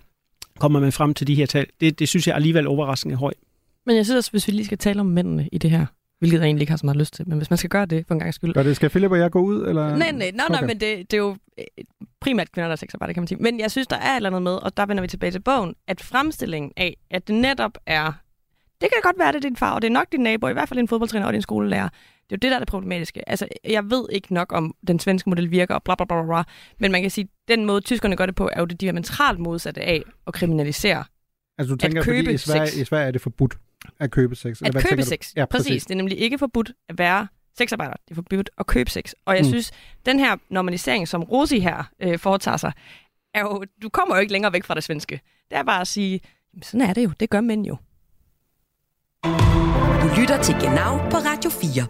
kommer 0.60 0.80
man 0.80 0.92
frem 0.92 1.14
til 1.14 1.28
de 1.28 1.36
her 1.36 1.46
tal? 1.46 1.66
Det, 1.82 2.00
det 2.00 2.10
synes 2.10 2.28
jeg 2.28 2.36
alligevel 2.36 2.68
overraskende 2.68 3.16
højt. 3.16 3.38
Men 3.86 3.96
jeg 3.96 4.06
synes 4.06 4.18
også, 4.18 4.32
hvis 4.32 4.48
vi 4.48 4.52
lige 4.52 4.66
skal 4.66 4.78
tale 4.78 5.00
om 5.00 5.06
mændene 5.06 5.50
i 5.52 5.58
det 5.58 5.72
her. 5.72 5.86
Hvilket 6.20 6.40
jeg 6.40 6.46
egentlig 6.46 6.62
ikke 6.62 6.72
har 6.72 6.78
så 6.78 6.86
meget 6.86 6.98
lyst 6.98 7.14
til. 7.14 7.30
Men 7.30 7.38
hvis 7.38 7.50
man 7.50 7.58
skal 7.58 7.70
gøre 7.70 7.86
det 7.86 8.08
for 8.08 8.14
en 8.14 8.20
gang 8.20 8.34
skyld. 8.34 8.54
Gør 8.54 8.64
det, 8.64 8.76
skal 8.76 8.90
Philip 8.90 9.12
og 9.12 9.20
jeg 9.20 9.32
gå 9.32 9.42
ud? 9.42 9.68
Eller? 9.68 9.96
Nej, 9.96 10.12
nej, 10.12 10.32
nej, 10.32 10.46
okay. 10.50 10.66
men 10.66 10.80
det, 10.80 11.12
det 11.12 11.14
er 11.14 11.18
jo 11.18 11.38
øh, 11.58 11.66
primært 12.20 12.52
kvinder, 12.52 12.68
der 12.68 12.72
er 12.72 12.76
sexarbejder, 12.76 13.14
kan 13.14 13.22
man 13.22 13.28
sige. 13.28 13.38
Men 13.42 13.60
jeg 13.60 13.72
synes, 13.72 13.88
der 13.88 13.96
er 13.96 14.12
et 14.12 14.16
eller 14.16 14.30
andet 14.30 14.42
med, 14.42 14.52
og 14.52 14.78
der 14.78 14.86
vender 14.86 15.02
vi 15.02 15.08
tilbage 15.08 15.32
til 15.32 15.40
bogen, 15.40 15.76
at 15.88 16.02
fremstillingen 16.02 16.72
af, 16.78 16.98
at 17.12 17.28
det 17.28 17.36
netop 17.36 17.78
er... 17.86 18.12
Det 18.82 18.90
kan 18.90 19.02
godt 19.04 19.20
være, 19.20 19.28
det 19.32 19.36
er 19.36 19.50
din 19.50 19.56
far, 19.56 19.74
og 19.76 19.82
det 19.82 19.88
er 19.88 19.92
nok 19.92 20.12
din 20.12 20.20
nabo, 20.20 20.48
i 20.48 20.54
hvert 20.54 20.70
fald 20.70 20.78
din 20.78 20.88
fodboldtræner 20.88 21.28
og 21.28 21.34
din 21.34 21.42
skolelærer. 21.42 21.90
Det 21.90 22.32
er 22.32 22.36
jo 22.36 22.38
det, 22.38 22.52
der 22.52 22.56
er 22.56 22.60
det 22.60 22.68
problematiske. 22.68 23.30
Altså, 23.30 23.48
jeg 23.70 23.90
ved 23.90 24.06
ikke 24.12 24.34
nok 24.34 24.54
om, 24.54 24.76
den 24.88 25.00
svenske 25.00 25.30
model 25.30 25.52
virker, 25.52 25.76
og 25.76 25.84
bla, 25.84 25.96
bla, 25.96 26.06
bla, 26.06 26.26
bla, 26.26 26.44
men 26.80 26.92
man 26.92 27.02
kan 27.02 27.12
sige, 27.12 27.24
at 27.24 27.58
den 27.58 27.66
måde, 27.66 27.82
tyskerne 27.82 28.16
gør 28.16 28.26
det 28.26 28.36
på, 28.36 28.50
er 28.54 28.60
jo 28.60 28.66
det 28.66 28.82
diametralt 28.82 29.40
modsatte 29.40 29.82
af 29.82 30.04
at 30.28 30.34
kriminalisere 30.34 31.04
Altså 31.62 31.72
du 31.76 31.78
tænker, 31.78 32.00
at 32.00 32.06
købe 32.06 32.18
fordi 32.26 32.34
i 32.34 32.38
Sverige, 32.38 32.68
sex. 32.68 32.78
i 32.78 32.86
Sverige 32.86 33.08
er 33.08 33.12
det 33.12 33.22
forbudt 33.22 33.58
at 34.00 34.12
købe 34.12 34.36
sex? 34.36 34.46
eller 34.46 34.68
At 34.68 34.74
hvad 34.74 34.82
købe 34.82 34.90
tænker 34.90 35.04
du? 35.04 35.10
sex. 35.10 35.34
Ja, 35.36 35.46
præcis. 35.46 35.68
præcis. 35.68 35.84
Det 35.86 35.92
er 35.92 35.98
nemlig 35.98 36.20
ikke 36.20 36.38
forbudt 36.38 36.72
at 36.90 36.98
være 36.98 37.28
sexarbejder. 37.58 37.94
Det 37.94 38.12
er 38.12 38.16
forbudt 38.16 38.50
at 38.58 38.68
købe 38.68 38.90
sex. 38.90 39.12
Og 39.26 39.36
jeg 39.36 39.42
Mm. 39.42 39.46
mm. 39.48 39.52
synes, 39.52 39.72
den 40.06 40.20
her 40.20 40.36
normalisering, 40.50 41.08
som 41.08 41.24
Rosi 41.24 41.60
her 41.60 41.84
øh, 42.00 42.20
foretager 42.20 42.58
sig, 42.58 42.72
er 43.34 43.42
jo, 43.42 43.64
du 43.82 43.90
kommer 43.90 44.16
jo 44.16 44.22
ikke 44.22 44.34
længere 44.34 44.54
væk 44.54 44.64
fra 44.64 44.76
det 44.76 44.84
svenske. 44.84 45.22
Det 45.50 45.58
er 45.58 45.64
bare 45.64 45.82
at 45.82 45.88
sige, 45.88 46.22
"Jamen, 46.54 46.64
sådan 46.64 46.82
er 46.82 46.94
det 46.94 47.04
jo. 47.04 47.12
Det 47.20 47.30
gør 47.30 47.42
mænd 47.42 47.66
jo. 47.66 47.78
Du 50.04 50.08
lytter 50.22 50.42
til 50.44 50.56
Genau 50.56 50.98
på 51.10 51.18
Radio 51.18 51.50
4. 51.50 51.88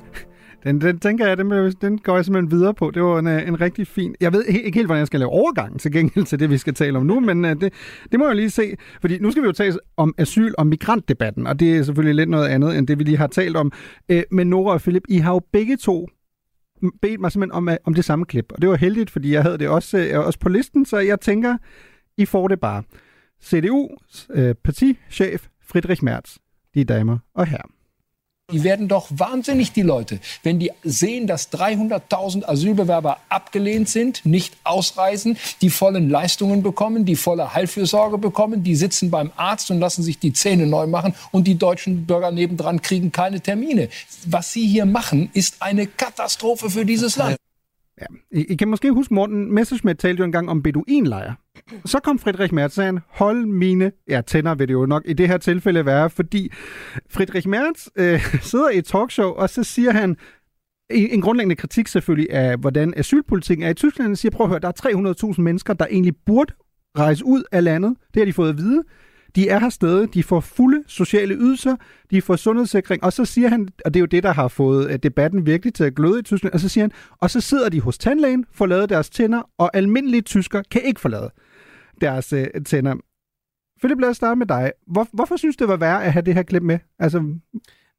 Den, 0.63 0.81
den 0.81 0.99
tænker 0.99 1.27
jeg, 1.27 1.37
den, 1.37 1.71
den 1.81 1.97
går 1.97 2.15
jeg 2.15 2.25
simpelthen 2.25 2.51
videre 2.51 2.73
på. 2.73 2.91
Det 2.91 3.03
var 3.03 3.19
en, 3.19 3.27
øh, 3.27 3.47
en 3.47 3.61
rigtig 3.61 3.87
fin... 3.87 4.15
Jeg 4.21 4.33
ved 4.33 4.45
ikke 4.45 4.77
helt, 4.77 4.87
hvordan 4.87 4.99
jeg 4.99 5.07
skal 5.07 5.19
lave 5.19 5.31
overgangen 5.31 5.79
til 5.79 5.91
gengæld 5.91 6.25
til 6.25 6.39
det, 6.39 6.49
vi 6.49 6.57
skal 6.57 6.73
tale 6.73 6.97
om 6.97 7.05
nu, 7.05 7.19
men 7.19 7.45
uh, 7.45 7.51
det, 7.51 7.73
det 8.11 8.19
må 8.19 8.27
jeg 8.27 8.35
lige 8.35 8.49
se. 8.49 8.75
Fordi 9.01 9.19
nu 9.19 9.31
skal 9.31 9.43
vi 9.43 9.47
jo 9.47 9.51
tale 9.51 9.79
om 9.97 10.15
asyl- 10.17 10.53
og 10.57 10.67
migrantdebatten, 10.67 11.47
og 11.47 11.59
det 11.59 11.77
er 11.77 11.83
selvfølgelig 11.83 12.15
lidt 12.15 12.29
noget 12.29 12.47
andet, 12.47 12.77
end 12.77 12.87
det, 12.87 12.99
vi 12.99 13.03
lige 13.03 13.17
har 13.17 13.27
talt 13.27 13.57
om. 13.57 13.71
Uh, 14.13 14.19
men 14.31 14.47
Nora 14.47 14.73
og 14.73 14.81
Philip, 14.81 15.03
I 15.09 15.17
har 15.17 15.33
jo 15.33 15.41
begge 15.53 15.77
to 15.77 16.07
bedt 17.01 17.21
mig 17.21 17.31
simpelthen 17.31 17.57
om, 17.57 17.69
om 17.85 17.93
det 17.93 18.05
samme 18.05 18.25
klip. 18.25 18.45
Og 18.49 18.61
det 18.61 18.69
var 18.69 18.75
heldigt, 18.75 19.09
fordi 19.09 19.33
jeg 19.33 19.43
havde 19.43 19.57
det 19.57 19.67
også, 19.67 20.11
også 20.25 20.39
på 20.39 20.49
listen, 20.49 20.85
så 20.85 20.97
jeg 20.97 21.19
tænker, 21.19 21.57
I 22.17 22.25
får 22.25 22.47
det 22.47 22.59
bare. 22.59 22.83
CDU's 23.43 24.27
øh, 24.33 24.55
partichef 24.63 25.47
Friedrich 25.63 26.03
Merz, 26.03 26.37
de 26.75 26.83
damer 26.83 27.17
og 27.35 27.47
herrer. 27.47 27.80
Die 28.51 28.63
werden 28.63 28.87
doch 28.87 29.07
wahnsinnig, 29.09 29.71
die 29.71 29.81
Leute, 29.81 30.19
wenn 30.43 30.59
die 30.59 30.71
sehen, 30.83 31.27
dass 31.27 31.51
300.000 31.51 32.45
Asylbewerber 32.45 33.17
abgelehnt 33.29 33.89
sind, 33.89 34.25
nicht 34.25 34.55
ausreisen, 34.63 35.37
die 35.61 35.69
vollen 35.69 36.09
Leistungen 36.09 36.63
bekommen, 36.63 37.05
die 37.05 37.15
volle 37.15 37.53
Heilfürsorge 37.53 38.17
bekommen, 38.17 38.63
die 38.63 38.75
sitzen 38.75 39.09
beim 39.09 39.31
Arzt 39.35 39.71
und 39.71 39.79
lassen 39.79 40.03
sich 40.03 40.19
die 40.19 40.33
Zähne 40.33 40.67
neu 40.67 40.87
machen 40.87 41.13
und 41.31 41.47
die 41.47 41.55
deutschen 41.55 42.05
Bürger 42.05 42.31
nebendran 42.31 42.81
kriegen 42.81 43.11
keine 43.11 43.41
Termine. 43.41 43.89
Was 44.25 44.53
sie 44.53 44.67
hier 44.67 44.85
machen, 44.85 45.29
ist 45.33 45.61
eine 45.61 45.87
Katastrophe 45.87 46.69
für 46.69 46.85
dieses 46.85 47.15
Land. 47.17 47.40
Ja. 48.01 48.05
I, 48.31 48.45
I 48.49 48.55
kan 48.55 48.67
måske 48.67 48.91
huske, 48.91 49.13
Morten 49.13 49.53
Messerschmidt 49.53 49.99
talte 49.99 50.19
jo 50.19 50.25
engang 50.25 50.49
om 50.49 50.63
beduinlejre. 50.63 51.35
Så 51.85 51.99
kom 51.99 52.19
Friedrich 52.19 52.53
Merz 52.53 52.77
og 52.77 52.85
han, 52.85 52.99
hold 53.09 53.45
mine 53.45 53.91
ja, 54.09 54.21
tænder 54.21 54.55
vil 54.55 54.67
det 54.67 54.73
jo 54.73 54.85
nok 54.85 55.03
i 55.05 55.13
det 55.13 55.27
her 55.27 55.37
tilfælde 55.37 55.85
være, 55.85 56.09
fordi 56.09 56.51
Friedrich 57.09 57.47
Merz 57.47 57.87
øh, 57.95 58.35
sidder 58.49 58.69
i 58.69 58.77
et 58.77 58.85
talkshow, 58.85 59.29
og 59.29 59.49
så 59.49 59.63
siger 59.63 59.91
han, 59.91 60.17
en 60.89 61.21
grundlæggende 61.21 61.55
kritik 61.55 61.87
selvfølgelig 61.87 62.31
af, 62.31 62.57
hvordan 62.57 62.93
asylpolitikken 62.97 63.65
er 63.65 63.69
i 63.69 63.73
Tyskland. 63.73 64.15
Siger, 64.15 64.31
prøv 64.31 64.45
at 64.45 64.49
høre, 64.49 64.59
der 64.59 64.67
er 64.67 65.33
300.000 65.33 65.41
mennesker, 65.41 65.73
der 65.73 65.85
egentlig 65.91 66.15
burde 66.25 66.53
rejse 66.97 67.25
ud 67.25 67.43
af 67.51 67.63
landet. 67.63 67.95
Det 68.13 68.19
har 68.19 68.25
de 68.25 68.33
fået 68.33 68.49
at 68.49 68.57
vide. 68.57 68.83
De 69.35 69.49
er 69.49 69.59
her 69.59 69.69
stadig, 69.69 70.13
de 70.13 70.23
får 70.23 70.39
fulde 70.39 70.83
sociale 70.87 71.35
ydelser, 71.35 71.75
de 72.11 72.21
får 72.21 72.35
sundhedssikring, 72.35 73.03
og 73.03 73.13
så 73.13 73.25
siger 73.25 73.49
han, 73.49 73.69
og 73.85 73.93
det 73.93 73.99
er 73.99 74.01
jo 74.01 74.05
det, 74.05 74.23
der 74.23 74.33
har 74.33 74.47
fået 74.47 74.91
øh, 74.91 74.99
debatten 75.03 75.45
virkelig 75.45 75.73
til 75.73 75.83
at 75.83 75.95
gløde 75.95 76.19
i 76.19 76.23
Tyskland, 76.23 76.53
og 76.53 76.59
så 76.59 76.69
siger 76.69 76.83
han, 76.83 76.91
og 77.19 77.29
så 77.29 77.41
sidder 77.41 77.69
de 77.69 77.81
hos 77.81 77.97
tandlægen, 77.97 78.45
får 78.51 78.65
lavet 78.65 78.89
deres 78.89 79.09
tænder, 79.09 79.49
og 79.57 79.77
almindelige 79.77 80.21
tysker 80.21 80.61
kan 80.71 80.81
ikke 80.81 80.99
få 80.99 81.07
lavet 81.07 81.31
deres 82.01 82.33
øh, 82.33 82.47
tænder. 82.65 82.95
Philip, 83.79 83.99
lad 83.99 84.09
os 84.09 84.17
starte 84.17 84.37
med 84.39 84.45
dig. 84.45 84.71
Hvor, 84.87 85.07
hvorfor 85.13 85.35
synes 85.35 85.55
du, 85.55 85.63
det 85.63 85.69
var 85.69 85.77
værd 85.77 86.03
at 86.03 86.13
have 86.13 86.25
det 86.25 86.33
her 86.33 86.43
klip 86.43 86.63
med? 86.63 86.79
Altså, 86.99 87.35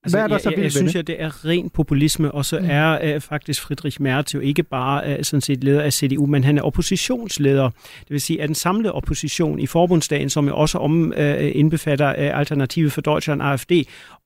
Altså, 0.05 0.17
hvad 0.17 0.25
er 0.25 0.29
der 0.29 0.35
jeg, 0.35 0.41
så 0.41 0.51
jeg, 0.51 0.59
jeg 0.59 0.73
synes, 0.73 0.95
at 0.95 1.07
det 1.07 1.23
er 1.23 1.45
ren 1.47 1.71
populisme, 1.71 2.33
og 2.33 2.45
så 2.45 2.59
Mm. 2.61 2.67
er 2.71 3.15
uh, 3.17 3.21
faktisk 3.23 3.63
Friedrich 3.63 4.03
Merz 4.03 4.35
jo 4.35 4.41
ikke 4.41 4.63
bare 4.63 5.11
uh, 5.19 5.23
sådan 5.23 5.41
set 5.41 5.65
leder 5.65 5.83
af 5.83 5.93
CDU, 5.93 6.27
men 6.27 6.45
han 6.45 6.59
er 6.59 6.63
oppositionsleder. 6.63 7.65
Det 8.01 8.11
vil 8.11 8.21
sige, 8.21 8.43
at 8.43 8.49
den 8.49 8.55
samlede 8.55 8.93
opposition 8.93 9.59
i 9.59 9.67
forbundsdagen, 9.67 10.31
som 10.31 10.49
jo 10.49 10.57
også 10.57 10.79
om 10.79 11.13
uh, 11.19 11.23
indbefatter 11.39 12.09
uh, 12.09 12.39
Alternativet 12.39 12.93
for 12.93 13.01
Deutschland, 13.01 13.43
AFD. 13.43 13.73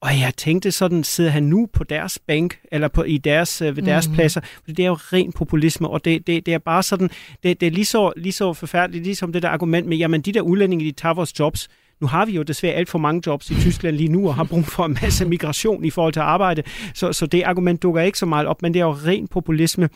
Og 0.00 0.08
jeg 0.20 0.32
tænkte 0.36 0.70
sådan, 0.72 1.04
sidder 1.04 1.30
han 1.30 1.42
nu 1.42 1.68
på 1.72 1.84
deres 1.84 2.18
bank, 2.26 2.58
eller 2.72 2.88
på, 2.88 3.02
i 3.02 3.18
deres, 3.18 3.62
uh, 3.62 3.76
ved 3.76 3.82
deres 3.82 4.06
Mhm. 4.08 4.14
pladser? 4.14 4.40
Fordi 4.60 4.72
det 4.72 4.82
er 4.82 4.86
jo 4.88 4.94
ren 4.94 5.32
populisme, 5.32 5.88
og 5.88 6.04
det, 6.04 6.26
det, 6.26 6.46
det 6.46 6.54
er 6.54 6.58
bare 6.58 6.82
sådan, 6.82 7.10
det, 7.42 7.60
det 7.60 7.66
er 7.66 7.70
lige 7.70 7.84
så, 7.84 8.12
lige 8.16 8.32
så 8.32 8.52
forfærdeligt, 8.52 9.04
ligesom 9.04 9.32
det 9.32 9.42
der 9.42 9.48
argument 9.48 9.86
med, 9.86 9.96
jamen 9.96 10.20
de 10.20 10.32
der 10.32 10.40
udlændinge, 10.40 10.84
de 10.84 10.92
tager 10.92 11.14
vores 11.14 11.38
jobs. 11.38 11.68
Nu 12.00 12.06
har 12.06 12.26
vi 12.26 12.32
jo 12.32 12.42
desværre 12.42 12.74
alt 12.74 12.88
for 12.88 12.98
mange 12.98 13.22
jobs 13.26 13.50
i 13.50 13.54
Tyskland 13.60 13.96
lige 13.96 14.08
nu, 14.08 14.28
og 14.28 14.34
har 14.34 14.44
brug 14.44 14.64
for 14.64 14.84
en 14.84 14.98
masse 15.02 15.24
migration 15.24 15.84
i 15.84 15.90
forhold 15.90 16.12
til 16.12 16.20
arbejde. 16.20 16.62
Så, 16.94 17.12
så 17.12 17.26
det 17.26 17.42
argument 17.42 17.82
dukker 17.82 18.02
ikke 18.02 18.18
så 18.18 18.26
meget 18.26 18.46
op, 18.46 18.62
men 18.62 18.74
det 18.74 18.80
er 18.80 18.84
jo 18.84 18.92
ren 18.92 19.28
populisme. 19.28 19.88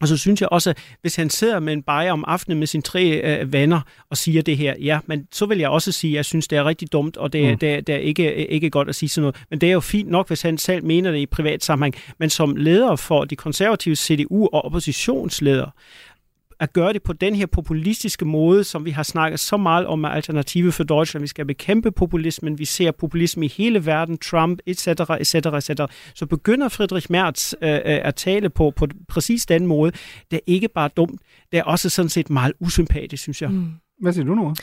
Og 0.00 0.08
så 0.08 0.16
synes 0.16 0.40
jeg 0.40 0.48
også, 0.52 0.70
at 0.70 0.78
hvis 1.00 1.16
han 1.16 1.30
sidder 1.30 1.60
med 1.60 1.72
en 1.72 1.82
bajer 1.82 2.12
om 2.12 2.24
aftenen 2.26 2.58
med 2.58 2.66
sine 2.66 2.82
tre 2.82 3.04
øh, 3.40 3.52
venner 3.52 3.80
og 4.10 4.16
siger 4.16 4.42
det 4.42 4.56
her, 4.56 4.74
ja, 4.80 4.98
men 5.06 5.26
så 5.32 5.46
vil 5.46 5.58
jeg 5.58 5.68
også 5.68 5.92
sige, 5.92 6.10
at 6.10 6.16
jeg 6.16 6.24
synes, 6.24 6.48
det 6.48 6.58
er 6.58 6.64
rigtig 6.64 6.92
dumt, 6.92 7.16
og 7.16 7.32
det, 7.32 7.50
Mm. 7.50 7.58
det, 7.58 7.74
er- 7.74 7.80
det 7.80 7.94
er 7.94 7.98
ikke, 7.98 8.46
ikke 8.50 8.70
godt 8.70 8.88
at 8.88 8.94
sige 8.94 9.08
sådan 9.08 9.22
noget. 9.22 9.44
Men 9.50 9.58
det 9.60 9.68
er 9.68 9.72
jo 9.72 9.80
fint 9.80 10.08
nok, 10.10 10.28
hvis 10.28 10.42
han 10.42 10.58
selv 10.58 10.84
mener 10.84 11.10
det 11.10 11.18
i 11.18 11.26
privat 11.26 11.64
sammenhæng. 11.64 11.94
Men 12.18 12.30
som 12.30 12.56
leder 12.56 12.96
for 12.96 13.24
de 13.24 13.36
konservative 13.36 13.96
CDU 13.96 14.48
og 14.52 14.64
oppositionsleder, 14.64 15.66
at 16.62 16.72
gøre 16.72 16.92
det 16.92 17.02
på 17.02 17.12
den 17.12 17.34
her 17.34 17.46
populistiske 17.46 18.24
måde, 18.24 18.64
som 18.64 18.84
vi 18.84 18.90
har 18.90 19.02
snakket 19.02 19.40
så 19.40 19.56
meget 19.56 19.86
om 19.86 19.98
med 19.98 20.10
Alternative 20.10 20.72
for 20.72 20.84
Deutschland. 20.84 21.22
Vi 21.22 21.26
skal 21.26 21.44
bekæmpe 21.44 21.92
populismen. 21.92 22.58
Vi 22.58 22.64
ser 22.64 22.90
populisme 22.90 23.44
i 23.44 23.48
hele 23.48 23.86
verden, 23.86 24.18
Trump, 24.18 24.58
etc., 24.66 24.86
etc., 25.20 25.34
etc. 25.34 25.80
Så 26.14 26.26
begynder 26.26 26.68
Friedrich 26.68 27.06
Merz 27.10 27.52
øh, 27.62 27.70
øh, 27.70 27.80
at 27.84 28.14
tale 28.14 28.50
på, 28.50 28.72
på 28.76 28.86
præcis 29.08 29.46
den 29.46 29.66
måde. 29.66 29.92
Det 30.30 30.36
er 30.36 30.40
ikke 30.46 30.68
bare 30.68 30.88
dumt, 30.96 31.20
det 31.52 31.58
er 31.58 31.64
også 31.64 31.88
sådan 31.88 32.08
set 32.08 32.30
meget 32.30 32.52
usympatisk, 32.60 33.22
synes 33.22 33.42
jeg. 33.42 33.50
Mm. 33.50 33.70
Hvad 34.00 34.12
siger 34.12 34.24
du 34.24 34.34
nu? 34.34 34.54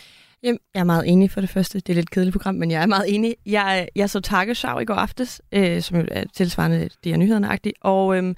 Jamen, 0.44 0.60
jeg 0.74 0.80
er 0.80 0.84
meget 0.84 1.08
enig 1.08 1.32
for 1.32 1.42
det 1.42 1.50
første. 1.50 1.80
Det 1.80 1.90
er 1.90 1.94
et 1.94 1.96
lidt 1.96 2.10
kedeligt 2.10 2.34
program, 2.34 2.56
men 2.56 2.72
jeg 2.72 2.82
er 2.82 2.88
meget 2.88 3.16
enig. 3.16 3.36
Jeg, 3.46 3.88
jeg 3.96 4.10
så 4.10 4.20
Tagesschau 4.20 4.80
i 4.80 4.86
går 4.86 4.94
aftes, 4.94 5.42
øh, 5.52 5.82
som 5.82 5.98
jo 5.98 6.06
er 6.12 6.24
tilsvarende 6.34 6.90
det 7.04 7.12
er 7.12 7.18
nyhederne 7.18 7.58
og 7.82 8.18
øh, 8.18 8.36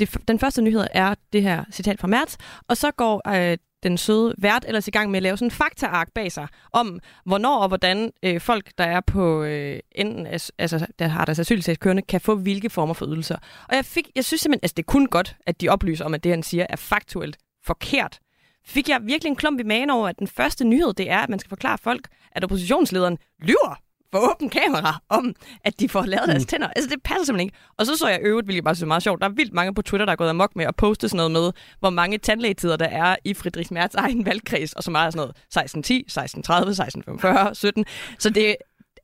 det, 0.00 0.28
den 0.28 0.38
første 0.38 0.62
nyhed 0.62 0.86
er 0.92 1.14
det 1.32 1.42
her 1.42 1.64
citat 1.72 2.00
fra 2.00 2.08
Mertz, 2.08 2.36
og 2.68 2.76
så 2.76 2.90
går 2.90 3.28
øh, 3.28 3.58
den 3.82 3.98
søde 3.98 4.34
vært 4.38 4.64
ellers 4.68 4.88
i 4.88 4.90
gang 4.90 5.10
med 5.10 5.16
at 5.18 5.22
lave 5.22 5.36
sådan 5.36 5.46
en 5.46 5.50
faktaark 5.50 6.12
bag 6.14 6.32
sig, 6.32 6.48
om 6.72 7.00
hvornår 7.24 7.58
og 7.58 7.68
hvordan 7.68 8.12
øh, 8.22 8.40
folk, 8.40 8.70
der 8.78 8.84
er 8.84 9.00
på 9.00 9.42
øh, 9.42 9.80
enten, 9.92 10.26
altså, 10.58 10.86
der 10.98 11.06
har 11.06 11.24
deres 11.24 11.38
asylsag 11.38 11.78
kørende, 11.78 12.02
kan 12.02 12.20
få 12.20 12.34
hvilke 12.34 12.70
former 12.70 12.94
for 12.94 13.06
ydelser. 13.06 13.36
Og 13.68 13.76
jeg, 13.76 13.84
fik, 13.84 14.10
jeg 14.16 14.24
synes 14.24 14.40
simpelthen, 14.40 14.64
altså 14.64 14.74
det 14.76 14.82
er 14.82 14.92
kun 14.92 15.06
godt, 15.06 15.36
at 15.46 15.60
de 15.60 15.68
oplyser 15.68 16.04
om, 16.04 16.14
at 16.14 16.24
det, 16.24 16.32
han 16.32 16.42
siger, 16.42 16.66
er 16.68 16.76
faktuelt 16.76 17.36
forkert. 17.66 18.18
Fik 18.66 18.88
jeg 18.88 19.00
virkelig 19.02 19.30
en 19.30 19.36
klump 19.36 19.60
i 19.60 19.62
magen 19.62 19.90
over, 19.90 20.08
at 20.08 20.18
den 20.18 20.28
første 20.28 20.64
nyhed, 20.64 20.92
det 20.92 21.10
er, 21.10 21.18
at 21.18 21.28
man 21.28 21.38
skal 21.38 21.48
forklare 21.48 21.78
folk, 21.78 22.08
at 22.32 22.44
oppositionslederen 22.44 23.18
lyver 23.42 23.80
for 24.12 24.30
åben 24.34 24.50
kamera 24.50 25.00
om, 25.08 25.34
at 25.64 25.80
de 25.80 25.88
får 25.88 26.02
lavet 26.06 26.28
deres 26.28 26.42
Mm. 26.42 26.46
tænder. 26.46 26.66
Altså, 26.76 26.90
det 26.90 27.02
passer 27.02 27.24
simpelthen 27.24 27.46
ikke. 27.46 27.56
Og 27.78 27.86
så 27.86 27.96
så 27.96 28.08
jeg 28.08 28.18
øvrigt, 28.22 28.46
hvilket 28.46 28.64
bare 28.64 28.76
er 28.82 28.86
meget 28.86 29.02
sjovt. 29.02 29.20
Der 29.20 29.28
er 29.28 29.32
vildt 29.32 29.52
mange 29.52 29.74
på 29.74 29.82
Twitter, 29.82 30.04
der 30.04 30.12
er 30.12 30.16
gået 30.16 30.28
amok 30.28 30.56
med 30.56 30.64
at 30.64 30.76
poste 30.76 31.08
sådan 31.08 31.16
noget 31.16 31.30
med, 31.30 31.52
hvor 31.80 31.90
mange 31.90 32.18
tandlægetider 32.18 32.76
der 32.76 32.86
er 32.86 33.16
i 33.24 33.34
Friedrich 33.34 33.72
Merz 33.72 33.94
egen 33.94 34.26
valgkreds, 34.26 34.72
og 34.72 34.82
som 34.82 34.94
er 34.94 34.98
sådan 34.98 35.16
noget 35.16 35.30
1610, 35.30 35.94
1630, 35.98 36.70
1645, 36.70 37.54
17. 37.54 37.84
Så 38.18 38.30
det, 38.30 38.56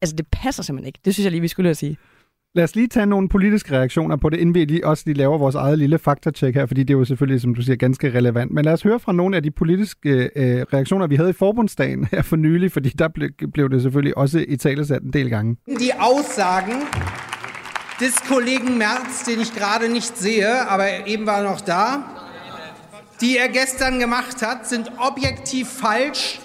altså, 0.02 0.16
det 0.16 0.26
passer 0.32 0.62
simpelthen 0.62 0.86
ikke. 0.86 1.00
Det 1.04 1.14
synes 1.14 1.24
jeg 1.24 1.30
lige, 1.30 1.40
vi 1.40 1.48
skulle 1.48 1.70
at 1.70 1.76
sige. 1.76 1.96
Lad 2.56 2.64
os 2.64 2.74
lige 2.74 2.86
tage 2.86 3.06
nogle 3.06 3.28
politiske 3.28 3.72
reaktioner 3.72 4.16
på 4.16 4.28
det, 4.28 4.38
inden 4.38 4.54
vi 4.54 4.64
lige 4.64 4.86
også 4.86 5.02
lige 5.06 5.16
laver 5.16 5.38
vores 5.38 5.54
eget 5.54 5.78
lille 5.78 5.98
faktatjek 5.98 6.54
her, 6.54 6.66
fordi 6.66 6.82
det 6.82 6.94
er 6.94 6.98
jo 6.98 7.04
selvfølgelig, 7.04 7.40
som 7.40 7.54
du 7.54 7.62
siger, 7.62 7.76
ganske 7.76 8.14
relevant. 8.14 8.52
Men 8.52 8.64
lad 8.64 8.72
os 8.72 8.82
høre 8.82 9.00
fra 9.00 9.12
nogle 9.12 9.36
af 9.36 9.42
de 9.42 9.50
politiske 9.50 10.30
øh, 10.36 10.62
reaktioner, 10.72 11.06
vi 11.06 11.16
havde 11.16 11.30
i 11.30 11.32
forbundsdagen 11.32 12.08
her 12.12 12.22
for 12.22 12.36
nylig, 12.36 12.72
fordi 12.72 12.88
der 12.88 13.08
blev, 13.08 13.30
blev 13.52 13.70
det 13.70 13.82
selvfølgelig 13.82 14.18
også 14.18 14.44
i 14.48 14.56
talesat 14.56 15.02
en 15.02 15.12
del 15.12 15.30
gange. 15.30 15.56
Die 15.66 15.92
Aussagen 15.98 16.80
des 18.00 18.14
Kollegen 18.28 18.78
Merz, 18.78 19.24
den 19.28 19.40
ich 19.40 19.52
gerade 19.54 19.92
nicht 19.92 20.18
sehe, 20.18 20.68
aber 20.68 20.86
eben 21.06 21.26
war 21.26 21.42
noch 21.42 21.60
da, 21.60 21.84
die 23.20 23.38
er 23.38 23.48
gestern 23.48 24.00
gemacht 24.00 24.42
hat, 24.42 24.66
sind 24.68 24.86
objektiv 24.98 25.66
falsch 25.66 26.40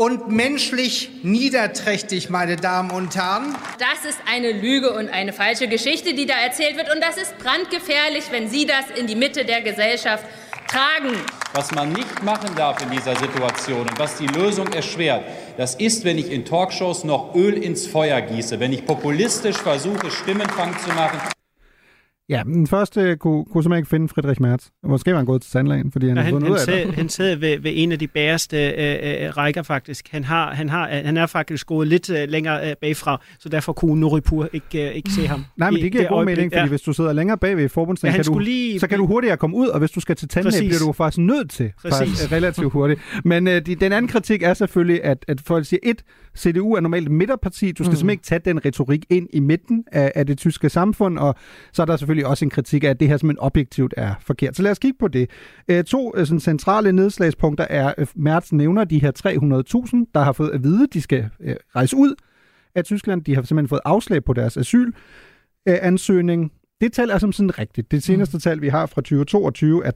und 0.00 0.30
menschlich 0.30 1.10
niederträchtig, 1.22 2.30
meine 2.30 2.56
Damen 2.56 2.90
und 2.90 3.14
Herren. 3.16 3.54
Das 3.78 4.08
ist 4.08 4.18
eine 4.26 4.50
Lüge 4.50 4.92
und 4.94 5.10
eine 5.10 5.34
falsche 5.34 5.68
Geschichte, 5.68 6.14
die 6.14 6.24
da 6.24 6.36
erzählt 6.42 6.78
wird. 6.78 6.90
Und 6.90 7.02
das 7.02 7.18
ist 7.18 7.36
brandgefährlich, 7.36 8.24
wenn 8.30 8.48
Sie 8.48 8.64
das 8.64 8.98
in 8.98 9.06
die 9.06 9.14
Mitte 9.14 9.44
der 9.44 9.60
Gesellschaft 9.60 10.24
tragen. 10.68 11.14
Was 11.52 11.70
man 11.72 11.92
nicht 11.92 12.22
machen 12.22 12.48
darf 12.56 12.80
in 12.82 12.90
dieser 12.90 13.14
Situation 13.14 13.82
und 13.82 13.98
was 13.98 14.16
die 14.16 14.26
Lösung 14.28 14.68
erschwert, 14.68 15.22
das 15.58 15.74
ist, 15.74 16.02
wenn 16.06 16.16
ich 16.16 16.32
in 16.32 16.46
Talkshows 16.46 17.04
noch 17.04 17.34
Öl 17.34 17.62
ins 17.62 17.86
Feuer 17.86 18.22
gieße, 18.22 18.58
wenn 18.58 18.72
ich 18.72 18.86
populistisch 18.86 19.58
versuche, 19.58 20.10
Stimmenfang 20.10 20.74
zu 20.78 20.88
machen. 20.94 21.20
Ja, 22.30 22.42
den 22.44 22.66
første 22.66 23.16
kunne, 23.16 23.44
kunne 23.44 23.62
simpelthen 23.64 23.78
ikke 23.82 23.88
finde 23.88 24.08
Friedrich 24.08 24.42
Merz. 24.42 24.66
Måske 24.84 25.10
var 25.10 25.16
han 25.16 25.26
gået 25.26 25.42
til 25.42 25.50
sandlægen, 25.50 25.92
fordi 25.92 26.08
han 26.08 26.16
Ja, 26.16 26.22
havde 26.22 26.32
han, 26.34 26.40
fundet 26.40 26.48
ud 26.48 26.52
han, 26.52 26.60
af 26.60 26.64
sad, 26.80 26.86
det. 26.86 26.94
han 26.94 27.08
sad 27.08 27.36
ved, 27.36 27.58
ved 27.60 27.72
en 27.74 27.92
af 27.92 27.98
de 27.98 28.06
bæreste 28.06 28.56
øh, 28.70 29.24
øh, 29.26 29.36
rækker 29.36 29.62
faktisk. 29.62 30.08
Han, 30.10 30.24
har, 30.24 30.54
han, 30.54 30.68
har, 30.68 30.88
han 30.88 31.16
er 31.16 31.26
faktisk 31.26 31.66
gået 31.66 31.88
lidt 31.88 32.10
øh, 32.10 32.28
længere 32.28 32.70
øh, 32.70 32.76
bagfra, 32.80 33.20
så 33.38 33.48
derfor 33.48 33.72
kunne 33.72 34.00
Nuripur 34.00 34.48
ikke, 34.52 34.88
øh, 34.88 34.94
ikke 34.94 35.10
se 35.10 35.26
ham. 35.26 35.44
Nej, 35.56 35.70
men 35.70 35.82
det 35.82 35.92
giver 35.92 36.08
god 36.08 36.16
øjeblik. 36.16 36.36
mening, 36.36 36.52
fordi 36.56 36.68
hvis 36.68 36.80
du 36.82 36.92
sidder 36.92 37.12
længere 37.12 37.38
bag 37.38 37.56
ved 37.56 37.68
forbundsdagen, 37.68 38.12
Ja, 38.12 38.16
han 38.16 38.24
kan 38.24 38.32
du, 38.32 38.38
lige- 38.38 38.80
så 38.80 38.86
kan 38.86 38.98
du 38.98 39.06
hurtigere 39.06 39.36
komme 39.36 39.56
ud, 39.56 39.66
og 39.68 39.78
hvis 39.78 39.90
du 39.90 40.00
skal 40.00 40.16
til 40.16 40.28
tandlæge, 40.28 40.50
Præcis. 40.52 40.68
bliver 40.68 40.86
du 40.86 40.92
faktisk 40.92 41.18
nødt 41.18 41.50
til 41.50 41.72
Præcis. 41.82 41.98
faktisk, 41.98 42.32
relativt 42.32 42.72
hurtigt. 42.72 43.00
Men 43.24 43.48
øh, 43.48 43.66
de, 43.66 43.74
den 43.74 43.92
anden 43.92 44.08
kritik 44.08 44.42
er 44.42 44.54
selvfølgelig, 44.54 45.04
at, 45.04 45.24
at 45.28 45.40
folk 45.40 45.66
siger, 45.66 45.80
et, 45.82 46.02
CDU 46.40 46.74
er 46.74 46.80
normalt 46.80 47.10
midterparti, 47.10 47.72
du 47.72 47.84
skal 47.84 47.90
mm. 47.90 47.96
simpelthen 47.96 48.10
ikke 48.10 48.22
tage 48.22 48.38
den 48.44 48.64
retorik 48.64 49.04
ind 49.10 49.28
i 49.32 49.40
midten 49.40 49.84
af, 49.92 50.12
af 50.14 50.26
det 50.26 50.38
tyske 50.38 50.68
samfund, 50.68 51.18
og 51.18 51.34
så 51.72 51.82
er 51.82 51.86
der 51.86 51.96
selvfølgelig 51.96 52.26
også 52.26 52.44
en 52.44 52.50
kritik 52.50 52.84
af, 52.84 52.88
at 52.88 53.00
det 53.00 53.08
her 53.08 53.16
simpelthen 53.16 53.44
objektivt 53.44 53.94
er 53.96 54.14
forkert. 54.20 54.56
Så 54.56 54.62
lad 54.62 54.70
os 54.70 54.78
kigge 54.78 54.98
på 55.00 55.08
det. 55.08 55.30
Øh, 55.68 55.84
to 55.84 56.12
øh, 56.16 56.26
sådan 56.26 56.40
centrale 56.40 56.92
nedslagspunkter 56.92 57.66
er, 57.70 57.94
øh, 57.98 58.06
Merz 58.14 58.52
nævner 58.52 58.84
de 58.84 59.00
her 59.00 59.12
300.000, 60.06 60.10
der 60.14 60.20
har 60.20 60.32
fået 60.32 60.50
at 60.50 60.64
vide, 60.64 60.82
at 60.82 60.88
de 60.92 61.00
skal 61.00 61.28
øh, 61.40 61.56
rejse 61.76 61.96
ud 61.96 62.14
af 62.74 62.84
Tyskland. 62.84 63.24
De 63.24 63.34
har 63.34 63.42
simpelthen 63.42 63.68
fået 63.68 63.80
afslag 63.84 64.24
på 64.24 64.32
deres 64.32 64.56
asyl 64.56 64.92
øh. 65.68 66.48
Det 66.80 66.92
tal 66.92 67.10
er 67.10 67.18
som 67.18 67.32
sådan 67.32 67.58
rigtigt. 67.58 67.90
Det 67.90 68.02
seneste 68.02 68.36
mm. 68.36 68.40
tal, 68.40 68.60
vi 68.60 68.68
har 68.68 68.86
fra 68.86 69.00
2022, 69.00 69.84
er 69.84 69.90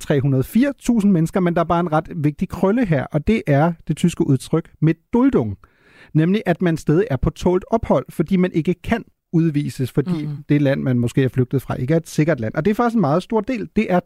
304.000 1.01 1.07
mennesker, 1.07 1.41
men 1.41 1.55
der 1.55 1.61
er 1.61 1.65
bare 1.65 1.81
en 1.81 1.93
ret 1.93 2.09
vigtig 2.17 2.49
krølle 2.49 2.87
her, 2.87 3.07
og 3.13 3.27
det 3.27 3.43
er 3.47 3.73
det 3.89 3.97
tyske 3.97 4.27
udtryk 4.27 4.71
med 4.81 4.95
duldung. 5.13 5.59
Nemlig, 6.15 6.43
at 6.47 6.63
man 6.63 6.77
stadig 6.77 7.07
er 7.11 7.17
på 7.17 7.31
tålt 7.31 7.65
ophold, 7.71 8.07
fordi 8.09 8.37
man 8.37 8.53
ikke 8.53 8.75
kan 8.75 9.05
udvises, 9.33 9.93
fordi 9.93 10.27
mm. 10.27 10.37
det 10.49 10.63
land, 10.63 10.83
man 10.83 10.99
måske 10.99 11.23
er 11.25 11.29
flygtet 11.29 11.63
fra, 11.63 11.75
ikke 11.75 11.95
er 11.95 11.99
et 11.99 12.09
sikkert 12.09 12.41
land. 12.41 12.55
Og 12.55 12.65
det 12.65 12.71
er 12.71 12.75
faktisk 12.75 12.95
en 12.95 13.01
meget 13.01 13.23
stor 13.23 13.41
del. 13.41 13.69
Det 13.77 13.87
er 13.93 14.01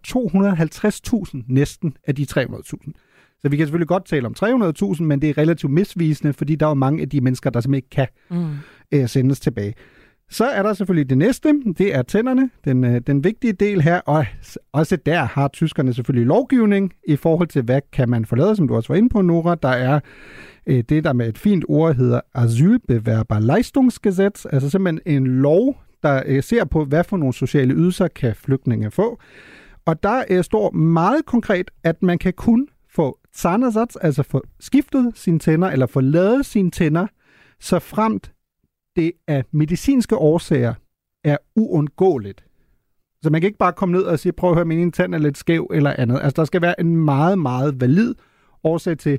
250.000 1.36 1.44
næsten 1.48 1.96
af 2.06 2.14
de 2.14 2.26
300.000. 2.30 2.92
Så 3.42 3.48
vi 3.48 3.56
kan 3.56 3.66
selvfølgelig 3.66 3.88
godt 3.88 4.04
tale 4.04 4.26
om 4.26 4.34
300.000, 4.38 5.02
men 5.02 5.22
det 5.22 5.30
er 5.30 5.38
relativt 5.38 5.72
misvisende, 5.72 6.32
fordi 6.32 6.54
der 6.54 6.66
er 6.66 6.70
jo 6.70 6.74
mange 6.74 7.02
af 7.02 7.08
de 7.08 7.20
mennesker, 7.20 7.50
der 7.50 7.60
simpelthen 7.60 7.78
ikke 7.78 7.90
kan 7.90 8.06
Mm. 8.30 8.54
øh, 8.92 9.08
sendes 9.08 9.40
tilbage. 9.40 9.74
Så 10.30 10.44
er 10.44 10.62
der 10.62 10.72
selvfølgelig 10.72 11.10
det 11.10 11.18
næste, 11.18 11.62
det 11.78 11.94
er 11.94 12.02
tænderne, 12.02 12.50
den, 12.64 12.84
øh, 12.84 13.00
den 13.06 13.24
vigtige 13.24 13.52
del 13.52 13.82
her, 13.82 14.00
og 14.00 14.26
også 14.72 14.96
der 14.96 15.24
har 15.24 15.48
tyskerne 15.48 15.94
selvfølgelig 15.94 16.26
lovgivning 16.26 16.92
i 17.06 17.16
forhold 17.16 17.48
til, 17.48 17.62
hvad 17.62 17.80
kan 17.92 18.08
man 18.08 18.24
forlade, 18.24 18.56
som 18.56 18.68
du 18.68 18.76
også 18.76 18.88
var 18.88 18.96
inde 18.96 19.08
på, 19.08 19.22
Nora. 19.22 19.54
Der 19.54 19.68
er 19.68 20.00
øh, 20.66 20.84
det, 20.88 21.04
der 21.04 21.12
med 21.12 21.28
et 21.28 21.38
fint 21.38 21.64
ord 21.68 21.94
hedder 21.94 22.20
Asylbewerberleistungsgesetz, 22.34 24.44
altså 24.50 24.70
simpelthen 24.70 25.16
en 25.16 25.26
lov, 25.26 25.76
der 26.02 26.22
øh, 26.26 26.42
ser 26.42 26.64
på, 26.64 26.84
hvad 26.84 27.04
for 27.04 27.16
nogle 27.16 27.34
sociale 27.34 27.74
ydelser 27.74 28.08
kan 28.08 28.34
flygtninge 28.34 28.90
få. 28.90 29.20
Og 29.86 30.02
der 30.02 30.24
øh, 30.30 30.44
står 30.44 30.70
meget 30.70 31.26
konkret, 31.26 31.70
at 31.84 32.02
man 32.02 32.18
kan 32.18 32.32
kun 32.32 32.68
få 32.94 33.18
Zahnersatz, 33.36 33.96
altså 34.00 34.22
få 34.22 34.42
skiftet 34.60 35.12
sine 35.14 35.38
tænder, 35.38 35.68
eller 35.68 35.86
få 35.86 36.00
lavet 36.00 36.46
sine 36.46 36.70
tænder, 36.70 37.06
så 37.60 37.78
fremt 37.78 38.32
det 38.98 39.12
af 39.26 39.44
medicinske 39.52 40.16
årsager 40.16 40.74
er 41.24 41.36
uundgåeligt. 41.56 42.44
Så 43.22 43.30
man 43.30 43.40
kan 43.40 43.48
ikke 43.48 43.58
bare 43.58 43.72
komme 43.72 43.92
ned 43.92 44.02
og 44.02 44.18
sige, 44.18 44.32
prøv 44.32 44.50
at 44.50 44.56
høre, 44.56 44.64
min 44.64 44.78
ene 44.78 44.92
tand 44.92 45.14
er 45.14 45.18
lidt 45.18 45.38
skæv 45.38 45.70
eller 45.74 45.94
andet. 45.98 46.20
Altså 46.22 46.32
der 46.36 46.44
skal 46.44 46.62
være 46.62 46.80
en 46.80 46.96
meget, 46.96 47.38
meget 47.38 47.80
valid 47.80 48.14
årsag 48.64 48.98
til, 48.98 49.18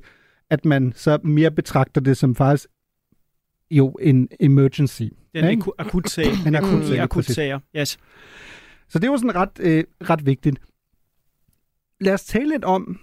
at 0.49 0.65
man 0.65 0.93
så 0.95 1.19
mere 1.23 1.51
betragter 1.51 2.01
det 2.01 2.17
som 2.17 2.35
faktisk 2.35 2.67
jo 3.71 3.89
en 4.01 4.27
emergency. 4.39 5.01
Det 5.33 5.43
er 5.43 5.49
ikke? 5.49 5.63
aku- 5.63 5.71
akut 5.77 6.09
sag. 6.09 6.25
En 6.47 6.55
akut 6.55 6.79
Mm, 6.79 6.83
sag, 6.83 6.99
akut 6.99 7.25
sager. 7.25 7.59
Yes. 7.77 7.97
Så 8.87 8.99
det 8.99 9.09
var 9.09 9.17
sådan 9.17 9.35
ret, 9.35 9.59
øh, 9.59 9.83
ret 10.09 10.25
vigtigt. 10.25 10.59
Lad 12.01 12.13
os 12.13 12.23
tale 12.25 12.49
lidt 12.49 12.65
om, 12.65 12.99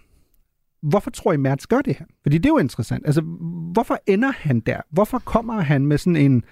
hvorfor 0.82 1.10
tror 1.10 1.32
I, 1.32 1.36
Mertz 1.36 1.66
gør 1.66 1.80
det 1.80 1.96
her? 1.98 2.06
Fordi 2.22 2.38
det 2.38 2.46
er 2.46 2.52
jo 2.52 2.58
interessant. 2.58 3.06
Altså, 3.06 3.20
hvorfor 3.72 3.98
ender 4.06 4.32
han 4.32 4.60
der? 4.60 4.80
Hvorfor 4.90 5.18
kommer 5.18 5.60
han 5.60 5.86
med 5.86 5.98
sådan 5.98 6.16
en, 6.16 6.44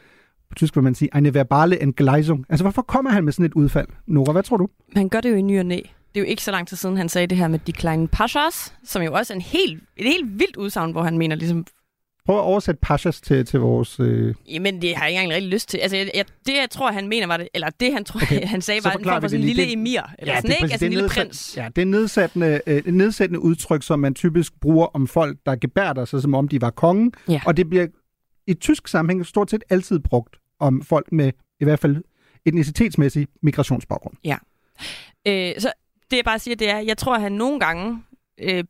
på 0.55 0.59
tysk 0.59 0.77
vil 0.77 0.83
man 0.85 0.95
sige, 0.95 1.09
eine 1.17 1.35
verbale 1.35 1.83
Entgleisung? 1.83 2.45
Altså, 2.49 2.65
hvorfor 2.65 2.83
kommer 2.83 3.11
han 3.11 3.25
med 3.25 3.33
sådan 3.33 3.47
et 3.47 3.55
udfald? 3.55 3.87
Nora, 4.07 4.33
hvad 4.33 4.43
tror 4.43 4.57
du? 4.57 4.69
Han 4.97 5.09
gør 5.09 5.21
det 5.21 5.31
jo 5.31 5.35
i 5.35 5.43
ny 5.43 5.59
og 5.59 5.67
næ. 5.67 5.77
Det 5.77 6.21
er 6.21 6.25
jo 6.25 6.27
ikke 6.27 6.43
så 6.43 6.51
lang 6.51 6.69
tid 6.69 6.77
siden, 6.77 6.97
han 6.97 7.09
sagde 7.09 7.27
det 7.27 7.39
her 7.39 7.49
med 7.49 7.59
de 7.59 7.73
kleine 7.73 8.09
Paschas, 8.09 8.75
som 8.85 9.03
jo 9.03 9.13
også 9.13 9.33
er 9.33 9.35
en 9.35 9.41
helt, 9.41 9.83
et 9.97 10.07
helt 10.07 10.39
vildt 10.39 10.57
udsagn, 10.57 10.93
hvor 10.93 11.03
han 11.03 11.19
mener 11.19 11.37
ligesom, 11.37 11.67
Prøv 12.27 12.37
at 12.37 12.43
oversætte 12.43 12.79
Pashas 12.83 13.21
til, 13.21 13.47
til 13.47 13.61
vores... 13.61 14.01
Øh... 14.01 14.35
jamen 14.49 14.83
det 14.83 14.97
har 14.97 15.05
jeg 15.05 15.11
ikke 15.11 15.23
engang 15.23 15.37
rigtig 15.37 15.51
lyst 15.53 15.69
til. 15.69 15.79
Altså 15.79 15.97
jeg, 15.97 16.11
jeg, 16.15 16.25
det 16.47 16.53
jeg 16.53 16.67
tror, 16.71 16.93
han 16.93 17.09
mener 17.09 17.27
var 17.27 17.37
det, 17.37 17.49
eller 17.55 17.69
det 17.81 17.93
han 17.93 18.05
tror, 18.05 18.21
Okay, 18.23 18.47
han 18.55 18.61
sagde, 18.63 18.85
var 18.85 18.91
en 18.91 19.05
form 19.05 19.21
for 19.21 19.29
sådan 19.29 19.41
en 19.41 19.47
lille 19.47 19.63
Det- 19.63 19.73
emir. 19.73 20.01
Eller 20.19 20.33
Ja, 20.35 20.41
sådan, 20.41 20.51
det 20.51 20.57
ikke? 20.63 20.73
Altså 20.73 20.87
en 20.87 20.93
lille 20.93 21.09
prins. 21.09 21.57
Ja, 21.57 21.69
det 21.77 21.83
er 21.83 21.87
nedsættende, 21.87 22.61
øh, 22.67 22.87
nedsættende 22.87 23.41
udtryk, 23.41 23.83
som 23.83 23.99
man 23.99 24.15
typisk 24.15 24.53
bruger 24.61 24.87
om 24.87 25.07
folk, 25.07 25.39
der 25.47 25.57
gebærder 25.57 26.05
sig, 26.05 26.23
som 26.23 26.35
om 26.35 26.49
de 26.49 26.61
var 26.61 26.71
kongen. 26.71 27.13
Ja. 27.29 27.41
Og 27.47 27.57
det 27.57 27.69
bliver 27.71 27.87
i 28.47 28.55
tysk 28.55 28.89
sammenhæng 28.89 29.27
stort 29.27 29.51
set 29.51 29.65
altid 29.71 29.99
brugt 29.99 30.37
om 30.61 30.83
folk 30.83 31.13
med 31.13 31.33
i 31.61 31.65
hvert 31.65 31.79
fald 31.79 32.05
etnicitetsmæssig 32.45 33.29
migrationsbaggrund. 33.43 34.17
Ja. 34.25 34.37
Øh, 35.27 35.55
så 35.59 35.73
det 36.11 36.17
jeg 36.17 36.25
bare 36.25 36.39
siger, 36.39 36.57
det 36.57 36.71
er, 36.71 36.79
jeg 36.79 36.99
tror, 36.99 37.15
at 37.15 37.21
han 37.21 37.33
nogle 37.33 37.61
gange 37.61 38.03
øh, 38.39 38.65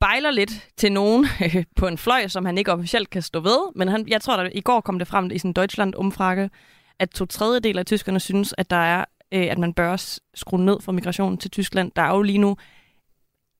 bejler 0.00 0.30
lidt 0.30 0.68
til 0.76 0.92
nogen 0.92 1.26
på 1.76 1.86
en 1.86 1.98
fløj, 1.98 2.28
som 2.28 2.44
han 2.44 2.58
ikke 2.58 2.72
officielt 2.72 3.10
kan 3.10 3.22
stå 3.22 3.40
ved. 3.40 3.72
Men 3.74 3.88
han, 3.88 4.08
jeg 4.08 4.20
tror, 4.20 4.36
at 4.36 4.52
i 4.54 4.60
går 4.60 4.80
kom 4.80 4.98
det 4.98 5.08
frem 5.08 5.30
i 5.30 5.38
sin 5.38 5.52
Deutschland-umfrage, 5.52 6.50
at 6.98 7.10
to 7.10 7.26
tredjedel 7.26 7.78
af 7.78 7.86
tyskerne 7.86 8.20
synes, 8.20 8.54
at 8.58 8.70
der 8.70 8.76
er, 8.76 9.04
øh, 9.32 9.46
at 9.50 9.58
man 9.58 9.74
bør 9.74 10.20
skrue 10.34 10.64
ned 10.64 10.80
for 10.80 10.92
migrationen 10.92 11.38
til 11.38 11.50
Tyskland. 11.50 11.92
Der 11.96 12.02
er 12.02 12.14
jo 12.14 12.22
lige 12.22 12.38
nu 12.38 12.56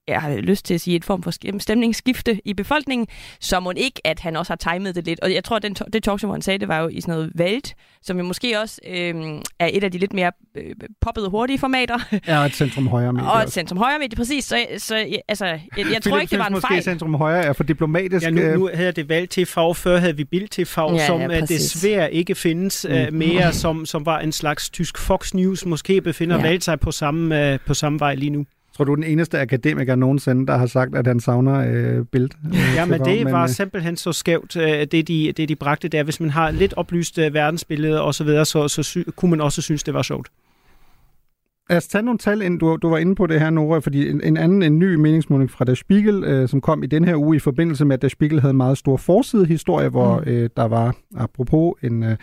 jeg 0.09 0.21
har 0.21 0.37
lyst 0.37 0.65
til 0.65 0.75
at 0.75 0.81
sige, 0.81 0.97
et 0.97 1.05
form 1.05 1.23
for 1.23 1.31
sk- 1.31 1.59
stemningsskifte 1.59 2.41
i 2.45 2.55
befolkningen, 2.55 3.07
så 3.41 3.61
må 3.61 3.73
ikke, 3.77 4.01
at 4.07 4.21
han 4.21 4.37
også 4.37 4.57
har 4.59 4.73
timet 4.73 4.95
det 4.95 5.05
lidt. 5.07 5.21
Og 5.21 5.35
jeg 5.35 5.45
tror, 5.45 5.57
at 5.57 5.63
den, 5.63 5.75
det 5.75 6.03
talkshow, 6.03 6.29
hvor 6.29 6.35
han 6.35 6.43
sagde, 6.43 6.59
det 6.59 6.69
var 6.69 6.79
jo 6.81 6.89
i 6.89 7.01
sådan 7.01 7.13
noget 7.15 7.33
Welt, 7.39 7.75
som 8.03 8.19
jo 8.19 8.25
måske 8.25 8.61
også 8.61 8.81
øh, 8.89 9.15
er 9.59 9.71
et 9.73 9.85
af 9.85 9.93
de 9.93 9.99
lidt 9.99 10.13
mere 10.13 10.33
øh, 10.57 10.75
poppede 11.01 11.31
hurtige 11.31 11.59
formater. 11.59 11.99
Er 12.27 12.39
et 12.39 12.55
centrum 12.55 12.87
højre 12.89 13.13
medie. 13.13 13.31
Og 13.33 13.43
et 13.43 13.53
centrum 13.53 13.79
højre 13.79 13.99
medie, 13.99 14.17
præcis. 14.17 14.45
Så, 14.45 14.67
så 14.79 14.97
ja, 14.97 15.17
altså, 15.29 15.47
jeg, 15.47 15.61
jeg 15.77 16.03
tror 16.03 16.19
ikke, 16.19 16.31
det 16.31 16.39
var 16.39 16.47
en 16.47 16.53
måske, 16.53 16.67
fejl. 16.69 16.83
centrum 16.83 17.15
højre 17.15 17.45
er 17.45 17.53
for 17.53 17.65
diplomatisk. 17.65 18.25
Ja, 18.25 18.31
nu, 18.31 18.41
øh, 18.41 18.55
nu 18.55 18.67
hedder 18.75 18.93
det 18.93 19.09
Valg 19.09 19.31
TV, 19.31 19.47
før 19.75 19.97
havde 19.99 20.17
vi 20.17 20.25
Bild 20.25 20.49
TV, 20.49 20.67
Ja, 20.79 20.93
ja, 20.93 21.07
som 21.07 21.21
ja, 21.21 21.27
præcis. 21.41 21.73
desværre 21.73 22.15
ikke 22.15 22.35
findes 22.35 22.87
Mm. 22.89 22.95
uh, 22.95 23.13
mere, 23.15 23.53
som, 23.53 23.87
som 23.87 24.07
var 24.07 24.19
en 24.21 24.33
slags 24.33 24.71
tysk 24.71 24.99
Fox 24.99 25.35
News. 25.35 25.67
Måske 25.67 26.01
befinder 26.01 26.37
Ja. 26.37 26.43
ja. 26.43 26.49
Valg 26.49 26.63
sig 26.63 26.81
på 26.81 26.91
samme, 26.91 27.53
uh, 27.55 27.61
på 27.67 27.75
samme 27.75 28.01
vej 28.01 28.15
lige 28.15 28.31
nu. 28.31 28.45
Tror 28.77 28.85
du 28.85 28.93
er 28.93 28.97
den 28.97 29.05
eneste 29.05 29.41
akademiker 29.41 29.95
nogensinde, 29.95 30.47
der 30.47 30.57
har 30.57 30.67
sagt, 30.67 30.97
at 30.97 31.07
han 31.07 31.21
savner 31.21 31.55
øh, 31.55 32.05
Bild? 32.05 32.31
Ja, 32.77 32.85
men 32.85 33.01
det 33.01 33.33
var 33.33 33.43
øh, 33.43 33.49
simpelthen 33.49 33.97
så 33.97 34.13
skævt, 34.13 34.57
uh, 34.57 34.63
det, 34.63 35.09
de, 35.09 35.33
det 35.37 35.49
de 35.49 35.57
bragte 35.57 35.89
der. 35.89 36.03
Hvis 36.03 36.21
man 36.21 36.31
har 36.31 36.51
lidt 36.51 36.75
oplyst 36.77 37.19
uh, 37.19 37.35
verdensbillede 37.35 38.03
og 38.03 38.15
så 38.15 38.25
videre, 38.25 38.45
så, 38.45 38.69
så 38.69 38.83
sy- 38.83 38.99
kunne 39.17 39.31
man 39.31 39.41
også 39.41 39.63
synes, 39.63 39.83
det 39.83 39.95
var 39.95 40.03
sjovt. 40.03 40.29
Lad 41.71 41.77
os 41.77 41.87
tage 41.87 42.03
nogle 42.03 42.19
tal, 42.19 42.43
ind. 42.43 42.61
Du, 42.61 42.77
du 42.83 42.89
var 42.89 42.99
inde 42.99 43.15
på 43.15 43.27
det 43.27 43.41
her, 43.41 43.51
Nora, 43.51 43.79
fordi 43.79 44.11
en, 44.11 44.21
en 44.25 44.37
anden, 44.37 44.63
en 44.63 44.79
ny 44.79 44.95
meningsmåling 44.95 45.51
fra 45.51 45.65
Der 45.65 45.75
Spiegel, 45.75 46.25
øh, 46.25 46.49
som 46.49 46.61
kom 46.61 46.83
i 46.83 46.87
den 46.87 47.05
her 47.05 47.17
uge 47.17 47.37
i 47.37 47.39
forbindelse 47.39 47.85
med, 47.85 47.95
at 47.95 48.03
Der 48.03 48.09
Spiegel 48.09 48.41
havde 48.41 48.51
en 48.51 48.57
meget 48.57 48.79
stor 48.79 48.97
forsidehistorie, 48.97 49.89
hvor 49.89 50.19
mm. 50.19 50.33
øh, 50.33 50.51
der 50.57 50.65
var, 50.65 50.97
apropos, 51.17 51.75
en, 51.83 52.03
øh, 52.03 52.17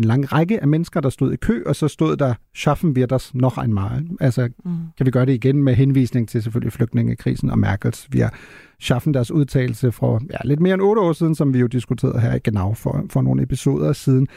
en 0.00 0.04
lang 0.04 0.32
række 0.32 0.60
af 0.60 0.68
mennesker, 0.68 1.00
der 1.00 1.10
stod 1.10 1.32
i 1.32 1.36
kø, 1.36 1.62
og 1.66 1.76
så 1.76 1.88
stod 1.88 2.16
der, 2.16 2.34
schaffen 2.54 2.96
wir 2.96 3.06
das 3.06 3.34
noch 3.34 3.58
einmal? 3.62 4.06
Altså, 4.20 4.48
Mm. 4.64 4.70
kan 4.96 5.06
vi 5.06 5.10
gøre 5.10 5.26
det 5.26 5.32
igen 5.32 5.62
med 5.62 5.74
henvisning 5.74 6.28
til 6.28 6.42
selvfølgelig 6.42 6.72
flygtningekrisen 6.72 7.50
og 7.50 7.58
Merkels. 7.58 8.08
Vi 8.10 8.18
har 8.18 8.34
schaffen 8.80 9.14
deres 9.14 9.30
udtalelse 9.30 9.92
fra 9.92 10.20
ja, 10.30 10.36
lidt 10.44 10.60
mere 10.60 10.74
end 10.74 10.82
otte 10.82 11.00
år 11.02 11.12
siden, 11.12 11.34
som 11.34 11.54
vi 11.54 11.58
jo 11.58 11.66
diskuterede 11.66 12.20
her 12.20 12.34
i 12.34 12.38
Genau 12.38 12.74
for, 12.74 13.04
for 13.10 13.22
nogle 13.22 13.42
episoder 13.42 13.92
siden. 13.92 14.28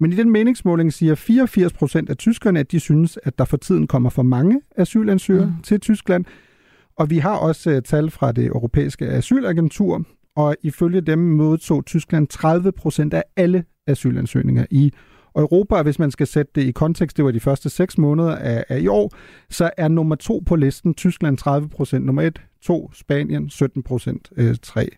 Men 0.00 0.12
i 0.12 0.16
den 0.16 0.30
meningsmåling 0.30 0.92
siger 0.92 1.14
84 1.14 1.72
procent 1.72 2.10
af 2.10 2.16
tyskerne, 2.16 2.60
at 2.60 2.72
de 2.72 2.80
synes, 2.80 3.18
at 3.22 3.38
der 3.38 3.44
for 3.44 3.56
tiden 3.56 3.86
kommer 3.86 4.10
for 4.10 4.22
mange 4.22 4.60
asylansøgere. 4.76 5.46
Mm. 5.46 5.62
til 5.62 5.80
Tyskland. 5.80 6.24
Og 6.96 7.10
vi 7.10 7.18
har 7.18 7.36
også 7.36 7.70
uh, 7.70 7.78
tal 7.84 8.10
fra 8.10 8.32
det 8.32 8.46
europæiske 8.46 9.06
asylagentur, 9.08 10.04
og 10.36 10.56
ifølge 10.62 11.00
dem 11.00 11.18
modtog 11.18 11.84
Tyskland 11.84 12.26
30 12.28 12.72
procent 12.72 13.14
af 13.14 13.22
alle 13.36 13.64
asylansøgninger 13.86 14.66
i 14.70 14.92
Europa. 15.36 15.82
Hvis 15.82 15.98
man 15.98 16.10
skal 16.10 16.26
sætte 16.26 16.52
det 16.54 16.62
i 16.62 16.70
kontekst, 16.70 17.16
det 17.16 17.24
var 17.24 17.30
de 17.30 17.40
første 17.40 17.70
seks 17.70 17.98
måneder 17.98 18.36
af, 18.36 18.64
af 18.68 18.80
i 18.80 18.86
år, 18.86 19.10
så 19.50 19.70
er 19.76 19.88
nummer 19.88 20.14
to 20.14 20.42
på 20.46 20.56
listen 20.56 20.94
Tyskland 20.94 21.38
30 21.38 21.68
procent, 21.68 22.06
nummer 22.06 22.22
et, 22.22 22.42
to 22.62 22.90
Spanien 22.94 23.50
17 23.50 23.82
procent, 23.82 24.30
øh, 24.36 24.56
tre 24.62 24.88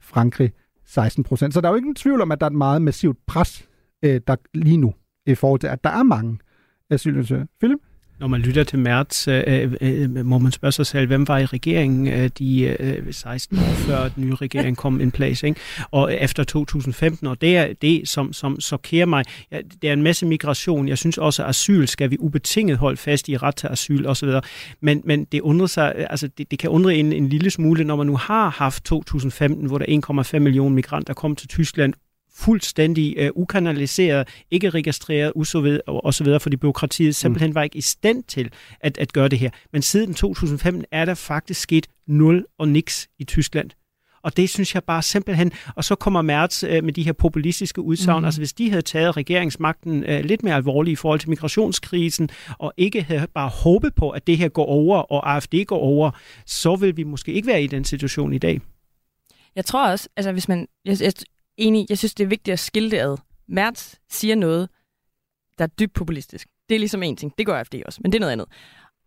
Frankrig 0.00 0.52
16 0.86 1.24
procent. 1.24 1.54
Så 1.54 1.60
der 1.60 1.68
er 1.68 1.72
jo 1.72 1.76
ikke 1.76 1.88
en 1.88 1.94
tvivl 1.94 2.20
om, 2.20 2.32
at 2.32 2.40
der 2.40 2.46
er 2.46 2.50
et 2.50 2.56
meget 2.56 2.82
massivt 2.82 3.18
pres 3.26 3.68
øh, 4.04 4.20
der 4.26 4.36
lige 4.54 4.76
nu, 4.76 4.94
i 5.26 5.34
forhold 5.34 5.60
til, 5.60 5.66
at 5.66 5.84
der 5.84 5.90
er 5.90 6.02
mange 6.02 6.38
asylansøgere. 6.90 7.46
Philip? 7.60 7.78
Når 8.20 8.26
man 8.26 8.40
lytter 8.40 8.64
til 8.64 8.78
Mertz, 8.78 9.28
øh, 9.28 9.44
øh, 9.46 9.72
øh, 9.80 10.26
må 10.26 10.38
man 10.38 10.52
spørge 10.52 10.72
sig 10.72 10.86
selv, 10.86 11.06
hvem 11.06 11.28
var 11.28 11.38
i 11.38 11.46
regeringen 11.46 12.08
øh, 12.08 12.30
de 12.38 12.76
øh, 12.80 13.12
16 13.12 13.58
år 13.58 13.62
før 13.62 14.08
den 14.08 14.24
nye 14.24 14.34
regering 14.34 14.76
kom 14.76 15.00
in 15.00 15.10
place, 15.10 15.46
ikke? 15.46 15.60
og 15.90 16.14
efter 16.14 16.44
2015, 16.44 17.26
og 17.26 17.40
det 17.40 17.56
er 17.56 17.72
det, 17.82 18.08
som, 18.08 18.32
som 18.32 18.60
chokerer 18.60 19.06
mig. 19.06 19.24
Ja, 19.52 19.58
det 19.82 19.88
er 19.88 19.92
en 19.92 20.02
masse 20.02 20.26
migration. 20.26 20.88
Jeg 20.88 20.98
synes 20.98 21.18
også, 21.18 21.42
at 21.42 21.48
asyl 21.48 21.86
skal 21.86 22.10
vi 22.10 22.16
ubetinget 22.18 22.78
holde 22.78 22.96
fast 22.96 23.28
i 23.28 23.36
ret 23.36 23.56
til 23.56 23.66
asyl 23.66 24.06
osv. 24.06 24.28
Men, 24.80 25.02
men 25.04 25.24
det 25.24 25.40
undrer 25.40 25.66
sig, 25.66 25.94
øh, 25.96 26.06
altså 26.10 26.28
det, 26.38 26.50
det 26.50 26.58
kan 26.58 26.70
undre 26.70 26.94
en, 26.94 27.12
en 27.12 27.28
lille 27.28 27.50
smule, 27.50 27.84
når 27.84 27.96
man 27.96 28.06
nu 28.06 28.16
har 28.16 28.48
haft 28.48 28.84
2015, 28.84 29.66
hvor 29.66 29.78
der 29.78 30.22
1,5 30.34 30.38
millioner 30.38 30.74
migranter 30.74 31.14
kom 31.14 31.36
til 31.36 31.48
Tyskland 31.48 31.94
fuldstændig 32.40 33.30
uh, 33.30 33.42
ukanaliseret, 33.42 34.28
ikke 34.50 34.70
registreret 34.70 35.32
og 35.86 36.14
så 36.14 36.24
videre, 36.24 36.40
fordi 36.40 36.56
byråkratiet 36.56 37.16
simpelthen 37.16 37.54
var 37.54 37.62
ikke 37.62 37.78
i 37.78 37.80
stand 37.80 38.22
til 38.24 38.52
at, 38.80 38.98
at 38.98 39.12
gøre 39.12 39.28
det 39.28 39.38
her. 39.38 39.50
Men 39.72 39.82
siden 39.82 40.14
2015 40.14 40.84
er 40.90 41.04
der 41.04 41.14
faktisk 41.14 41.60
sket 41.60 41.86
nul 42.06 42.46
og 42.58 42.68
niks 42.68 43.08
i 43.18 43.24
Tyskland. 43.24 43.70
Og 44.22 44.36
det 44.36 44.50
synes 44.50 44.74
jeg 44.74 44.84
bare 44.84 45.02
simpelthen, 45.02 45.52
og 45.76 45.84
så 45.84 45.94
kommer 45.94 46.22
Mertz 46.22 46.62
uh, 46.62 46.84
med 46.84 46.92
de 46.92 47.02
her 47.02 47.12
populistiske 47.12 47.80
udsagn, 47.80 48.20
mm. 48.20 48.24
altså 48.24 48.40
hvis 48.40 48.52
de 48.52 48.70
havde 48.70 48.82
taget 48.82 49.16
regeringsmagten 49.16 50.04
uh, 50.04 50.20
lidt 50.20 50.42
mere 50.42 50.54
alvorligt 50.54 50.92
i 50.92 50.96
forhold 50.96 51.20
til 51.20 51.30
migrationskrisen, 51.30 52.30
og 52.58 52.72
ikke 52.76 53.02
havde 53.02 53.26
bare 53.34 53.48
håbet 53.48 53.94
på, 53.94 54.10
at 54.10 54.26
det 54.26 54.38
her 54.38 54.48
går 54.48 54.66
over, 54.66 54.98
og 54.98 55.34
AFD 55.34 55.54
går 55.66 55.78
over, 55.78 56.10
så 56.46 56.76
vil 56.76 56.96
vi 56.96 57.02
måske 57.02 57.32
ikke 57.32 57.46
være 57.46 57.62
i 57.62 57.66
den 57.66 57.84
situation 57.84 58.32
i 58.32 58.38
dag. 58.38 58.60
Jeg 59.56 59.64
tror 59.64 59.90
også, 59.90 60.08
altså 60.16 60.32
hvis 60.32 60.48
man, 60.48 60.68
jeg, 60.84 61.00
jeg, 61.00 61.12
enig. 61.56 61.86
Jeg 61.88 61.98
synes, 61.98 62.14
det 62.14 62.24
er 62.24 62.28
vigtigt 62.28 62.52
at 62.52 62.58
skille 62.58 62.90
det 62.90 62.98
ad. 62.98 63.16
Mertz 63.48 63.94
siger 64.10 64.34
noget, 64.34 64.68
der 65.58 65.64
er 65.64 65.68
dybt 65.68 65.94
populistisk. 65.94 66.48
Det 66.68 66.74
er 66.74 66.78
ligesom 66.78 67.02
en 67.02 67.16
ting. 67.16 67.38
Det 67.38 67.46
gør 67.46 67.62
FD 67.62 67.74
også, 67.86 68.00
men 68.02 68.12
det 68.12 68.18
er 68.18 68.20
noget 68.20 68.32
andet. 68.32 68.46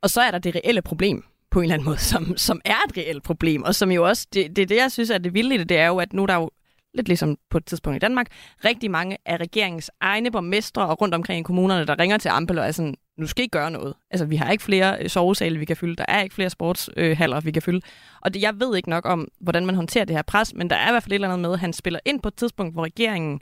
Og 0.02 0.10
så 0.10 0.22
er 0.22 0.32
der 0.32 0.38
det 0.38 0.56
reelle 0.56 0.82
problem 0.82 1.24
på 1.52 1.60
en 1.60 1.64
eller 1.64 1.74
anden 1.74 1.86
måde, 1.86 1.98
som, 2.12 2.38
som 2.38 2.62
er 2.66 2.78
et 2.90 2.98
reelt 2.98 3.24
problem, 3.24 3.64
og 3.64 3.76
som 3.76 3.92
jo 3.92 4.08
også, 4.08 4.28
det, 4.34 4.56
det, 4.56 4.70
det 4.70 4.76
jeg 4.76 4.92
synes 4.92 5.10
er 5.10 5.18
det 5.18 5.34
vilde 5.34 5.58
det, 5.58 5.70
det 5.70 5.78
er 5.78 5.88
jo, 5.88 5.98
at 5.98 6.14
nu 6.14 6.22
er 6.22 6.28
der 6.28 6.36
jo 6.36 6.50
lidt 6.94 7.08
ligesom 7.08 7.38
på 7.50 7.58
et 7.58 7.66
tidspunkt 7.66 7.96
i 7.96 8.00
Danmark, 8.00 8.28
rigtig 8.66 8.92
mange 8.92 9.18
af 9.26 9.38
regeringens 9.38 9.92
egne 10.00 10.32
borgmestre 10.32 10.88
og 10.88 11.02
rundt 11.02 11.16
omkring 11.16 11.40
i 11.40 11.44
kommunerne, 11.44 11.86
der 11.86 12.00
ringer 12.00 12.18
til 12.18 12.30
Ampel 12.30 12.60
og 12.60 12.68
er 12.68 12.72
sådan, 12.72 12.96
nu 13.18 13.28
skal 13.28 13.46
I 13.46 13.48
gøre 13.48 13.72
noget. 13.72 13.94
Altså, 14.12 14.26
vi 14.26 14.36
har 14.36 14.52
ikke 14.52 14.64
flere 14.64 14.98
øh, 15.02 15.10
sovesale, 15.10 15.60
vi 15.60 15.66
kan 15.66 15.78
fylde. 15.78 15.96
Der 15.96 16.06
er 16.08 16.22
ikke 16.22 16.36
flere 16.36 16.50
sportshaller, 16.50 17.40
vi 17.40 17.52
kan 17.52 17.62
fylde. 17.62 17.82
Og 18.22 18.34
det, 18.34 18.42
jeg 18.42 18.54
ved 18.60 18.76
ikke 18.76 18.90
nok 18.90 19.06
om, 19.06 19.28
hvordan 19.42 19.66
man 19.66 19.76
håndterer 19.76 20.06
det 20.06 20.16
her 20.16 20.24
pres, 20.24 20.54
men 20.54 20.70
der 20.70 20.76
er 20.76 20.90
i 20.90 20.92
hvert 20.92 21.04
fald 21.04 21.12
et 21.12 21.16
eller 21.16 21.28
andet 21.28 21.42
med, 21.42 21.54
at 21.54 21.60
han 21.60 21.74
spiller 21.74 22.00
ind 22.06 22.22
på 22.22 22.28
et 22.28 22.36
tidspunkt, 22.36 22.74
hvor 22.74 22.84
regeringen, 22.84 23.42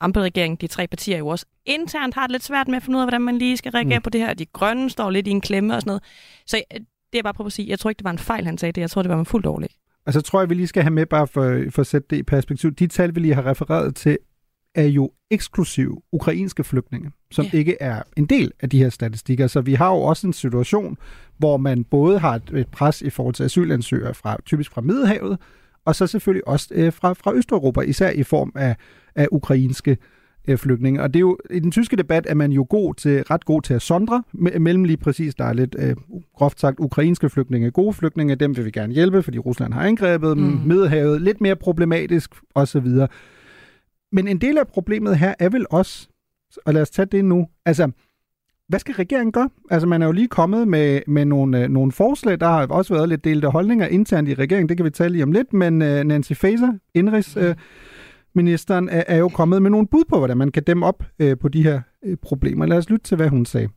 Ampel-regeringen, 0.00 0.56
de 0.56 0.66
tre 0.66 0.86
partier 0.86 1.18
jo 1.18 1.28
også 1.28 1.46
internt 1.66 2.14
har 2.14 2.26
det 2.26 2.30
lidt 2.30 2.44
svært 2.44 2.68
med 2.68 2.76
at 2.76 2.82
finde 2.82 2.96
ud 2.96 3.00
af, 3.00 3.06
hvordan 3.06 3.20
man 3.20 3.38
lige 3.38 3.56
skal 3.56 3.72
reagere 3.72 3.98
mm. 3.98 4.02
på 4.02 4.10
det 4.10 4.20
her. 4.20 4.34
De 4.34 4.46
grønne 4.46 4.90
står 4.90 5.10
lidt 5.10 5.26
i 5.26 5.30
en 5.30 5.40
klemme 5.40 5.74
og 5.74 5.80
sådan 5.80 5.90
noget. 5.90 6.02
Så 6.46 6.62
øh, 6.74 6.80
det 7.12 7.18
er 7.18 7.22
bare 7.22 7.34
på 7.34 7.42
at 7.42 7.52
sige, 7.52 7.68
jeg 7.68 7.78
tror 7.78 7.90
ikke, 7.90 7.98
det 7.98 8.04
var 8.04 8.10
en 8.10 8.18
fejl, 8.18 8.44
han 8.44 8.58
sagde 8.58 8.72
det. 8.72 8.80
Jeg 8.80 8.90
tror, 8.90 9.02
det 9.02 9.10
var 9.10 9.18
en 9.18 9.26
fuldt 9.26 9.44
dårlig. 9.44 9.70
Altså 10.06 10.20
tror 10.20 10.40
jeg, 10.40 10.50
vi 10.50 10.54
lige 10.54 10.66
skal 10.66 10.82
have 10.82 10.90
med, 10.90 11.06
bare 11.06 11.26
for, 11.26 11.62
for 11.70 11.80
at 11.80 11.86
sætte 11.86 12.06
det 12.10 12.16
i 12.16 12.22
perspektiv. 12.22 12.70
De 12.74 12.86
tal, 12.86 13.14
vi 13.14 13.20
lige 13.20 13.34
har 13.34 13.46
refereret 13.46 13.96
til, 13.96 14.18
er 14.74 14.86
jo 14.86 15.10
eksklusiv 15.30 16.02
ukrainske 16.12 16.64
flygtninge, 16.64 17.10
som 17.30 17.44
ja. 17.44 17.58
ikke 17.58 17.76
er 17.80 18.02
en 18.16 18.26
del 18.26 18.52
af 18.60 18.70
de 18.70 18.78
her 18.78 18.90
statistikker. 18.90 19.46
Så 19.46 19.60
vi 19.60 19.74
har 19.74 19.88
jo 19.88 19.96
også 19.96 20.26
en 20.26 20.32
situation, 20.32 20.98
hvor 21.38 21.56
man 21.56 21.84
både 21.84 22.18
har 22.18 22.34
et, 22.34 22.50
et 22.54 22.68
pres 22.68 23.02
i 23.02 23.10
forhold 23.10 23.34
til 23.34 23.44
asylansøgere 23.44 24.14
fra 24.14 24.36
typisk 24.46 24.72
fra 24.72 24.80
Middelhavet, 24.80 25.38
og 25.84 25.94
så 25.94 26.06
selvfølgelig 26.06 26.48
også 26.48 26.68
øh, 26.70 26.92
fra, 26.92 27.12
fra 27.12 27.34
Østeuropa, 27.34 27.80
især 27.80 28.10
i 28.10 28.22
form 28.22 28.52
af, 28.54 28.76
af 29.14 29.28
ukrainske 29.32 29.96
øh, 30.48 30.58
flygtninge. 30.58 31.02
Og 31.02 31.14
det 31.14 31.18
er 31.18 31.20
jo, 31.20 31.38
i 31.50 31.58
den 31.58 31.70
tyske 31.70 31.96
debat 31.96 32.26
er 32.28 32.34
man 32.34 32.52
jo 32.52 32.66
god 32.68 32.94
til, 32.94 33.22
ret 33.22 33.44
god 33.44 33.62
til 33.62 33.74
at 33.74 33.82
sondre 33.82 34.22
mellem 34.60 34.84
lige 34.84 34.96
præcis, 34.96 35.34
der 35.34 35.44
er 35.44 35.52
lidt 35.52 35.76
øh, 35.78 35.96
groft 36.36 36.60
sagt 36.60 36.80
ukrainske 36.80 37.30
flygtninge, 37.30 37.70
gode 37.70 37.92
flygtninge, 37.92 38.34
dem 38.34 38.56
vil 38.56 38.64
vi 38.64 38.70
gerne 38.70 38.92
hjælpe, 38.92 39.22
fordi 39.22 39.38
Rusland 39.38 39.72
har 39.72 39.82
angrebet 39.82 40.36
dem, 40.36 40.44
mm. 40.44 40.60
Middelhavet, 40.64 41.22
lidt 41.22 41.40
mere 41.40 41.56
problematisk 41.56 42.30
osv. 42.54 42.86
Men 44.12 44.28
en 44.28 44.38
del 44.38 44.58
af 44.58 44.68
problemet 44.68 45.18
her 45.18 45.34
er 45.38 45.48
vel 45.48 45.66
også, 45.70 46.08
og 46.64 46.74
lad 46.74 46.82
os 46.82 46.90
tage 46.90 47.06
det 47.06 47.24
nu, 47.24 47.48
altså, 47.66 47.90
hvad 48.68 48.80
skal 48.80 48.94
regeringen 48.94 49.32
gøre? 49.32 49.50
Altså, 49.70 49.86
man 49.88 50.02
er 50.02 50.06
jo 50.06 50.12
lige 50.12 50.28
kommet 50.28 50.68
med, 50.68 51.00
med 51.06 51.24
nogle, 51.24 51.62
øh, 51.62 51.68
nogle 51.68 51.92
forslag. 51.92 52.40
Der 52.40 52.46
har 52.46 52.66
også 52.66 52.94
været 52.94 53.08
lidt 53.08 53.24
delte 53.24 53.48
holdninger 53.48 53.86
internt 53.86 54.28
i 54.28 54.34
regeringen. 54.34 54.68
Det 54.68 54.76
kan 54.76 54.84
vi 54.84 54.90
tale 54.90 55.12
lige 55.12 55.22
om 55.22 55.32
lidt. 55.32 55.52
Men 55.52 55.82
øh, 55.82 56.04
Nancy 56.04 56.32
Faeser, 56.32 56.72
indrigsministeren, 56.94 58.88
øh, 58.88 58.94
er, 58.94 59.04
er 59.06 59.16
jo 59.16 59.28
kommet 59.28 59.62
med 59.62 59.70
nogle 59.70 59.86
bud 59.86 60.04
på, 60.08 60.18
hvordan 60.18 60.36
man 60.36 60.50
kan 60.52 60.62
dæmme 60.62 60.86
op 60.86 61.04
øh, 61.18 61.38
på 61.38 61.48
de 61.48 61.62
her 61.62 61.80
øh, 62.04 62.16
problemer. 62.22 62.66
Lad 62.66 62.78
os 62.78 62.90
lytte 62.90 63.04
til, 63.04 63.16
hvad 63.16 63.28
hun 63.28 63.46
sagde. 63.46 63.68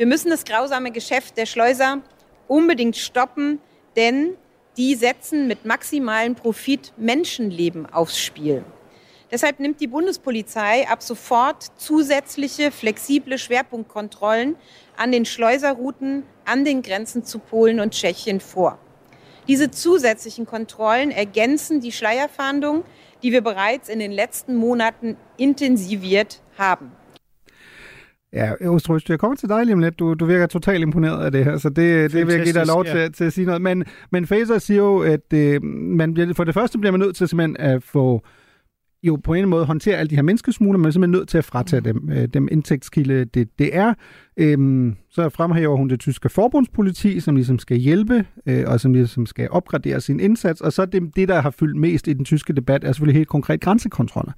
Wir 0.00 0.06
müssen 0.06 0.30
das 0.30 0.44
grausame 0.44 0.88
Geschäft 0.90 1.36
der 1.36 1.44
Schleuser 1.44 2.00
unbedingt 2.48 2.96
stoppen, 2.96 3.58
denn 3.96 4.34
die 4.76 4.94
setzen 4.94 5.48
mit 5.48 5.64
maximalen 5.64 6.34
Profit 6.34 6.92
Menschenleben 6.96 7.86
aufs 7.86 8.18
Spiel. 8.18 8.64
Deshalb 9.32 9.60
nimmt 9.60 9.80
die 9.80 9.86
Bundespolizei 9.86 10.88
ab 10.88 11.02
sofort 11.02 11.70
zusätzliche 11.76 12.72
flexible 12.72 13.38
Schwerpunktkontrollen 13.38 14.56
an 14.96 15.12
den 15.12 15.24
Schleuserrouten 15.24 16.24
an 16.44 16.64
den 16.64 16.82
Grenzen 16.82 17.24
zu 17.24 17.38
Polen 17.38 17.78
und 17.78 17.92
Tschechien 17.92 18.40
vor. 18.40 18.78
Diese 19.46 19.70
zusätzlichen 19.70 20.46
Kontrollen 20.46 21.10
ergänzen 21.10 21.80
die 21.80 21.92
Schleierfahndung, 21.92 22.84
die 23.22 23.32
wir 23.32 23.40
bereits 23.40 23.88
in 23.88 24.00
den 24.00 24.10
letzten 24.10 24.56
Monaten 24.56 25.16
intensiviert 25.36 26.40
haben. 26.58 26.92
Ja, 28.32 28.54
Østrøs, 28.60 29.08
jeg 29.08 29.18
kommer 29.18 29.36
til 29.36 29.48
dig 29.48 29.64
lige 29.64 29.74
om 29.74 29.80
lidt. 29.80 29.98
Du, 29.98 30.14
du 30.14 30.24
virker 30.24 30.46
totalt 30.46 30.82
imponeret 30.82 31.24
af 31.24 31.32
det 31.32 31.44
her, 31.44 31.58
så 31.58 31.68
det, 31.68 32.12
det 32.12 32.26
vil 32.26 32.34
jeg 32.34 32.44
give 32.44 32.54
dig 32.54 32.66
lov 32.66 32.84
til, 32.84 33.00
ja. 33.00 33.08
til 33.08 33.24
at 33.24 33.32
sige 33.32 33.44
noget. 33.44 33.62
Men, 33.62 33.84
men 34.10 34.26
Faser 34.26 34.58
siger 34.58 34.78
jo, 34.78 34.98
at 35.02 35.32
øh, 35.32 35.62
man, 35.64 36.34
for 36.36 36.44
det 36.44 36.54
første 36.54 36.78
bliver 36.78 36.90
man 36.90 37.00
nødt 37.00 37.16
til 37.16 37.28
simpelthen 37.28 37.56
at 37.56 37.82
få 37.82 38.22
jo 39.02 39.16
på 39.16 39.34
en 39.34 39.48
måde 39.48 39.64
håndtere 39.64 39.96
alle 39.96 40.10
de 40.10 40.14
her 40.14 40.22
menneskesmugler, 40.22 40.78
men 40.78 40.86
er 40.86 40.90
simpelthen 40.90 41.18
nødt 41.18 41.28
til 41.28 41.38
at 41.38 41.44
fratage 41.44 41.80
dem, 41.80 42.10
øh, 42.12 42.28
dem 42.28 42.48
indtægtskilde, 42.50 43.24
det, 43.24 43.58
det 43.58 43.76
er. 43.76 43.94
Øhm, 44.36 44.96
så 45.10 45.28
fremhæver 45.28 45.76
hun 45.76 45.88
det 45.88 46.00
tyske 46.00 46.28
forbundspoliti, 46.28 47.20
som 47.20 47.36
ligesom 47.36 47.58
skal 47.58 47.76
hjælpe, 47.76 48.24
øh, 48.46 48.64
og 48.66 48.80
som 48.80 48.92
ligesom 48.92 49.26
skal 49.26 49.48
opgradere 49.50 50.00
sin 50.00 50.20
indsats. 50.20 50.60
Og 50.60 50.72
så 50.72 50.86
det, 50.86 51.16
det, 51.16 51.28
der 51.28 51.40
har 51.40 51.50
fyldt 51.50 51.76
mest 51.76 52.08
i 52.08 52.12
den 52.12 52.24
tyske 52.24 52.52
debat, 52.52 52.84
er 52.84 52.92
selvfølgelig 52.92 53.18
helt 53.18 53.28
konkret 53.28 53.60
grænsekontroller. 53.60 54.32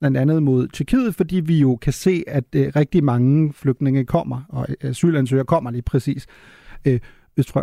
Blandt 0.00 0.16
andet 0.16 0.42
mod 0.42 0.68
Tyrkiet, 0.68 1.14
fordi 1.14 1.40
vi 1.40 1.60
jo 1.60 1.76
kan 1.76 1.92
se, 1.92 2.24
at 2.26 2.44
øh, 2.56 2.72
rigtig 2.76 3.04
mange 3.04 3.52
flygtninge 3.52 4.04
kommer, 4.04 4.42
og 4.48 4.66
asylansøgere 4.80 5.46
kommer 5.46 5.70
lige 5.70 5.82
præcis 5.82 6.26
øh, 6.86 7.00
østfra. 7.36 7.62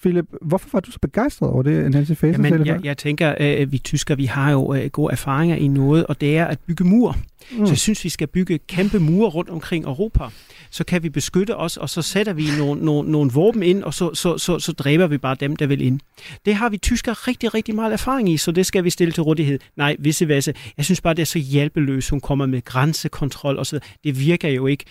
Philip, 0.00 0.24
hvorfor 0.42 0.68
var 0.72 0.80
du 0.80 0.90
så 0.90 0.98
begejstret 0.98 1.50
over 1.50 1.62
det, 1.62 1.90
Nancy 1.90 2.12
Faeser 2.12 2.42
Jamen, 2.42 2.66
jeg, 2.66 2.84
jeg 2.84 2.98
tænker, 2.98 3.34
øh, 3.40 3.72
vi 3.72 3.78
tyskere, 3.78 4.16
vi 4.16 4.24
har 4.24 4.50
jo 4.50 4.74
uh, 4.74 4.86
gode 4.86 5.12
erfaringer 5.12 5.56
i 5.56 5.68
noget, 5.68 6.06
og 6.06 6.20
det 6.20 6.38
er 6.38 6.44
at 6.44 6.58
bygge 6.66 6.84
mur. 6.84 7.16
Mm. 7.50 7.66
Så 7.66 7.72
jeg 7.72 7.78
synes, 7.78 8.04
vi 8.04 8.08
skal 8.08 8.26
bygge 8.26 8.58
kæmpe 8.58 8.98
mure 8.98 9.28
rundt 9.28 9.50
omkring 9.50 9.84
Europa. 9.84 10.24
Så 10.70 10.84
kan 10.84 11.02
vi 11.02 11.08
beskytte 11.08 11.56
os, 11.56 11.76
og 11.76 11.90
så 11.90 12.02
sætter 12.02 12.32
vi 12.32 12.46
nogle, 12.58 12.84
nogle, 12.84 13.10
nogle 13.10 13.30
våben 13.30 13.62
ind, 13.62 13.82
og 13.82 13.94
så, 13.94 14.14
så, 14.14 14.38
så, 14.38 14.58
så 14.58 14.72
dræber 14.72 15.06
vi 15.06 15.18
bare 15.18 15.36
dem, 15.40 15.56
der 15.56 15.66
vil 15.66 15.80
ind. 15.80 16.00
Det 16.46 16.54
har 16.54 16.68
vi 16.68 16.78
tyskere 16.78 17.14
rigtig, 17.14 17.54
rigtig 17.54 17.74
meget 17.74 17.92
erfaring 17.92 18.28
i, 18.28 18.36
så 18.36 18.52
det 18.52 18.66
skal 18.66 18.84
vi 18.84 18.90
stille 18.90 19.12
til 19.12 19.22
rådighed. 19.22 19.58
Nej, 19.76 19.96
visse 19.98 20.28
vasse. 20.28 20.54
Jeg 20.76 20.84
synes 20.84 21.00
bare, 21.00 21.14
det 21.14 21.22
er 21.22 21.26
så 21.26 21.38
hjælpeløst, 21.38 22.10
hun 22.10 22.20
kommer 22.20 22.46
med 22.46 22.64
grænsekontrol 22.64 23.58
og 23.58 23.66
så 23.66 23.80
Det 24.04 24.20
virker 24.20 24.48
jo 24.48 24.66
ikke. 24.66 24.84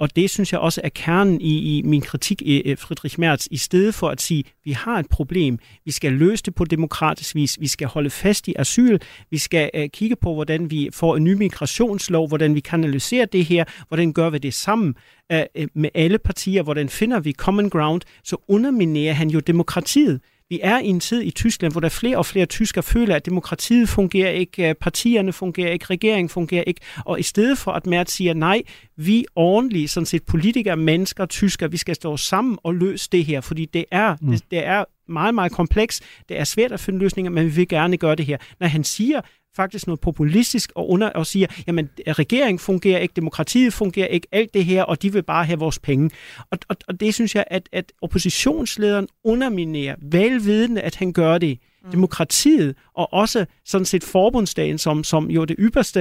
Og 0.00 0.16
det 0.16 0.30
synes 0.30 0.52
jeg 0.52 0.60
også 0.60 0.80
er 0.84 0.88
kernen 0.88 1.40
i, 1.40 1.78
i 1.78 1.82
min 1.82 2.00
kritik 2.00 2.42
af 2.46 2.78
Friedrich 2.78 3.20
Merz. 3.20 3.46
I 3.50 3.56
stedet 3.56 3.94
for 3.94 4.08
at 4.08 4.20
sige, 4.20 4.44
vi 4.64 4.70
har 4.70 4.98
et 4.98 5.08
problem, 5.08 5.58
vi 5.84 5.90
skal 5.90 6.12
løse 6.12 6.42
det 6.42 6.54
på 6.54 6.64
demokratisk 6.64 7.34
vis, 7.34 7.60
vi 7.60 7.66
skal 7.66 7.88
holde 7.88 8.10
fast 8.10 8.48
i 8.48 8.54
asyl, 8.58 8.98
vi 9.30 9.38
skal 9.38 9.70
uh, 9.78 9.84
kigge 9.92 10.16
på, 10.16 10.34
hvordan 10.34 10.70
vi 10.70 10.88
får 10.92 11.16
en 11.16 11.24
ny 11.24 11.32
migrationslov, 11.32 12.28
hvordan 12.28 12.54
vi 12.54 12.60
kanaliserer 12.60 13.26
det 13.26 13.44
her, 13.44 13.64
hvordan 13.88 14.12
gør 14.12 14.30
vi 14.30 14.38
det 14.38 14.54
sammen 14.54 14.94
uh, 15.32 15.38
med 15.74 15.90
alle 15.94 16.18
partier, 16.18 16.62
hvordan 16.62 16.88
finder 16.88 17.20
vi 17.20 17.32
common 17.32 17.70
ground, 17.70 18.02
så 18.24 18.36
underminerer 18.48 19.12
han 19.12 19.30
jo 19.30 19.40
demokratiet. 19.40 20.20
Vi 20.50 20.60
er 20.62 20.78
i 20.78 20.86
en 20.86 21.00
tid 21.00 21.22
i 21.22 21.30
Tyskland, 21.30 21.72
hvor 21.72 21.80
der 21.80 21.88
flere 21.88 22.16
og 22.16 22.26
flere 22.26 22.46
tyskere 22.46 22.82
føler, 22.82 23.16
at 23.16 23.26
demokratiet 23.26 23.88
fungerer 23.88 24.30
ikke, 24.30 24.68
øh, 24.68 24.74
partierne 24.74 25.32
fungerer 25.32 25.72
ikke, 25.72 25.84
regeringen 25.84 26.28
fungerer 26.28 26.64
ikke, 26.66 26.80
og 27.04 27.20
i 27.20 27.22
stedet 27.22 27.58
for 27.58 27.72
at 27.72 27.86
Merz 27.86 28.10
siger, 28.10 28.34
nej, 28.34 28.62
vi 28.96 29.24
ordentlige, 29.34 29.88
sådan 29.88 30.06
set 30.06 30.22
politikere, 30.22 30.76
mennesker, 30.76 31.26
tyskere, 31.26 31.70
vi 31.70 31.76
skal 31.76 31.94
stå 31.94 32.16
sammen 32.16 32.58
og 32.62 32.74
løse 32.74 33.08
det 33.12 33.24
her, 33.24 33.40
fordi 33.40 33.64
det 33.64 33.84
er, 33.90 34.16
mm. 34.20 34.30
det, 34.30 34.44
det 34.50 34.66
er 34.66 34.84
meget, 35.08 35.34
meget 35.34 35.52
kompleks. 35.52 36.00
Det 36.28 36.38
er 36.38 36.44
svært 36.44 36.72
at 36.72 36.80
finde 36.80 36.98
løsninger, 36.98 37.30
men 37.30 37.44
vi 37.44 37.50
vil 37.50 37.68
gerne 37.68 37.96
gøre 37.96 38.14
det 38.14 38.26
her. 38.26 38.38
Når 38.60 38.66
han 38.66 38.84
siger, 38.84 39.20
faktisk 39.56 39.86
noget 39.86 40.00
populistisk 40.00 40.72
og, 40.74 40.90
under, 40.90 41.08
og 41.08 41.26
siger, 41.26 41.46
jamen 41.66 41.90
regeringen 42.08 42.58
fungerer 42.58 42.98
ikke, 42.98 43.12
demokratiet 43.16 43.72
fungerer 43.72 44.06
ikke, 44.06 44.26
alt 44.32 44.54
det 44.54 44.64
her, 44.64 44.82
og 44.82 45.02
de 45.02 45.12
vil 45.12 45.22
bare 45.22 45.44
have 45.44 45.58
vores 45.58 45.78
penge. 45.78 46.10
Og, 46.50 46.58
og, 46.68 46.76
og 46.88 47.00
det 47.00 47.14
synes 47.14 47.34
jeg, 47.34 47.44
at, 47.46 47.68
at 47.72 47.92
oppositionslederen 48.02 49.08
underminerer, 49.24 49.94
velvidende, 50.02 50.80
at 50.80 50.96
han 50.96 51.12
gør 51.12 51.38
det, 51.38 51.58
mm. 51.84 51.90
demokratiet, 51.90 52.76
og 52.94 53.12
også 53.12 53.46
sådan 53.64 53.84
set 53.84 54.04
forbundsdagen, 54.04 54.78
som, 54.78 55.04
som 55.04 55.30
jo 55.30 55.44
det 55.44 55.56
ypperste 55.58 56.00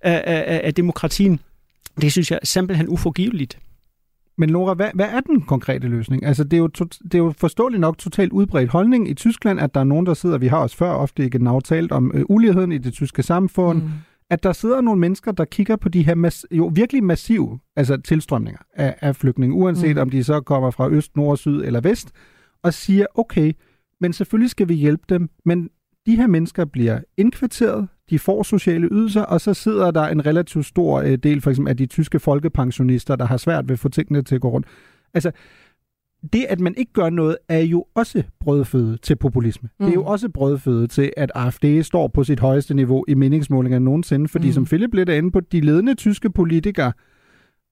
af, 0.00 0.22
af, 0.26 0.60
af 0.64 0.74
demokratien, 0.74 1.40
det 2.00 2.12
synes 2.12 2.30
jeg 2.30 2.38
simpelthen 2.42 2.88
uforgiveligt. 2.88 3.58
Men 4.40 4.50
Laura, 4.50 4.74
hvad, 4.74 4.90
hvad 4.94 5.06
er 5.06 5.20
den 5.20 5.40
konkrete 5.42 5.88
løsning? 5.88 6.24
Altså, 6.24 6.44
det 6.44 6.52
er, 6.52 6.58
jo 6.58 6.68
to, 6.68 6.84
det 6.84 7.14
er 7.14 7.18
jo 7.18 7.34
forståeligt 7.38 7.80
nok 7.80 7.98
totalt 7.98 8.32
udbredt 8.32 8.70
holdning 8.70 9.08
i 9.08 9.14
Tyskland, 9.14 9.60
at 9.60 9.74
der 9.74 9.80
er 9.80 9.84
nogen, 9.84 10.06
der 10.06 10.14
sidder, 10.14 10.38
vi 10.38 10.46
har 10.46 10.58
også 10.58 10.76
før 10.76 10.90
ofte 10.90 11.24
ikke 11.24 11.60
talt 11.64 11.92
om 11.92 12.12
øh, 12.14 12.24
uligheden 12.28 12.72
i 12.72 12.78
det 12.78 12.92
tyske 12.92 13.22
samfund, 13.22 13.82
mm. 13.82 13.90
at 14.30 14.42
der 14.42 14.52
sidder 14.52 14.80
nogle 14.80 15.00
mennesker, 15.00 15.32
der 15.32 15.44
kigger 15.44 15.76
på 15.76 15.88
de 15.88 16.02
her 16.02 16.14
mas- 16.14 16.44
jo 16.50 16.72
virkelig 16.74 17.04
massive 17.04 17.58
altså 17.76 17.96
tilstrømninger 17.96 18.60
af, 18.74 18.94
af 19.00 19.16
flygtninge, 19.16 19.56
uanset 19.56 19.96
mm. 19.96 20.02
om 20.02 20.10
de 20.10 20.24
så 20.24 20.40
kommer 20.40 20.70
fra 20.70 20.88
øst, 20.88 21.16
nord, 21.16 21.36
syd 21.36 21.62
eller 21.64 21.80
vest, 21.80 22.12
og 22.62 22.74
siger, 22.74 23.06
okay, 23.14 23.52
men 24.00 24.12
selvfølgelig 24.12 24.50
skal 24.50 24.68
vi 24.68 24.74
hjælpe 24.74 25.04
dem, 25.08 25.28
men 25.44 25.68
de 26.06 26.16
her 26.16 26.26
mennesker 26.26 26.64
bliver 26.64 27.00
indkvarteret, 27.16 27.88
de 28.10 28.18
får 28.18 28.42
sociale 28.42 28.88
ydelser, 28.90 29.22
og 29.22 29.40
så 29.40 29.54
sidder 29.54 29.90
der 29.90 30.06
en 30.06 30.26
relativt 30.26 30.66
stor 30.66 31.00
øh, 31.00 31.16
del 31.16 31.40
for 31.40 31.50
eksempel 31.50 31.70
af 31.70 31.76
de 31.76 31.86
tyske 31.86 32.20
folkepensionister, 32.20 33.16
der 33.16 33.24
har 33.24 33.36
svært 33.36 33.68
ved 33.68 33.72
at 33.72 33.78
få 33.78 33.88
tingene 33.88 34.22
til 34.22 34.34
at 34.34 34.40
gå 34.40 34.48
rundt. 34.48 34.66
Altså, 35.14 35.30
det, 36.32 36.46
at 36.48 36.60
man 36.60 36.74
ikke 36.76 36.92
gør 36.92 37.10
noget, 37.10 37.36
er 37.48 37.58
jo 37.58 37.86
også 37.94 38.22
brødføde 38.40 38.96
til 38.96 39.16
populisme. 39.16 39.68
Mm. 39.78 39.86
Det 39.86 39.92
er 39.92 39.94
jo 39.94 40.04
også 40.04 40.28
brødføde 40.28 40.86
til, 40.86 41.12
at 41.16 41.32
AfD 41.34 41.82
står 41.82 42.08
på 42.08 42.24
sit 42.24 42.40
højeste 42.40 42.74
niveau 42.74 43.04
i 43.08 43.14
meningsmålinger 43.14 43.78
nogensinde, 43.78 44.28
fordi 44.28 44.46
mm. 44.46 44.52
som 44.52 44.64
Philip 44.64 44.94
lidt 44.94 45.08
er 45.08 45.14
inde 45.14 45.30
på, 45.30 45.40
de 45.40 45.60
ledende 45.60 45.94
tyske 45.94 46.30
politikere 46.30 46.92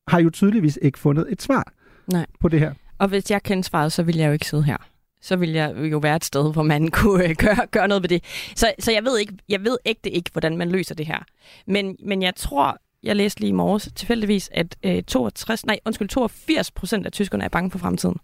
har 0.08 0.20
jo 0.20 0.30
tydeligvis 0.30 0.78
ikke 0.82 0.98
fundet 0.98 1.26
et 1.28 1.42
svar 1.42 1.72
Nej. 2.12 2.26
på 2.40 2.48
det 2.48 2.60
her. 2.60 2.72
Og 2.98 3.08
hvis 3.08 3.30
jeg 3.30 3.42
kendte 3.42 3.68
svaret, 3.68 3.92
så 3.92 4.02
ville 4.02 4.20
jeg 4.20 4.26
jo 4.26 4.32
ikke 4.32 4.46
sidde 4.46 4.62
her 4.62 4.76
så 5.20 5.36
vil 5.36 5.50
jeg 5.50 5.74
jo 5.76 5.98
være 5.98 6.16
et 6.16 6.24
sted, 6.24 6.52
hvor 6.52 6.62
man 6.62 6.88
kunne 6.98 7.24
øh, 7.24 7.36
gøre, 7.36 7.66
gøre 7.70 7.88
noget 7.88 8.02
ved 8.02 8.08
det. 8.08 8.24
Så, 8.56 8.72
så 8.78 8.92
jeg 8.92 9.04
ved 9.04 9.18
ikke, 9.18 9.34
jeg 9.48 9.64
ved 9.64 9.78
ægte 9.86 10.10
ikke, 10.10 10.30
hvordan 10.32 10.56
man 10.56 10.70
løser 10.70 10.94
det 10.94 11.06
her. 11.06 11.18
Men, 11.66 11.96
men 12.04 12.22
jeg 12.22 12.34
tror, 12.34 12.78
jeg 13.02 13.16
læste 13.16 13.40
lige 13.40 13.48
i 13.48 13.52
morges 13.52 13.88
tilfældigvis, 13.94 14.50
at 14.52 14.76
øh, 14.82 15.02
62, 15.02 15.66
nej, 15.66 15.78
undskyld, 15.86 16.08
82 16.08 16.70
procent 16.70 17.06
af 17.06 17.12
tyskerne 17.12 17.44
er 17.44 17.48
bange 17.48 17.70
for 17.70 17.78
fremtiden. 17.78 18.16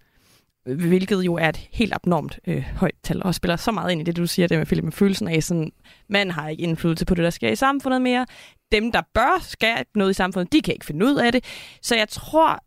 Hvilket 0.65 1.23
jo 1.23 1.35
er 1.35 1.49
et 1.49 1.57
helt 1.57 1.95
abnormt 1.95 2.39
øh, 2.47 2.63
højt 2.63 2.95
tal, 3.03 3.23
og 3.23 3.35
spiller 3.35 3.57
så 3.57 3.73
meget 3.73 3.93
ind 3.93 4.01
i 4.01 4.05
det, 4.05 4.17
du 4.17 4.27
siger, 4.27 4.49
det 4.49 4.59
med 4.59 4.67
Philip, 4.67 4.85
med 4.85 4.93
følelsen 4.93 5.29
af, 5.29 5.43
sådan, 5.43 5.73
man 6.09 6.31
har 6.31 6.49
ikke 6.49 6.63
indflydelse 6.63 7.07
på 7.07 7.15
det, 7.15 7.25
der 7.25 7.31
sker 7.31 7.51
i 7.51 7.57
samfundet 7.57 8.03
mere. 8.03 8.27
Dem, 8.73 8.93
der 8.93 9.03
bør 9.15 9.43
skabe 9.43 9.89
noget 9.95 10.11
i 10.11 10.15
samfundet, 10.15 10.53
de 10.53 10.63
kan 10.63 10.75
ikke 10.75 10.87
finde 10.87 11.07
ud 11.07 11.15
af 11.15 11.33
det. 11.33 11.45
Så 11.83 11.97
jeg 11.97 12.09
tror, 12.09 12.65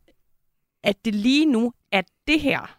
at 0.83 1.05
det 1.05 1.15
lige 1.15 1.45
nu 1.45 1.73
er 1.91 2.01
det 2.27 2.41
her, 2.41 2.76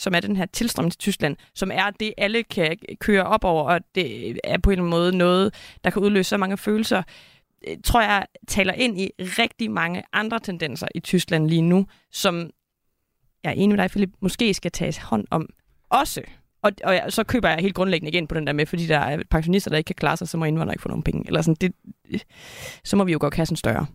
som 0.00 0.14
er 0.14 0.20
den 0.20 0.36
her 0.36 0.46
tilstrømning 0.46 0.92
til 0.92 0.98
Tyskland, 0.98 1.36
som 1.54 1.70
er 1.70 1.90
det, 1.90 2.12
alle 2.18 2.42
kan 2.42 2.76
køre 3.00 3.24
op 3.24 3.44
over, 3.44 3.64
og 3.64 3.80
det 3.94 4.38
er 4.44 4.58
på 4.58 4.70
en 4.70 4.72
eller 4.72 4.82
anden 4.82 4.90
måde 4.90 5.16
noget, 5.16 5.54
der 5.84 5.90
kan 5.90 6.02
udløse 6.02 6.28
så 6.28 6.36
mange 6.36 6.56
følelser, 6.56 7.02
øh, 7.68 7.76
tror 7.84 8.02
jeg 8.02 8.26
taler 8.48 8.72
ind 8.72 9.00
i 9.00 9.10
rigtig 9.20 9.70
mange 9.70 10.02
andre 10.12 10.38
tendenser 10.40 10.88
i 10.94 11.00
Tyskland 11.00 11.48
lige 11.48 11.62
nu, 11.62 11.86
som 12.12 12.50
jeg 13.44 13.50
er 13.50 13.54
enig 13.54 13.68
med 13.68 13.78
dig, 13.78 13.90
Philip, 13.90 14.10
måske 14.20 14.54
skal 14.54 14.70
tages 14.70 14.96
hånd 14.96 15.26
om 15.30 15.48
også. 15.90 16.22
Og, 16.62 16.72
og 16.84 16.94
jeg, 16.94 17.04
så 17.08 17.24
køber 17.24 17.48
jeg 17.48 17.58
helt 17.58 17.74
grundlæggende 17.74 18.10
igen 18.10 18.26
på 18.26 18.34
den 18.34 18.46
der 18.46 18.52
med, 18.52 18.66
fordi 18.66 18.86
der 18.86 18.98
er 18.98 19.22
pensionister, 19.30 19.70
der 19.70 19.78
ikke 19.78 19.86
kan 19.86 19.94
klare 19.94 20.16
sig, 20.16 20.28
så 20.28 20.36
må 20.36 20.44
indvandrere 20.44 20.74
ikke 20.74 20.82
få 20.82 20.88
nogen 20.88 21.02
penge. 21.02 21.24
Eller 21.26 21.42
sådan, 21.42 21.56
det, 21.60 21.72
så 22.84 22.96
må 22.96 23.04
vi 23.04 23.12
jo 23.12 23.18
gøre 23.20 23.30
kassen 23.30 23.56
større. 23.56 23.86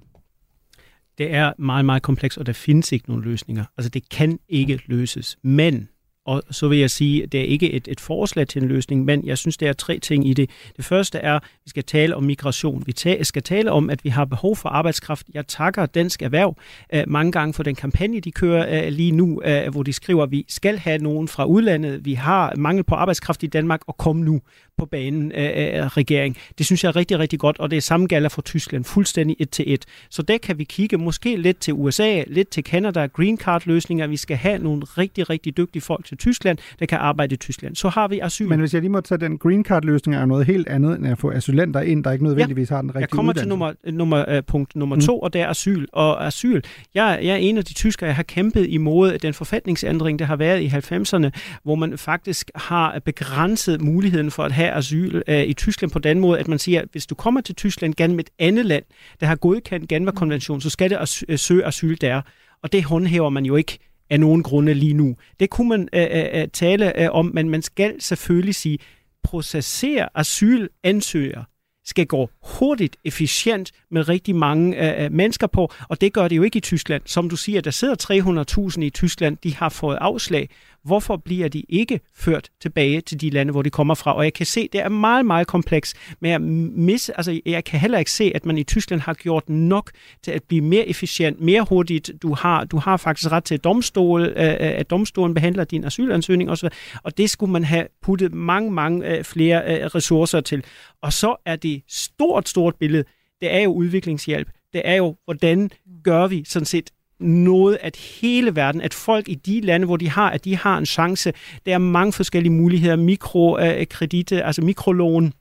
Det 1.18 1.34
er 1.34 1.54
meget, 1.58 1.86
meget 1.86 2.02
kompleks, 2.02 2.38
og 2.38 2.46
der 2.46 2.54
findes 2.54 2.92
ikke 2.92 3.10
nogen 3.10 3.24
løsninger. 3.24 3.66
Altså, 3.78 3.90
det 3.90 4.10
kan 4.10 4.40
ikke 4.50 4.82
løses. 4.86 5.38
Men 5.44 5.90
og 6.26 6.44
så 6.52 6.68
vil 6.68 6.80
jeg 6.80 6.90
sige, 6.90 7.24
at 7.24 7.32
det 7.32 7.40
er 7.40 7.46
ikke 7.46 7.72
et, 7.72 7.88
et 7.88 8.00
forslag 8.00 8.48
til 8.48 8.62
en 8.62 8.68
løsning, 8.68 9.06
men 9.06 9.26
jeg 9.26 9.38
synes, 9.38 9.58
der 9.58 9.70
er 9.70 9.74
tre 9.74 10.00
ting 10.00 10.28
i 10.28 10.34
det. 10.34 10.50
Det 10.78 10.86
første 10.86 11.18
er, 11.18 11.34
at 11.36 11.44
vi 11.66 11.70
skal 11.70 11.84
tale 11.84 12.16
om 12.16 12.24
migration. 12.24 12.84
Vi 12.86 12.94
ta- 12.94 13.24
skal 13.24 13.44
tale 13.44 13.72
om, 13.72 13.90
at 13.90 14.04
vi 14.04 14.10
har 14.10 14.26
behov 14.26 14.56
for 14.56 14.70
arbejdskraft. 14.70 15.26
Jeg 15.34 15.48
takker 15.48 15.86
Dansk 15.86 16.22
Erhverv 16.22 16.58
uh, 16.96 17.00
mange 17.08 17.32
gange 17.32 17.54
for 17.54 17.64
den 17.64 17.76
kampagne, 17.76 18.20
de 18.20 18.32
kører 18.32 18.88
uh, 18.88 18.94
lige 18.94 19.12
nu, 19.12 19.42
uh, 19.46 19.72
hvor 19.72 19.84
de 19.84 19.94
skriver, 19.94 20.24
at 20.24 20.32
vi 20.32 20.46
skal 20.48 20.78
have 20.78 20.98
nogen 20.98 21.28
fra 21.28 21.46
udlandet. 21.46 22.06
Vi 22.06 22.14
har 22.14 22.54
mangel 22.58 22.84
på 22.84 22.96
arbejdskraft 22.96 23.44
i 23.44 23.48
Danmark, 23.48 23.82
og 23.88 23.98
kom 23.98 24.16
nu 24.16 24.42
på 24.78 24.86
banen 24.86 25.32
af 25.32 25.82
uh, 25.82 25.88
regering. 25.88 26.38
Det 26.58 26.66
synes 26.66 26.84
jeg 26.84 26.90
er 26.90 26.96
rigtig, 26.96 27.20
rigtig 27.20 27.40
godt, 27.40 27.60
og 27.60 27.72
det 27.72 27.78
er 27.78 27.82
samme 27.82 28.08
gælder 28.08 28.30
for 28.30 28.42
Tyskland, 28.42 28.84
fuldstændig 28.84 29.36
et 29.40 29.50
til 29.50 29.74
et. 29.74 29.86
Så 30.10 30.22
der 30.22 30.38
kan 30.38 30.58
vi 30.58 30.64
kigge 30.64 30.98
måske 30.98 31.36
lidt 31.36 31.60
til 31.60 31.74
USA, 31.74 32.24
lidt 32.28 32.50
til 32.50 32.64
Canada, 32.64 33.06
green 33.06 33.38
card 33.38 33.62
løsninger. 33.66 34.08
Vi 34.08 34.18
skal 34.18 34.38
have 34.38 34.58
nogle 34.58 34.82
rigtig, 34.84 35.30
rigtig 35.30 35.58
dygtige 35.58 35.82
folk 35.82 36.06
til 36.06 36.15
til 36.18 36.32
Tyskland, 36.32 36.58
der 36.80 36.86
kan 36.86 36.98
arbejde 36.98 37.34
i 37.34 37.38
Tyskland. 37.38 37.76
Så 37.76 37.90
har 37.90 38.08
vi 38.08 38.20
asyl. 38.20 38.48
Men 38.48 38.60
hvis 38.60 38.74
jeg 38.74 38.82
lige 38.82 38.92
må 38.92 39.02
tage 39.02 39.18
den 39.18 39.38
green 39.38 39.66
card 39.66 39.84
løsning 39.84 40.16
er 40.16 40.26
noget 40.26 40.46
helt 40.46 40.68
andet 40.68 40.98
end 40.98 41.08
at 41.08 41.18
få 41.18 41.32
asylanter 41.32 41.82
ind, 41.82 42.04
der 42.04 42.12
ikke 42.12 42.24
nødvendigvis 42.24 42.70
ja. 42.70 42.76
har 42.76 42.82
den 42.82 42.90
rigtige 42.90 43.02
Jeg 43.02 43.10
kommer 43.10 43.32
uddannelse. 43.32 43.44
til 43.84 43.94
nummer, 43.94 44.24
nummer, 44.24 44.38
uh, 44.38 44.44
punkt 44.48 44.76
nummer 44.76 44.96
mm. 44.96 45.02
to, 45.02 45.20
og 45.20 45.34
det 45.34 45.42
er 45.42 45.48
asyl. 45.48 45.86
Og 45.94 46.28
asyl, 46.28 46.62
jeg, 46.96 47.20
jeg 47.24 47.32
er 47.32 47.36
en 47.36 47.58
af 47.58 47.66
de 47.66 47.74
tyskere, 47.74 48.08
jeg 48.08 48.16
har 48.16 48.24
kæmpet 48.24 48.68
imod 48.70 49.18
den 49.18 49.34
forfatningsændring, 49.34 50.20
der 50.20 50.26
har 50.26 50.36
været 50.36 50.62
i 50.62 50.68
90'erne, 50.68 51.30
hvor 51.64 51.76
man 51.76 51.98
faktisk 51.98 52.52
har 52.56 53.00
begrænset 53.06 53.82
muligheden 53.82 54.32
for 54.32 54.44
at 54.44 54.52
have 54.52 54.72
asyl 54.72 55.22
uh, 55.28 55.36
i 55.36 55.54
Tyskland 55.54 55.92
på 55.92 56.00
den 56.00 56.20
måde, 56.20 56.40
at 56.40 56.48
man 56.48 56.60
siger, 56.60 56.82
at 56.82 56.88
hvis 56.92 57.06
du 57.06 57.16
kommer 57.16 57.42
til 57.42 57.56
Tyskland 57.56 57.94
gennem 57.96 58.20
et 58.20 58.30
andet 58.40 58.66
land, 58.66 58.84
der 59.20 59.26
har 59.26 59.36
godkendt 59.36 59.90
Genva-konventionen, 59.90 60.62
så 60.62 60.70
skal 60.70 60.90
det 60.90 60.98
as- 60.98 61.36
søge 61.38 61.66
asyl 61.66 61.96
der. 62.02 62.22
Og 62.64 62.72
det 62.72 62.84
håndhæver 62.84 63.30
man 63.30 63.46
jo 63.46 63.56
ikke 63.56 63.80
af 64.10 64.20
nogen 64.20 64.44
grunde 64.44 64.74
lige 64.74 64.94
nu. 64.94 65.16
Det 65.40 65.50
kunne 65.50 65.70
man 65.70 65.90
øh, 65.94 66.08
øh, 66.12 66.42
øh, 66.42 66.48
tale 66.48 67.02
øh, 67.02 67.10
om, 67.12 67.32
men 67.34 67.50
man 67.50 67.62
skal 67.62 68.02
selvfølgelig 68.02 68.56
sige, 68.56 68.80
processere 69.24 70.10
asylansøgere 70.16 71.46
skal 71.86 72.08
gå 72.08 72.30
hurtigt, 72.44 72.98
efficient 73.06 73.72
med 73.92 74.10
rigtig 74.10 74.36
mange 74.36 74.98
øh, 74.98 75.06
øh 75.06 75.12
mennesker 75.12 75.48
på, 75.48 75.74
og 75.90 76.02
det 76.02 76.14
gør 76.14 76.28
det 76.28 76.36
jo 76.36 76.44
ikke 76.44 76.58
i 76.58 76.62
Tyskland. 76.62 77.02
Som 77.06 77.30
du 77.30 77.36
siger, 77.36 77.62
der 77.62 77.72
sidder 77.72 78.76
300.000 78.78 78.82
i 78.82 78.90
Tyskland, 78.90 79.38
de 79.44 79.56
har 79.56 79.70
fået 79.70 79.98
afslag, 80.02 80.50
Hvorfor 80.86 81.18
bliver 81.18 81.48
de 81.48 81.64
ikke 81.70 82.00
ført 82.16 82.50
tilbage 82.62 83.02
til 83.02 83.22
de 83.22 83.30
lande, 83.30 83.52
hvor 83.52 83.62
de 83.62 83.70
kommer 83.70 83.94
fra? 83.94 84.16
Og 84.16 84.24
jeg 84.24 84.34
kan 84.34 84.46
se, 84.46 84.70
det 84.72 84.82
er 84.82 84.90
meget, 84.90 85.26
meget 85.26 85.48
kompleks. 85.48 85.94
Men 86.20 86.32
jeg, 86.32 86.42
mis, 86.42 87.10
altså, 87.10 87.40
jeg 87.46 87.64
kan 87.64 87.80
heller 87.80 88.00
ikke 88.00 88.12
se, 88.12 88.32
at 88.36 88.46
man 88.46 88.58
i 88.58 88.64
Tyskland 88.64 89.02
har 89.02 89.14
gjort 89.14 89.50
nok 89.50 89.92
til 90.24 90.32
at 90.32 90.44
blive 90.44 90.62
mere 90.62 90.88
efficient, 90.88 91.42
mere 91.42 91.66
hurtigt. 91.70 92.12
Du 92.22 92.34
har, 92.34 92.64
du 92.64 92.78
har 92.78 92.98
faktisk 92.98 93.32
ret 93.32 93.44
til 93.44 93.60
domstol, 93.60 94.22
øh, 94.22 94.50
øh, 94.50 94.56
at 94.60 94.90
domstolen 94.90 95.34
behandler 95.34 95.64
din 95.64 95.84
asylansøgning 95.84 96.52
osv. 96.52 96.70
Og 97.04 97.18
det 97.18 97.30
skulle 97.30 97.52
man 97.52 97.64
have 97.64 97.88
puttet 98.02 98.34
mange, 98.34 98.72
mange 98.72 99.18
øh, 99.18 99.24
flere 99.24 99.80
øh, 99.80 99.86
ressourcer 99.86 100.42
til. 100.42 100.64
Og 101.02 101.14
så 101.14 101.36
er 101.46 101.56
det 101.56 101.84
stort, 101.88 102.50
stort 102.50 102.76
billede, 102.76 103.04
det 103.42 103.54
er 103.54 103.60
jo 103.60 103.74
udviklingshjælp. 103.74 104.50
Det 104.74 104.82
er 104.86 104.96
jo, 104.96 105.16
hvordan 105.26 105.70
gør 106.04 106.28
vi 106.28 106.44
sådan 106.48 106.66
set 106.66 106.90
noget, 107.20 107.78
at 107.82 107.96
hele 107.96 108.56
verden, 108.56 108.82
at 108.82 108.94
folk 108.94 109.30
i 109.30 109.36
de 109.36 109.62
lande, 109.62 109.86
hvor 109.86 109.98
de 109.98 110.10
har, 110.10 110.30
at 110.30 110.46
de 110.46 110.56
har 110.56 110.78
en 110.78 110.86
chance. 110.86 111.34
Der 111.66 111.74
er 111.74 111.78
mange 111.78 112.14
forskellige 112.14 112.54
muligheder, 112.54 112.96
mikrokredite, 112.96 114.36
øh, 114.36 114.40
øh, 114.40 114.48
altså 114.48 114.62
mikrolån, 114.62 115.34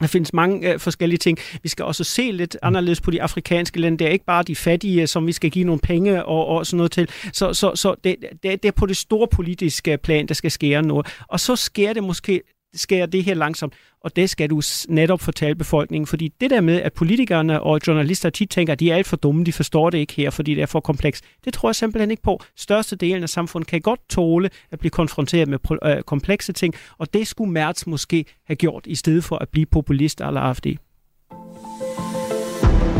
der 0.00 0.06
findes 0.06 0.32
mange 0.32 0.72
øh, 0.72 0.80
forskellige 0.80 1.18
ting. 1.18 1.38
Vi 1.62 1.68
skal 1.68 1.84
også 1.84 2.04
se 2.04 2.30
lidt 2.30 2.56
anderledes 2.62 3.00
på 3.00 3.10
de 3.10 3.22
afrikanske 3.22 3.80
lande. 3.80 3.98
Det 3.98 4.06
er 4.06 4.10
ikke 4.10 4.24
bare 4.24 4.42
de 4.42 4.56
fattige, 4.56 5.06
som 5.06 5.26
vi 5.26 5.32
skal 5.32 5.50
give 5.50 5.64
nogle 5.64 5.80
penge 5.80 6.24
og, 6.24 6.46
og 6.46 6.66
sådan 6.66 6.76
noget 6.76 6.92
til. 6.92 7.08
Så, 7.32 7.52
så, 7.52 7.72
så 7.74 7.94
det, 8.04 8.16
det, 8.42 8.62
det 8.62 8.64
er 8.64 8.72
på 8.72 8.86
det 8.86 8.96
store 8.96 9.28
politiske 9.28 9.98
plan, 9.98 10.26
der 10.26 10.34
skal 10.34 10.50
skære 10.50 10.82
noget. 10.82 11.06
Og 11.28 11.40
så 11.40 11.56
sker 11.56 11.92
det 11.92 12.04
måske 12.04 12.42
sker 12.74 13.06
det 13.06 13.24
her 13.24 13.34
langsomt, 13.34 13.74
og 14.00 14.16
det 14.16 14.30
skal 14.30 14.50
du 14.50 14.62
netop 14.88 15.20
fortælle 15.20 15.54
befolkningen, 15.54 16.06
fordi 16.06 16.32
det 16.40 16.50
der 16.50 16.60
med, 16.60 16.82
at 16.82 16.92
politikerne 16.92 17.62
og 17.62 17.80
journalister 17.86 18.30
tit 18.30 18.50
tænker, 18.50 18.72
at 18.72 18.80
de 18.80 18.90
er 18.90 18.96
alt 18.96 19.06
for 19.06 19.16
dumme, 19.16 19.44
de 19.44 19.52
forstår 19.52 19.90
det 19.90 19.98
ikke 19.98 20.12
her, 20.12 20.30
fordi 20.30 20.54
det 20.54 20.62
er 20.62 20.66
for 20.66 20.80
komplekst, 20.80 21.24
det 21.44 21.54
tror 21.54 21.68
jeg 21.68 21.76
simpelthen 21.76 22.10
ikke 22.10 22.22
på. 22.22 22.40
Største 22.56 22.96
delen 22.96 23.22
af 23.22 23.28
samfundet 23.28 23.68
kan 23.68 23.80
godt 23.80 24.00
tåle 24.08 24.50
at 24.70 24.78
blive 24.78 24.90
konfronteret 24.90 25.48
med 25.48 25.58
øh, 25.84 26.02
komplekse 26.02 26.52
ting, 26.52 26.74
og 26.98 27.14
det 27.14 27.26
skulle 27.26 27.52
Mertz 27.52 27.86
måske 27.86 28.24
have 28.46 28.56
gjort, 28.56 28.86
i 28.86 28.94
stedet 28.94 29.24
for 29.24 29.36
at 29.36 29.48
blive 29.48 29.66
populist 29.66 30.20
eller 30.20 30.40
AFD. 30.40 30.66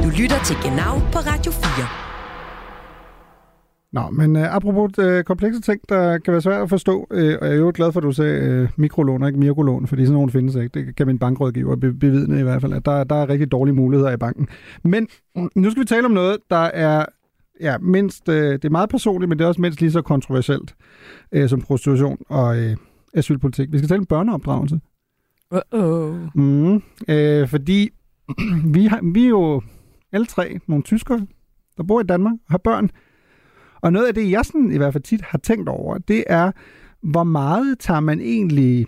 Du 0.04 0.08
lytter 0.18 0.44
til 0.44 0.56
Genau 0.64 0.98
på 1.12 1.18
Radio 1.18 1.52
4. 1.52 2.09
Nå, 3.92 4.10
men 4.10 4.36
uh, 4.36 4.54
apropos 4.54 4.98
uh, 4.98 5.22
komplekse 5.22 5.60
ting, 5.60 5.80
der 5.88 6.18
kan 6.18 6.32
være 6.32 6.40
svært 6.40 6.62
at 6.62 6.68
forstå, 6.68 6.96
uh, 6.98 7.06
og 7.10 7.18
jeg 7.18 7.38
er 7.40 7.54
jo 7.54 7.72
glad 7.74 7.92
for, 7.92 8.00
at 8.00 8.04
du 8.04 8.12
sagde 8.12 8.62
uh, 8.62 8.68
mikrolån 8.76 9.22
og 9.22 9.28
ikke 9.28 9.40
mikrolån, 9.40 9.86
fordi 9.86 10.02
sådan 10.02 10.14
nogle 10.14 10.30
findes 10.30 10.54
ikke. 10.54 10.80
Det 10.80 10.96
kan 10.96 11.06
min 11.06 11.18
bankrådgiver 11.18 11.76
be- 11.76 11.92
bevidne 11.92 12.40
i 12.40 12.42
hvert 12.42 12.60
fald, 12.60 12.72
at 12.72 12.84
der, 12.84 13.04
der 13.04 13.14
er 13.14 13.28
rigtig 13.28 13.52
dårlige 13.52 13.74
muligheder 13.74 14.10
i 14.10 14.16
banken. 14.16 14.48
Men 14.84 15.08
nu 15.54 15.70
skal 15.70 15.80
vi 15.80 15.86
tale 15.86 16.04
om 16.04 16.10
noget, 16.10 16.38
der 16.50 16.56
er 16.56 17.06
ja, 17.60 17.78
mindst, 17.78 18.28
uh, 18.28 18.34
det 18.34 18.64
er 18.64 18.70
meget 18.70 18.90
personligt, 18.90 19.28
men 19.28 19.38
det 19.38 19.44
er 19.44 19.48
også 19.48 19.60
mindst 19.60 19.80
lige 19.80 19.92
så 19.92 20.02
kontroversielt 20.02 20.74
uh, 21.36 21.48
som 21.48 21.60
prostitution 21.60 22.18
og 22.28 22.56
uh, 22.56 22.76
asylpolitik. 23.14 23.72
Vi 23.72 23.78
skal 23.78 23.88
tale 23.88 23.98
om 23.98 24.06
børneopdragelse. 24.06 24.80
Uh-oh. 25.54 26.30
Mm, 26.34 26.74
uh, 26.74 27.48
fordi 27.48 27.88
vi, 28.74 28.86
har, 28.86 29.12
vi 29.12 29.24
er 29.24 29.28
jo 29.28 29.62
alle 30.12 30.26
tre 30.26 30.58
nogle 30.66 30.82
tyskere, 30.82 31.26
der 31.76 31.82
bor 31.82 32.00
i 32.00 32.04
Danmark 32.04 32.34
og 32.46 32.50
har 32.52 32.58
børn, 32.58 32.90
og 33.82 33.92
noget 33.92 34.06
af 34.06 34.14
det, 34.14 34.30
jeg 34.30 34.44
sådan 34.44 34.72
i 34.72 34.76
hvert 34.76 34.92
fald 34.92 35.02
tit 35.02 35.22
har 35.22 35.38
tænkt 35.38 35.68
over, 35.68 35.98
det 35.98 36.24
er, 36.26 36.52
hvor 37.02 37.24
meget 37.24 37.78
tager 37.78 38.00
man 38.00 38.20
egentlig 38.20 38.86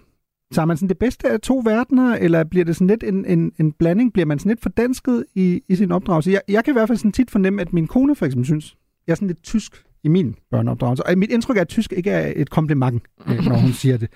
Tager 0.53 0.67
man 0.67 0.77
sådan 0.77 0.89
det 0.89 0.99
bedste 0.99 1.29
af 1.31 1.41
to 1.41 1.63
verdener, 1.65 2.17
eller 2.17 2.45
bliver 2.45 2.65
det 2.65 2.77
sådan 2.77 2.87
lidt 2.87 3.05
en, 3.05 3.25
en, 3.25 3.53
en 3.61 3.73
blanding? 3.73 4.13
Bliver 4.13 4.27
man 4.27 4.39
sådan 4.39 4.51
lidt 4.51 4.63
fordansket 4.63 5.25
i, 5.35 5.63
i 5.69 5.75
sin 5.75 5.93
opdragelse? 5.93 6.31
Jeg, 6.31 6.41
jeg 6.49 6.65
kan 6.65 6.73
i 6.73 6.77
hvert 6.77 6.89
fald 6.89 6.99
sådan 6.99 7.13
tit 7.13 7.31
fornemme, 7.31 7.61
at 7.61 7.73
min 7.73 7.87
kone 7.87 8.17
for 8.17 8.27
eksempel 8.27 8.47
synes, 8.47 8.77
jeg 9.07 9.13
er 9.13 9.15
sådan 9.15 9.29
lidt 9.29 9.43
tysk 9.43 9.85
i 10.05 10.09
min 10.09 10.35
børneopdragelse. 10.51 11.07
Og 11.07 11.19
mit 11.19 11.31
indtryk 11.31 11.57
er, 11.57 11.61
at 11.61 11.69
tysk 11.69 11.93
ikke 11.93 12.11
er 12.11 12.33
et 12.37 12.51
kompliment, 12.51 13.03
øh, 13.29 13.45
når 13.45 13.57
hun 13.57 13.73
siger 13.73 13.97
det. 13.97 14.09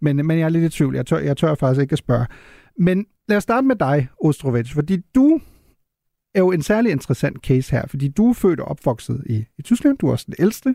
Men, 0.00 0.26
men 0.26 0.38
jeg 0.38 0.44
er 0.44 0.48
lidt 0.48 0.64
i 0.64 0.76
tvivl. 0.76 0.94
Jeg 0.94 1.06
tør, 1.06 1.18
jeg 1.18 1.36
tør 1.36 1.54
faktisk 1.54 1.82
ikke 1.82 1.92
at 1.92 1.98
spørge. 1.98 2.26
Men 2.78 3.06
lad 3.28 3.36
os 3.36 3.42
starte 3.42 3.66
med 3.66 3.76
dig, 3.76 4.08
Ostrovich, 4.24 4.74
fordi 4.74 4.96
du 5.14 5.40
er 6.38 6.42
jo 6.42 6.52
en 6.52 6.62
særlig 6.62 6.92
interessant 6.92 7.38
case 7.38 7.72
her, 7.72 7.86
fordi 7.86 8.08
du 8.08 8.30
er 8.30 8.34
født 8.34 8.60
og 8.60 8.68
opvokset 8.68 9.24
i, 9.26 9.44
i 9.58 9.62
Tyskland. 9.62 9.98
Du 9.98 10.06
er 10.06 10.12
også 10.12 10.24
den 10.26 10.34
ældste 10.38 10.74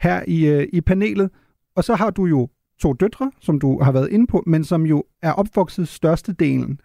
her 0.00 0.24
i, 0.28 0.46
øh, 0.46 0.68
i 0.72 0.80
panelet. 0.80 1.30
Og 1.76 1.84
så 1.84 1.94
har 1.94 2.10
du 2.10 2.26
jo 2.26 2.48
to 2.80 2.92
døtre, 2.92 3.32
som 3.40 3.60
du 3.60 3.82
har 3.82 3.92
været 3.92 4.10
inde 4.10 4.26
på, 4.26 4.42
men 4.46 4.64
som 4.64 4.86
jo 4.86 5.04
er 5.22 5.32
opvokset 5.32 5.88
størstedelen 5.88 6.80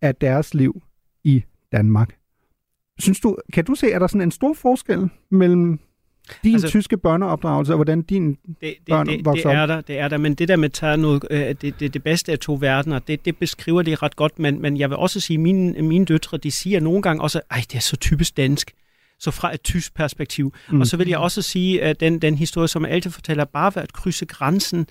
af 0.00 0.14
deres 0.14 0.54
liv 0.54 0.82
i 1.24 1.44
Danmark. 1.72 2.16
Synes 2.98 3.20
du, 3.20 3.36
kan 3.52 3.64
du 3.64 3.74
se, 3.74 3.92
er 3.92 3.98
der 3.98 4.06
sådan 4.06 4.22
en 4.22 4.30
stor 4.30 4.52
forskel 4.52 5.10
mellem 5.30 5.78
din 6.44 6.54
altså, 6.54 6.68
tyske 6.68 6.96
børneopdragelse, 6.96 7.72
og 7.72 7.76
hvordan 7.76 8.02
din 8.02 8.30
det, 8.30 8.36
det, 8.60 8.76
børn 8.88 9.06
det, 9.06 9.24
vokser 9.24 9.48
det 9.48 9.56
er 9.58 9.62
op? 9.62 9.68
der, 9.68 9.80
det 9.80 9.98
er 9.98 10.08
der, 10.08 10.18
men 10.18 10.34
det 10.34 10.48
der 10.48 10.56
med 10.56 10.64
at 10.64 10.72
tage 10.72 10.96
noget, 10.96 11.24
øh, 11.30 11.40
det, 11.40 11.80
det, 11.80 11.94
det 11.94 12.02
bedste 12.02 12.32
af 12.32 12.38
to 12.38 12.58
verdener, 12.60 12.98
det, 12.98 13.24
det 13.24 13.36
beskriver 13.36 13.82
det 13.82 14.02
ret 14.02 14.16
godt, 14.16 14.38
men, 14.38 14.62
men 14.62 14.76
jeg 14.76 14.90
vil 14.90 14.96
også 14.96 15.20
sige, 15.20 15.34
at 15.34 15.40
mine, 15.40 15.82
mine 15.82 16.04
døtre, 16.04 16.38
de 16.38 16.50
siger 16.50 16.80
nogle 16.80 17.02
gange 17.02 17.22
også, 17.22 17.40
ej, 17.50 17.64
det 17.70 17.74
er 17.74 17.80
så 17.80 17.96
typisk 17.96 18.36
dansk, 18.36 18.72
så 19.18 19.30
fra 19.30 19.54
et 19.54 19.62
tysk 19.62 19.94
perspektiv. 19.94 20.54
Mm. 20.70 20.80
Og 20.80 20.86
så 20.86 20.96
vil 20.96 21.08
jeg 21.08 21.18
også 21.18 21.42
sige, 21.42 21.82
at 21.82 22.00
den, 22.00 22.18
den 22.18 22.34
historie, 22.34 22.68
som 22.68 22.84
jeg 22.84 22.92
altid 22.92 23.10
fortæller, 23.10 23.44
bare 23.44 23.72
ved 23.74 23.82
at 23.82 23.92
krydse 23.92 24.26
grænsen 24.26 24.86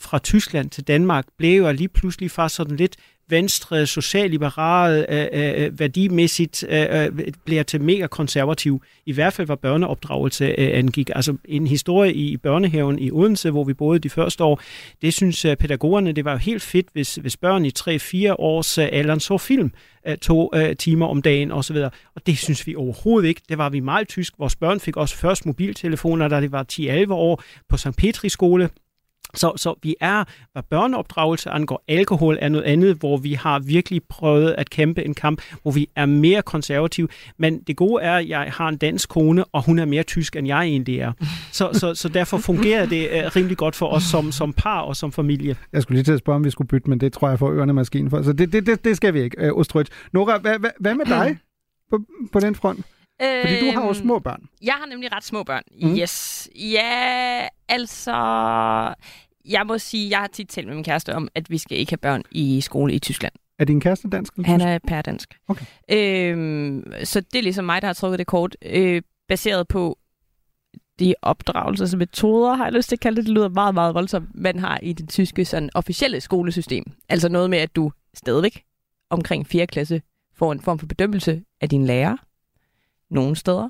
fra 0.00 0.18
Tyskland 0.18 0.70
til 0.70 0.84
Danmark, 0.84 1.24
blev 1.38 1.62
jo 1.62 1.72
lige 1.72 1.88
pludselig 1.88 2.30
faktisk 2.30 2.56
sådan 2.56 2.76
lidt 2.76 2.96
venstre, 3.28 3.86
socialliberal, 3.86 5.06
øh, 5.08 5.26
øh, 5.32 5.64
øh, 5.64 5.78
værdimæssigt 5.78 6.64
øh, 6.68 6.86
øh, 6.90 7.32
bliver 7.44 7.62
til 7.62 7.80
mega 7.80 8.06
konservativ. 8.06 8.82
I 9.06 9.12
hvert 9.12 9.32
fald 9.32 9.46
var 9.46 9.54
børneopdragelse 9.54 10.44
øh, 10.44 10.78
angik. 10.78 11.10
Altså 11.14 11.36
en 11.44 11.66
historie 11.66 12.14
i 12.14 12.36
børnehaven 12.36 12.98
i 12.98 13.10
Odense, 13.10 13.50
hvor 13.50 13.64
vi 13.64 13.74
boede 13.74 13.98
de 13.98 14.10
første 14.10 14.44
år, 14.44 14.62
det 15.02 15.14
synes 15.14 15.44
øh, 15.44 15.56
pædagogerne, 15.56 16.12
det 16.12 16.24
var 16.24 16.32
jo 16.32 16.38
helt 16.38 16.62
fedt, 16.62 16.86
hvis, 16.92 17.14
hvis 17.14 17.36
børn 17.36 17.64
i 17.64 17.70
3-4 17.78 18.34
års 18.38 18.78
øh, 18.78 18.88
alderen 18.92 19.20
så 19.20 19.38
film 19.38 19.72
øh, 20.06 20.16
to 20.16 20.50
øh, 20.54 20.76
timer 20.76 21.06
om 21.06 21.22
dagen 21.22 21.52
osv. 21.52 21.76
Og 22.14 22.26
det 22.26 22.38
synes 22.38 22.66
vi 22.66 22.76
overhovedet 22.76 23.28
ikke. 23.28 23.40
Det 23.48 23.58
var 23.58 23.68
vi 23.68 23.80
meget 23.80 24.08
tysk. 24.08 24.34
Vores 24.38 24.56
børn 24.56 24.80
fik 24.80 24.96
også 24.96 25.16
først 25.16 25.46
mobiltelefoner, 25.46 26.28
da 26.28 26.40
det 26.40 26.52
var 26.52 26.66
10-11 26.72 27.12
år 27.12 27.42
på 27.68 27.76
St. 27.76 27.96
Petri 27.96 28.28
skole. 28.28 28.68
Så, 29.34 29.52
så 29.56 29.74
vi 29.82 29.94
er, 30.00 30.24
hvad 30.52 30.62
børneopdragelse 30.70 31.50
angår, 31.50 31.84
alkohol 31.88 32.38
er 32.40 32.48
noget 32.48 32.64
andet, 32.64 32.96
hvor 32.96 33.16
vi 33.16 33.32
har 33.32 33.58
virkelig 33.58 34.02
prøvet 34.08 34.54
at 34.58 34.70
kæmpe 34.70 35.04
en 35.04 35.14
kamp, 35.14 35.42
hvor 35.62 35.70
vi 35.70 35.88
er 35.96 36.06
mere 36.06 36.42
konservative. 36.42 37.08
Men 37.38 37.62
det 37.62 37.76
gode 37.76 38.02
er, 38.02 38.16
at 38.16 38.28
jeg 38.28 38.52
har 38.56 38.68
en 38.68 38.76
dansk 38.76 39.08
kone, 39.08 39.44
og 39.44 39.64
hun 39.64 39.78
er 39.78 39.84
mere 39.84 40.02
tysk, 40.02 40.36
end 40.36 40.46
jeg 40.46 40.62
egentlig 40.62 40.98
er. 40.98 41.12
Så, 41.52 41.70
så, 41.72 41.94
så 41.94 42.08
derfor 42.08 42.38
fungerer 42.38 42.86
det 42.86 43.08
uh, 43.10 43.36
rimelig 43.36 43.56
godt 43.56 43.76
for 43.76 43.86
os 43.88 44.02
som, 44.02 44.32
som 44.32 44.52
par 44.52 44.80
og 44.80 44.96
som 44.96 45.12
familie. 45.12 45.56
Jeg 45.72 45.82
skulle 45.82 45.96
lige 45.96 46.04
til 46.04 46.12
at 46.12 46.18
spørge, 46.18 46.36
om 46.36 46.44
vi 46.44 46.50
skulle 46.50 46.68
bytte, 46.68 46.90
men 46.90 47.00
det 47.00 47.12
tror 47.12 47.28
jeg 47.28 47.38
får 47.38 47.50
ørerne 47.52 47.72
maskinen 47.72 48.10
for. 48.10 48.22
Så 48.22 48.32
det, 48.32 48.52
det, 48.52 48.66
det, 48.66 48.84
det 48.84 48.96
skal 48.96 49.14
vi 49.14 49.20
ikke, 49.20 49.36
øh, 49.40 49.52
uh, 49.52 49.58
Ostrøt. 49.58 49.88
Nora, 50.12 50.38
hvad, 50.38 50.58
hvad, 50.58 50.70
hvad 50.80 50.94
med 50.94 51.04
dig 51.04 51.38
på, 51.90 51.98
på 52.32 52.40
den 52.40 52.54
front? 52.54 52.86
Fordi 53.22 53.60
du 53.60 53.70
har 53.70 53.86
jo 53.86 53.94
små 53.94 54.18
børn. 54.18 54.42
Jeg 54.62 54.74
har 54.74 54.86
nemlig 54.86 55.12
ret 55.12 55.24
små 55.24 55.42
børn. 55.42 55.62
Mm. 55.82 55.96
Yes. 55.96 56.48
Ja, 56.56 57.48
altså... 57.68 58.14
Jeg 59.44 59.66
må 59.66 59.78
sige, 59.78 60.10
jeg 60.10 60.18
har 60.18 60.26
tit 60.26 60.48
talt 60.48 60.66
med 60.66 60.74
min 60.74 60.84
kæreste 60.84 61.14
om, 61.14 61.28
at 61.34 61.50
vi 61.50 61.58
skal 61.58 61.78
ikke 61.78 61.92
have 61.92 61.98
børn 61.98 62.22
i 62.30 62.60
skole 62.60 62.94
i 62.94 62.98
Tyskland. 62.98 63.32
Er 63.58 63.64
din 63.64 63.80
kæreste 63.80 64.08
dansk? 64.08 64.34
Eller 64.34 64.48
Han 64.48 64.60
er 64.60 64.78
pærdansk. 64.88 65.38
Okay. 65.48 65.64
Øhm, 65.90 66.92
så 67.04 67.20
det 67.20 67.38
er 67.38 67.42
ligesom 67.42 67.64
mig, 67.64 67.82
der 67.82 67.88
har 67.88 67.94
trukket 67.94 68.18
det 68.18 68.26
kort, 68.26 68.56
øh, 68.62 69.02
baseret 69.28 69.68
på 69.68 69.98
de 70.98 71.14
opdragelsesmetoder, 71.22 72.54
har 72.54 72.64
jeg 72.64 72.72
lyst 72.72 72.88
til 72.88 72.96
at 72.96 73.00
kalde 73.00 73.16
det. 73.16 73.26
Det 73.26 73.34
lyder 73.34 73.48
meget, 73.48 73.74
meget 73.74 73.94
voldsomt, 73.94 74.28
man 74.34 74.58
har 74.58 74.78
i 74.82 74.92
det 74.92 75.08
tyske 75.08 75.44
sådan, 75.44 75.70
officielle 75.74 76.20
skolesystem. 76.20 76.84
Altså 77.08 77.28
noget 77.28 77.50
med, 77.50 77.58
at 77.58 77.76
du 77.76 77.92
stadigvæk 78.14 78.64
omkring 79.10 79.46
4. 79.46 79.66
klasse 79.66 80.02
får 80.34 80.52
en 80.52 80.60
form 80.60 80.78
for 80.78 80.86
bedømmelse 80.86 81.42
af 81.60 81.68
dine 81.68 81.86
lærere 81.86 82.18
nogle 83.12 83.36
steder. 83.36 83.68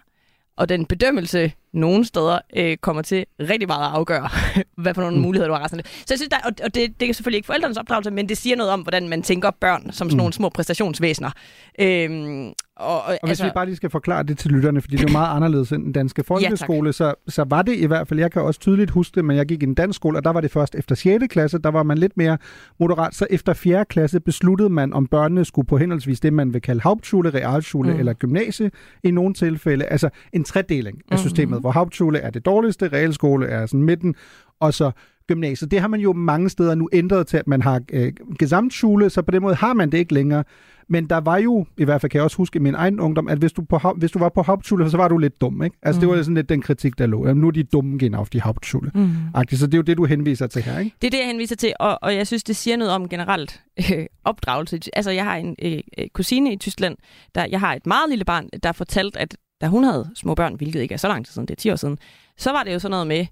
Og 0.56 0.68
den 0.68 0.86
bedømmelse 0.86 1.52
nogle 1.72 2.04
steder 2.04 2.38
øh, 2.56 2.76
kommer 2.76 3.02
til 3.02 3.24
rigtig 3.40 3.68
meget 3.68 3.86
at 3.86 3.92
afgøre, 3.92 4.28
hvad 4.82 4.94
for 4.94 5.02
nogle 5.02 5.16
mm. 5.16 5.22
muligheder 5.22 5.48
du 5.48 5.54
har 5.54 5.64
resten 5.64 5.80
af 5.80 5.84
det. 5.84 5.92
Så 5.92 6.06
jeg 6.10 6.18
synes, 6.18 6.28
der, 6.28 6.36
og, 6.44 6.52
og 6.64 6.74
det, 6.74 7.00
det 7.00 7.10
er 7.10 7.14
selvfølgelig 7.14 7.38
ikke 7.38 7.46
forældrenes 7.46 7.76
opdragelse, 7.76 8.10
men 8.10 8.28
det 8.28 8.38
siger 8.38 8.56
noget 8.56 8.72
om, 8.72 8.80
hvordan 8.80 9.08
man 9.08 9.22
tænker 9.22 9.50
børn 9.60 9.82
som 9.82 9.92
sådan 9.92 10.10
mm. 10.10 10.16
nogle 10.16 10.32
små 10.32 10.48
præstationsvæsener. 10.48 11.30
Øhm, 11.78 12.52
og, 12.76 12.96
og, 12.96 13.02
Og 13.04 13.18
hvis 13.22 13.30
altså, 13.30 13.44
vi 13.44 13.50
bare 13.54 13.66
lige 13.66 13.76
skal 13.76 13.90
forklare 13.90 14.22
det 14.22 14.38
til 14.38 14.50
lytterne, 14.50 14.80
fordi 14.80 14.96
det 14.96 15.04
er 15.04 15.08
jo 15.08 15.12
meget 15.12 15.36
anderledes 15.36 15.72
end 15.72 15.84
den 15.84 15.92
danske 15.92 16.24
folkeskole, 16.28 16.88
ja, 16.88 16.92
så, 16.92 17.14
så 17.28 17.44
var 17.48 17.62
det 17.62 17.76
i 17.76 17.86
hvert 17.86 18.08
fald, 18.08 18.20
jeg 18.20 18.32
kan 18.32 18.42
også 18.42 18.60
tydeligt 18.60 18.90
huske 18.90 19.14
det, 19.14 19.24
men 19.24 19.36
jeg 19.36 19.46
gik 19.46 19.62
i 19.62 19.66
en 19.66 19.74
dansk 19.74 19.96
skole, 19.96 20.18
og 20.18 20.24
der 20.24 20.30
var 20.30 20.40
det 20.40 20.50
først 20.50 20.74
efter 20.74 20.94
6. 20.94 21.24
klasse, 21.30 21.58
der 21.58 21.70
var 21.70 21.82
man 21.82 21.98
lidt 21.98 22.16
mere 22.16 22.38
moderat. 22.80 23.14
Så 23.14 23.26
efter 23.30 23.52
4. 23.52 23.84
klasse 23.84 24.20
besluttede 24.20 24.68
man, 24.68 24.92
om 24.92 25.06
børnene 25.06 25.44
skulle 25.44 25.66
på 25.66 25.76
henholdsvis 25.78 26.20
det, 26.20 26.32
man 26.32 26.52
vil 26.52 26.62
kalde 26.62 26.80
Hauptschule, 26.80 27.30
Realschule 27.30 27.92
mm. 27.92 27.98
eller 27.98 28.12
gymnasie 28.12 28.70
i 29.02 29.10
nogle 29.10 29.34
tilfælde. 29.34 29.84
Altså 29.84 30.08
en 30.32 30.44
tredeling 30.44 31.02
af 31.10 31.18
systemet, 31.18 31.58
mm. 31.58 31.61
Hvor 31.62 31.70
Hauptschule 31.70 32.18
er 32.18 32.30
det 32.30 32.44
dårligste, 32.44 32.88
realskole 32.88 33.46
er 33.46 33.66
sådan 33.66 33.82
midten, 33.82 34.14
og 34.60 34.74
så 34.74 34.90
gymnasiet. 35.26 35.70
Det 35.70 35.80
har 35.80 35.88
man 35.88 36.00
jo 36.00 36.12
mange 36.12 36.48
steder 36.48 36.74
nu 36.74 36.88
ændret 36.92 37.26
til, 37.26 37.36
at 37.36 37.46
man 37.46 37.62
har 37.62 37.80
øh, 37.92 38.12
gesamtschule, 38.38 39.10
så 39.10 39.22
på 39.22 39.30
den 39.30 39.42
måde 39.42 39.54
har 39.54 39.74
man 39.74 39.92
det 39.92 39.98
ikke 39.98 40.14
længere. 40.14 40.44
Men 40.88 41.06
der 41.06 41.16
var 41.20 41.36
jo, 41.36 41.66
i 41.78 41.84
hvert 41.84 42.00
fald 42.00 42.10
kan 42.10 42.18
jeg 42.18 42.24
også 42.24 42.36
huske 42.36 42.56
i 42.56 42.60
min 42.60 42.74
egen 42.74 43.00
ungdom, 43.00 43.28
at 43.28 43.38
hvis 43.38 43.52
du, 43.52 43.62
på, 43.62 43.94
hvis 43.96 44.10
du 44.10 44.18
var 44.18 44.28
på 44.28 44.42
Hauptschule, 44.42 44.90
så 44.90 44.96
var 44.96 45.08
du 45.08 45.18
lidt 45.18 45.40
dum, 45.40 45.62
ikke? 45.62 45.76
Altså 45.82 45.98
mm. 45.98 46.00
det 46.00 46.16
var 46.16 46.22
sådan 46.22 46.34
lidt 46.34 46.48
den 46.48 46.62
kritik, 46.62 46.98
der 46.98 47.06
lå. 47.06 47.26
Jamen, 47.26 47.40
nu 47.40 47.46
er 47.46 47.50
de 47.50 47.62
dumme 47.62 47.98
gen 47.98 48.14
auf 48.14 48.30
die 48.30 48.40
Hauptschule. 48.40 48.90
Mm. 48.94 49.16
Så 49.50 49.66
det 49.66 49.74
er 49.74 49.78
jo 49.78 49.82
det, 49.82 49.96
du 49.96 50.04
henviser 50.04 50.46
til 50.46 50.62
her, 50.62 50.78
ikke? 50.78 50.96
Det 51.02 51.06
er 51.06 51.10
det, 51.10 51.18
jeg 51.18 51.26
henviser 51.26 51.56
til, 51.56 51.72
og, 51.80 51.98
og 52.02 52.14
jeg 52.14 52.26
synes, 52.26 52.44
det 52.44 52.56
siger 52.56 52.76
noget 52.76 52.92
om 52.92 53.08
generelt 53.08 53.62
øh, 53.78 54.06
opdragelse. 54.24 54.80
Altså, 54.92 55.10
jeg 55.10 55.24
har 55.24 55.36
en 55.36 55.56
øh, 55.62 55.78
øh, 55.98 56.08
kusine 56.14 56.52
i 56.52 56.56
Tyskland, 56.56 56.96
der 57.34 57.46
jeg 57.50 57.60
har 57.60 57.74
et 57.74 57.86
meget 57.86 58.08
lille 58.08 58.24
barn, 58.24 58.48
der 58.62 58.72
fortalte, 58.72 59.18
at 59.18 59.36
da 59.62 59.66
hun 59.66 59.84
havde 59.84 60.10
små 60.14 60.34
børn, 60.34 60.54
hvilket 60.54 60.80
ikke 60.80 60.92
er 60.92 60.98
så 60.98 61.08
lang 61.08 61.26
tid 61.26 61.32
siden, 61.32 61.48
det 61.48 61.54
er 61.54 61.60
10 61.60 61.70
år 61.70 61.76
siden, 61.76 61.98
så 62.36 62.52
var 62.52 62.62
det 62.62 62.72
jo 62.72 62.78
sådan 62.78 62.90
noget 62.90 63.06
med, 63.06 63.26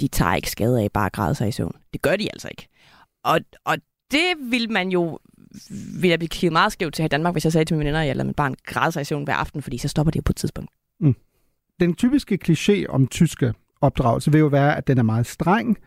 de 0.00 0.08
tager 0.08 0.34
ikke 0.34 0.50
skade 0.50 0.82
af 0.82 0.92
bare 0.92 1.06
at 1.06 1.12
græde 1.12 1.34
sig 1.34 1.48
i 1.48 1.52
søvn. 1.52 1.72
Det 1.92 2.02
gør 2.02 2.16
de 2.16 2.28
altså 2.32 2.48
ikke. 2.50 2.68
Og, 3.24 3.40
og 3.64 3.76
det 4.10 4.50
vil 4.50 4.70
man 4.70 4.88
jo 4.88 5.18
ville 5.70 6.08
jeg 6.08 6.18
blive 6.18 6.28
kigget 6.28 6.52
meget 6.52 6.72
skævt 6.72 6.94
til 6.94 7.02
her 7.02 7.06
i 7.06 7.08
Danmark, 7.08 7.34
hvis 7.34 7.44
jeg 7.44 7.52
sagde 7.52 7.64
til 7.64 7.76
mine 7.76 7.86
venner, 7.86 8.00
at 8.00 8.06
jeg 8.06 8.16
lader 8.16 8.26
mit 8.26 8.36
barn 8.36 8.54
græde 8.66 8.92
sig 8.92 9.00
i 9.00 9.04
søvn 9.04 9.24
hver 9.24 9.34
aften, 9.34 9.62
fordi 9.62 9.78
så 9.78 9.88
stopper 9.88 10.10
det 10.10 10.16
jo 10.16 10.22
på 10.24 10.32
et 10.32 10.36
tidspunkt. 10.36 10.70
Mm. 11.00 11.16
Den 11.80 11.94
typiske 11.94 12.38
kliché 12.44 12.86
om 12.86 13.06
tyske 13.06 13.54
opdragelse 13.80 14.32
vil 14.32 14.38
jo 14.38 14.46
være, 14.46 14.76
at 14.76 14.86
den 14.86 14.98
er 14.98 15.02
meget 15.02 15.26
streng, 15.26 15.78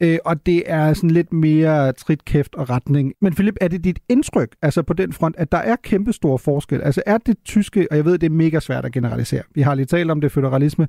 øh, 0.00 0.18
og 0.24 0.46
det 0.46 0.62
er 0.66 0.94
sådan 0.94 1.10
lidt 1.10 1.32
mere 1.32 1.92
trit, 1.92 2.24
kæft 2.24 2.54
og 2.54 2.70
retning. 2.70 3.12
Men 3.20 3.34
Philip, 3.34 3.56
er 3.60 3.68
det 3.68 3.84
dit 3.84 3.98
indtryk, 4.08 4.56
altså 4.62 4.82
på 4.82 4.92
den 4.92 5.12
front, 5.12 5.36
at 5.38 5.52
der 5.52 5.58
er 5.58 5.76
kæmpe 5.76 6.12
store 6.12 6.38
forskel? 6.38 6.82
Altså 6.82 7.02
er 7.06 7.18
det 7.18 7.36
tyske, 7.44 7.86
og 7.90 7.96
jeg 7.96 8.04
ved, 8.04 8.18
det 8.18 8.26
er 8.26 8.30
mega 8.30 8.60
svært 8.60 8.84
at 8.84 8.92
generalisere, 8.92 9.42
vi 9.54 9.60
har 9.60 9.74
lige 9.74 9.86
talt 9.86 10.10
om 10.10 10.20
det, 10.20 10.32
federalisme, 10.32 10.88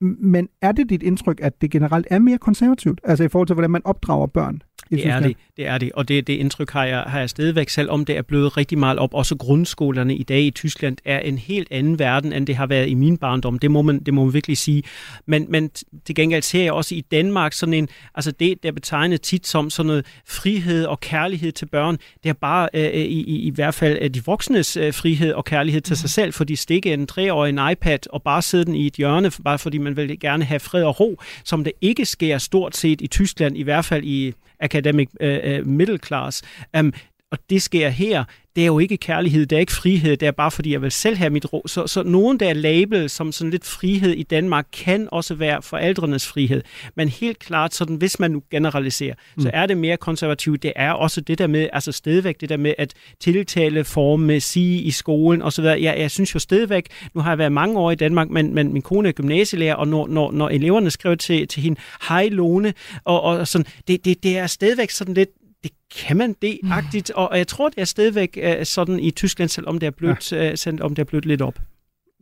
men 0.00 0.48
er 0.62 0.72
det 0.72 0.90
dit 0.90 1.02
indtryk, 1.02 1.40
at 1.42 1.60
det 1.60 1.70
generelt 1.70 2.06
er 2.10 2.18
mere 2.18 2.38
konservativt? 2.38 3.00
Altså 3.04 3.24
i 3.24 3.28
forhold 3.28 3.46
til, 3.46 3.54
hvordan 3.54 3.70
man 3.70 3.82
opdrager 3.84 4.26
børn? 4.26 4.62
Det 4.96 5.06
er 5.06 5.20
det, 5.20 5.36
det 5.56 5.66
er 5.66 5.78
det, 5.78 5.92
og 5.92 6.08
det, 6.08 6.26
det 6.26 6.32
indtryk 6.32 6.70
har 6.70 6.84
jeg, 6.84 7.00
har 7.00 7.18
jeg 7.18 7.30
stadigvæk, 7.30 7.68
selvom 7.68 8.04
det 8.04 8.16
er 8.16 8.22
blevet 8.22 8.56
rigtig 8.56 8.78
meget 8.78 8.98
op. 8.98 9.14
Også 9.14 9.36
grundskolerne 9.36 10.16
i 10.16 10.22
dag 10.22 10.42
i 10.42 10.50
Tyskland 10.50 10.96
er 11.04 11.18
en 11.18 11.38
helt 11.38 11.68
anden 11.70 11.98
verden, 11.98 12.32
end 12.32 12.46
det 12.46 12.56
har 12.56 12.66
været 12.66 12.88
i 12.88 12.94
min 12.94 13.16
barndom. 13.16 13.58
Det 13.58 13.70
må 13.70 13.82
man, 13.82 13.98
det 13.98 14.14
må 14.14 14.24
man 14.24 14.34
virkelig 14.34 14.58
sige. 14.58 14.82
Men, 15.26 15.46
men 15.48 15.70
til 16.04 16.14
gengæld 16.14 16.42
ser 16.42 16.62
jeg 16.62 16.72
også 16.72 16.94
i 16.94 17.00
Danmark 17.00 17.52
sådan 17.52 17.74
en, 17.74 17.88
altså 18.14 18.30
det, 18.30 18.62
der 18.62 18.72
betegnet 18.72 19.22
tit 19.22 19.46
som 19.46 19.70
sådan 19.70 19.86
noget 19.86 20.06
frihed 20.26 20.84
og 20.84 21.00
kærlighed 21.00 21.52
til 21.52 21.66
børn, 21.66 21.98
det 22.22 22.28
er 22.28 22.34
bare 22.34 22.68
øh, 22.74 22.90
i, 22.94 23.22
i, 23.22 23.38
i 23.38 23.50
hvert 23.50 23.74
fald 23.74 23.98
øh, 24.00 24.10
de 24.10 24.24
voksnes 24.24 24.76
øh, 24.76 24.94
frihed 24.94 25.32
og 25.32 25.44
kærlighed 25.44 25.80
til 25.80 25.96
sig 25.96 26.10
selv, 26.10 26.32
for 26.32 26.44
de 26.44 26.56
stikke 26.56 26.92
en 26.92 27.06
treårig 27.06 27.48
en 27.48 27.70
iPad 27.72 27.98
og 28.10 28.22
bare 28.22 28.42
sidde 28.42 28.64
den 28.64 28.74
i 28.74 28.86
et 28.86 28.94
hjørne, 28.94 29.30
bare 29.44 29.58
fordi 29.58 29.78
man 29.78 29.96
vil 29.96 30.20
gerne 30.20 30.44
have 30.44 30.60
fred 30.60 30.82
og 30.82 31.00
ro, 31.00 31.20
som 31.44 31.64
det 31.64 31.72
ikke 31.80 32.04
sker 32.04 32.38
stort 32.38 32.76
set 32.76 33.00
i 33.00 33.06
Tyskland, 33.06 33.58
i 33.58 33.62
hvert 33.62 33.84
fald 33.84 34.04
i 34.04 34.32
academic 34.64 35.08
uh, 35.20 35.62
middle 35.64 35.98
class. 35.98 36.42
Um, 36.72 36.92
og 37.34 37.40
det 37.50 37.62
sker 37.62 37.88
her, 37.88 38.24
det 38.56 38.62
er 38.62 38.66
jo 38.66 38.78
ikke 38.78 38.96
kærlighed, 38.96 39.46
det 39.46 39.56
er 39.56 39.60
ikke 39.60 39.72
frihed, 39.72 40.16
det 40.16 40.26
er 40.26 40.30
bare 40.30 40.50
fordi, 40.50 40.72
jeg 40.72 40.82
vil 40.82 40.90
selv 40.90 41.16
have 41.16 41.30
mit 41.30 41.52
ro. 41.52 41.62
Så, 41.66 41.86
så 41.86 42.02
nogen, 42.02 42.40
der 42.40 42.48
er 42.48 42.52
label 42.52 43.10
som 43.10 43.32
sådan 43.32 43.50
lidt 43.50 43.64
frihed 43.64 44.12
i 44.12 44.22
Danmark, 44.22 44.66
kan 44.72 45.08
også 45.12 45.34
være 45.34 45.62
forældrenes 45.62 46.26
frihed. 46.26 46.62
Men 46.96 47.08
helt 47.08 47.38
klart, 47.38 47.74
sådan, 47.74 47.96
hvis 47.96 48.20
man 48.20 48.30
nu 48.30 48.42
generaliserer, 48.50 49.14
mm. 49.36 49.42
så 49.42 49.50
er 49.52 49.66
det 49.66 49.76
mere 49.76 49.96
konservativt. 49.96 50.62
Det 50.62 50.72
er 50.76 50.92
også 50.92 51.20
det 51.20 51.38
der 51.38 51.46
med, 51.46 51.68
altså 51.72 51.92
stedvæk, 51.92 52.40
det 52.40 52.48
der 52.48 52.56
med 52.56 52.74
at 52.78 52.94
tiltale 53.20 53.84
forme, 53.84 54.40
sige 54.40 54.80
i 54.80 54.90
skolen 54.90 55.42
osv. 55.42 55.64
Jeg, 55.64 55.94
jeg 55.98 56.10
synes 56.10 56.34
jo 56.34 56.38
stedvæk, 56.38 56.86
nu 57.14 57.20
har 57.20 57.30
jeg 57.30 57.38
været 57.38 57.52
mange 57.52 57.78
år 57.78 57.90
i 57.90 57.94
Danmark, 57.94 58.30
men, 58.30 58.54
men 58.54 58.72
min 58.72 58.82
kone 58.82 59.08
er 59.08 59.12
gymnasielærer, 59.12 59.74
og 59.74 59.88
når, 59.88 60.06
når, 60.06 60.32
når 60.32 60.48
eleverne 60.48 60.90
skriver 60.90 61.14
til, 61.14 61.48
til 61.48 61.62
hende, 61.62 61.80
hej 62.08 62.28
Lone, 62.28 62.74
og, 63.04 63.22
og 63.22 63.48
sådan, 63.48 63.66
det, 63.88 64.04
det, 64.04 64.22
det 64.22 64.38
er 64.38 64.46
stedvæk 64.46 64.90
sådan 64.90 65.14
lidt, 65.14 65.30
det 65.64 65.72
kan 66.06 66.16
man 66.16 66.36
det-agtigt, 66.42 67.10
og 67.10 67.38
jeg 67.38 67.46
tror, 67.46 67.68
det 67.68 67.78
er 67.78 67.84
stadigvæk 67.84 68.38
uh, 68.42 68.50
sådan 68.64 69.00
i 69.00 69.10
Tyskland, 69.10 69.48
selvom 69.50 69.78
det 69.78 69.86
er 69.86 69.90
blødt, 69.90 70.32
ja. 70.32 70.50
uh, 70.50 70.56
selvom 70.58 70.94
det 70.94 71.02
er 71.02 71.04
blødt 71.06 71.26
lidt 71.26 71.42
op. 71.42 71.58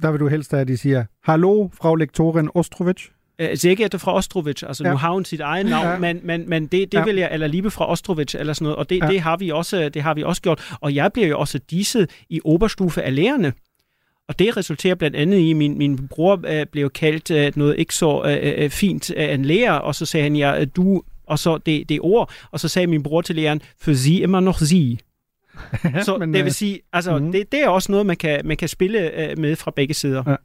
Der 0.03 0.11
vil 0.11 0.21
du 0.21 0.29
helst 0.29 0.51
have, 0.51 0.61
at 0.61 0.69
de 0.69 0.77
siger, 0.77 1.05
Hallo, 1.25 1.69
Frau 1.75 1.95
Lektorin 1.95 2.49
Ostrovic. 2.55 3.03
Øh, 3.39 3.57
Sehr 3.57 3.75
geehrte 3.75 3.99
Frau 3.99 4.17
Ostrovic, 4.17 4.63
altså 4.63 4.85
ja. 4.85 4.91
Nu 4.91 4.97
har 4.97 5.11
hun 5.13 5.25
sit 5.25 5.41
eget 5.41 5.67
navn, 5.67 5.87
Ja. 5.89 5.99
men, 5.99 6.21
men, 6.23 6.49
men 6.49 6.63
det, 6.67 6.93
det 6.93 6.99
Ja. 6.99 7.05
vil 7.05 7.17
jeg, 7.17 7.29
eller 7.33 7.47
Liebe 7.47 7.71
Frau 7.71 7.89
Ostrovic, 7.89 8.35
eller 8.35 8.53
sådan 8.53 8.65
noget, 8.65 8.77
og 8.77 8.91
det, 8.91 8.99
Ja. 9.03 9.07
det, 9.07 9.21
har 9.21 9.37
vi 9.37 9.51
også, 9.51 9.89
det 9.89 10.03
har 10.03 10.15
vi 10.15 10.23
også 10.23 10.43
gjort. 10.43 10.75
Og 10.81 10.95
jeg 10.95 11.11
bliver 11.13 11.29
jo 11.29 11.39
også 11.39 11.59
disset 11.71 12.11
i 12.29 12.41
Oberstufe 12.45 13.03
af 13.03 13.15
lærerne. 13.15 13.53
Og 14.29 14.39
det 14.39 14.57
resulterer 14.57 14.95
blandt 14.95 15.17
andet 15.17 15.39
i, 15.39 15.51
at 15.51 15.57
min, 15.57 15.79
min 15.79 16.09
bror 16.09 16.41
øh, 16.47 16.67
blev 16.67 16.91
kaldt 16.91 17.31
øh, 17.31 17.53
noget 17.57 17.79
ikke 17.79 17.95
så 17.95 18.23
øh, 18.25 18.65
øh, 18.65 18.71
fint 18.71 19.11
af 19.11 19.35
en 19.35 19.45
lærer, 19.45 19.73
og 19.73 19.95
så 19.95 20.07
sagde 20.07 20.23
han, 20.25 20.37
ja, 20.37 20.61
øh, 20.61 20.67
du, 20.77 21.03
og 21.33 21.39
så 21.39 21.59
det, 21.59 21.89
det 21.89 22.01
ord, 22.03 22.33
og 22.51 22.61
så 22.61 22.69
sagde 22.69 22.87
min 22.87 23.03
bror 23.03 23.21
til 23.21 23.37
læreren, 23.37 23.61
for 23.81 23.93
sie 23.93 24.23
immer 24.23 24.41
noch 24.41 24.59
sie. 24.59 24.99
Så 26.05 26.17
Men, 26.19 26.35
det 26.35 26.39
øh, 26.39 26.45
vil 26.45 26.55
sige, 26.55 26.81
altså, 26.93 27.19
mm. 27.19 27.33
det, 27.33 27.53
det 27.53 27.63
er 27.65 27.69
også 27.69 27.93
noget, 27.93 28.07
man 28.07 28.17
kan, 28.17 28.41
man 28.45 28.57
kan 28.57 28.69
spille 28.69 29.31
øh, 29.31 29.39
med 29.39 29.57
fra 29.57 29.73
begge 29.77 29.95
sider. 29.95 30.23
Ja. 30.27 30.37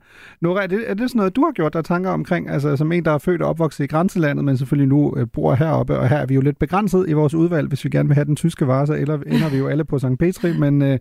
Nora, 0.42 0.64
er 0.64 0.68
det, 0.68 0.90
er 0.90 0.94
det 0.94 1.10
sådan 1.10 1.18
noget, 1.18 1.36
du 1.36 1.46
har 1.46 1.52
gjort 1.52 1.74
dig 1.74 1.86
tanker 1.86 2.10
omkring, 2.10 2.50
altså 2.50 2.76
som 2.76 2.92
en, 2.92 3.06
der 3.06 3.12
er 3.12 3.18
født 3.18 3.42
og 3.42 3.50
opvokset 3.50 3.84
i 3.84 3.88
grænselandet, 3.88 4.46
men 4.46 4.58
selvfølgelig 4.58 4.88
nu 4.88 5.14
øh, 5.18 5.28
bor 5.34 5.56
heroppe, 5.56 6.00
og 6.00 6.10
her 6.10 6.18
er 6.18 6.26
vi 6.26 6.36
jo 6.36 6.42
lidt 6.42 6.60
begrænset 6.60 7.10
i 7.10 7.14
vores 7.14 7.34
udvalg, 7.34 7.68
hvis 7.68 7.86
vi 7.86 7.90
gerne 7.90 8.10
vil 8.10 8.16
have 8.16 8.26
den 8.26 8.36
tyske 8.36 8.68
vare, 8.68 8.88
så 8.88 8.94
eller 8.94 9.16
ender 9.18 9.50
vi 9.50 9.58
jo 9.58 9.68
alle 9.68 9.86
på 9.86 10.00
St. 10.00 10.06
Petri, 10.20 10.54
men 10.54 10.82
øh, 10.82 11.00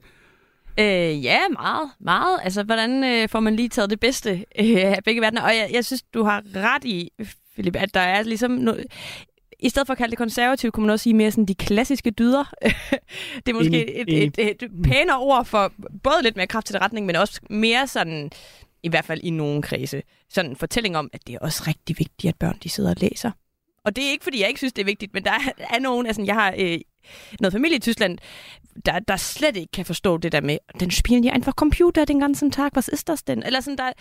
Øh, 0.79 1.25
ja, 1.25 1.39
meget, 1.53 1.91
meget. 2.01 2.39
Altså, 2.43 2.63
hvordan 2.63 3.05
øh, 3.05 3.29
får 3.29 3.41
man 3.41 3.57
lige 3.57 3.69
taget 3.69 3.91
det 3.91 4.01
bedste 4.01 4.31
øh, 4.31 4.77
af 4.77 4.99
begge 5.05 5.21
verdener? 5.21 5.43
Og 5.43 5.49
jeg, 5.49 5.71
jeg 5.73 5.85
synes, 5.85 6.03
du 6.03 6.23
har 6.23 6.43
ret 6.57 6.85
i, 6.85 7.11
Philip, 7.53 7.77
at 7.77 7.95
der 7.95 8.01
er 8.01 8.23
ligesom 8.23 8.51
noget... 8.51 8.85
I 9.59 9.69
stedet 9.69 9.87
for 9.87 9.93
at 9.93 9.99
kalde 9.99 10.11
det 10.11 10.19
konservativt, 10.19 10.73
kunne 10.73 10.87
man 10.87 10.93
også 10.93 11.03
sige 11.03 11.15
mere 11.15 11.31
sådan 11.31 11.47
de 11.47 11.55
klassiske 11.55 12.11
dyder. 12.11 12.45
det 13.47 13.49
er 13.49 13.55
måske 13.55 14.01
Enig, 14.01 14.25
et, 14.25 14.39
et, 14.39 14.63
et 14.63 14.71
pænere 14.85 15.19
ord 15.19 15.45
for 15.45 15.73
både 16.03 16.23
lidt 16.23 16.37
mere 16.37 16.47
kraft 16.47 16.67
til 16.67 16.79
retning, 16.79 17.07
men 17.07 17.17
også 17.17 17.41
mere 17.51 17.87
sådan, 17.87 18.31
i 18.83 18.89
hvert 18.89 19.05
fald 19.05 19.21
i 19.23 19.31
nogle 19.31 19.63
kredse, 19.63 20.03
sådan 20.29 20.51
en 20.51 20.57
fortælling 20.57 20.97
om, 20.97 21.11
at 21.13 21.27
det 21.27 21.35
er 21.35 21.39
også 21.39 21.65
rigtig 21.67 21.99
vigtigt, 21.99 22.29
at 22.29 22.37
børn 22.37 22.59
de 22.63 22.69
sidder 22.69 22.91
og 22.91 22.97
læser. 22.99 23.31
Og 23.85 23.97
det 23.97 24.07
er 24.07 24.11
ikke, 24.11 24.25
fordi 24.25 24.41
jeg 24.41 24.49
ikke 24.49 24.61
synes, 24.61 24.73
det 24.73 24.83
er 24.83 24.87
vigtigt, 24.87 25.15
men 25.15 25.25
der 25.25 25.31
er, 25.31 25.53
er 25.75 25.79
nogen, 25.79 26.07
altså 26.07 26.23
jeg 26.23 26.35
har 26.35 26.55
øh, 26.59 26.79
noget 27.41 27.53
familie 27.53 27.77
i 27.77 27.81
Tyskland, 27.81 28.19
der, 28.87 28.99
der 28.99 29.17
slet 29.17 29.57
ikke 29.57 29.73
kan 29.73 29.85
forstå 29.85 30.17
det 30.17 30.33
der 30.33 30.41
med, 30.41 30.59
den 30.81 30.91
spielen 30.91 31.25
ja 31.25 31.33
einfach 31.33 31.53
Computer 31.53 32.05
den 32.05 32.21
ganzen 32.21 32.51
Tag, 32.51 32.71
was 32.77 32.91
ist 32.93 33.09
das 33.09 33.23
denn? 33.23 33.43
Eller 33.43 33.61
sådan 33.61 33.79
der, 33.79 33.93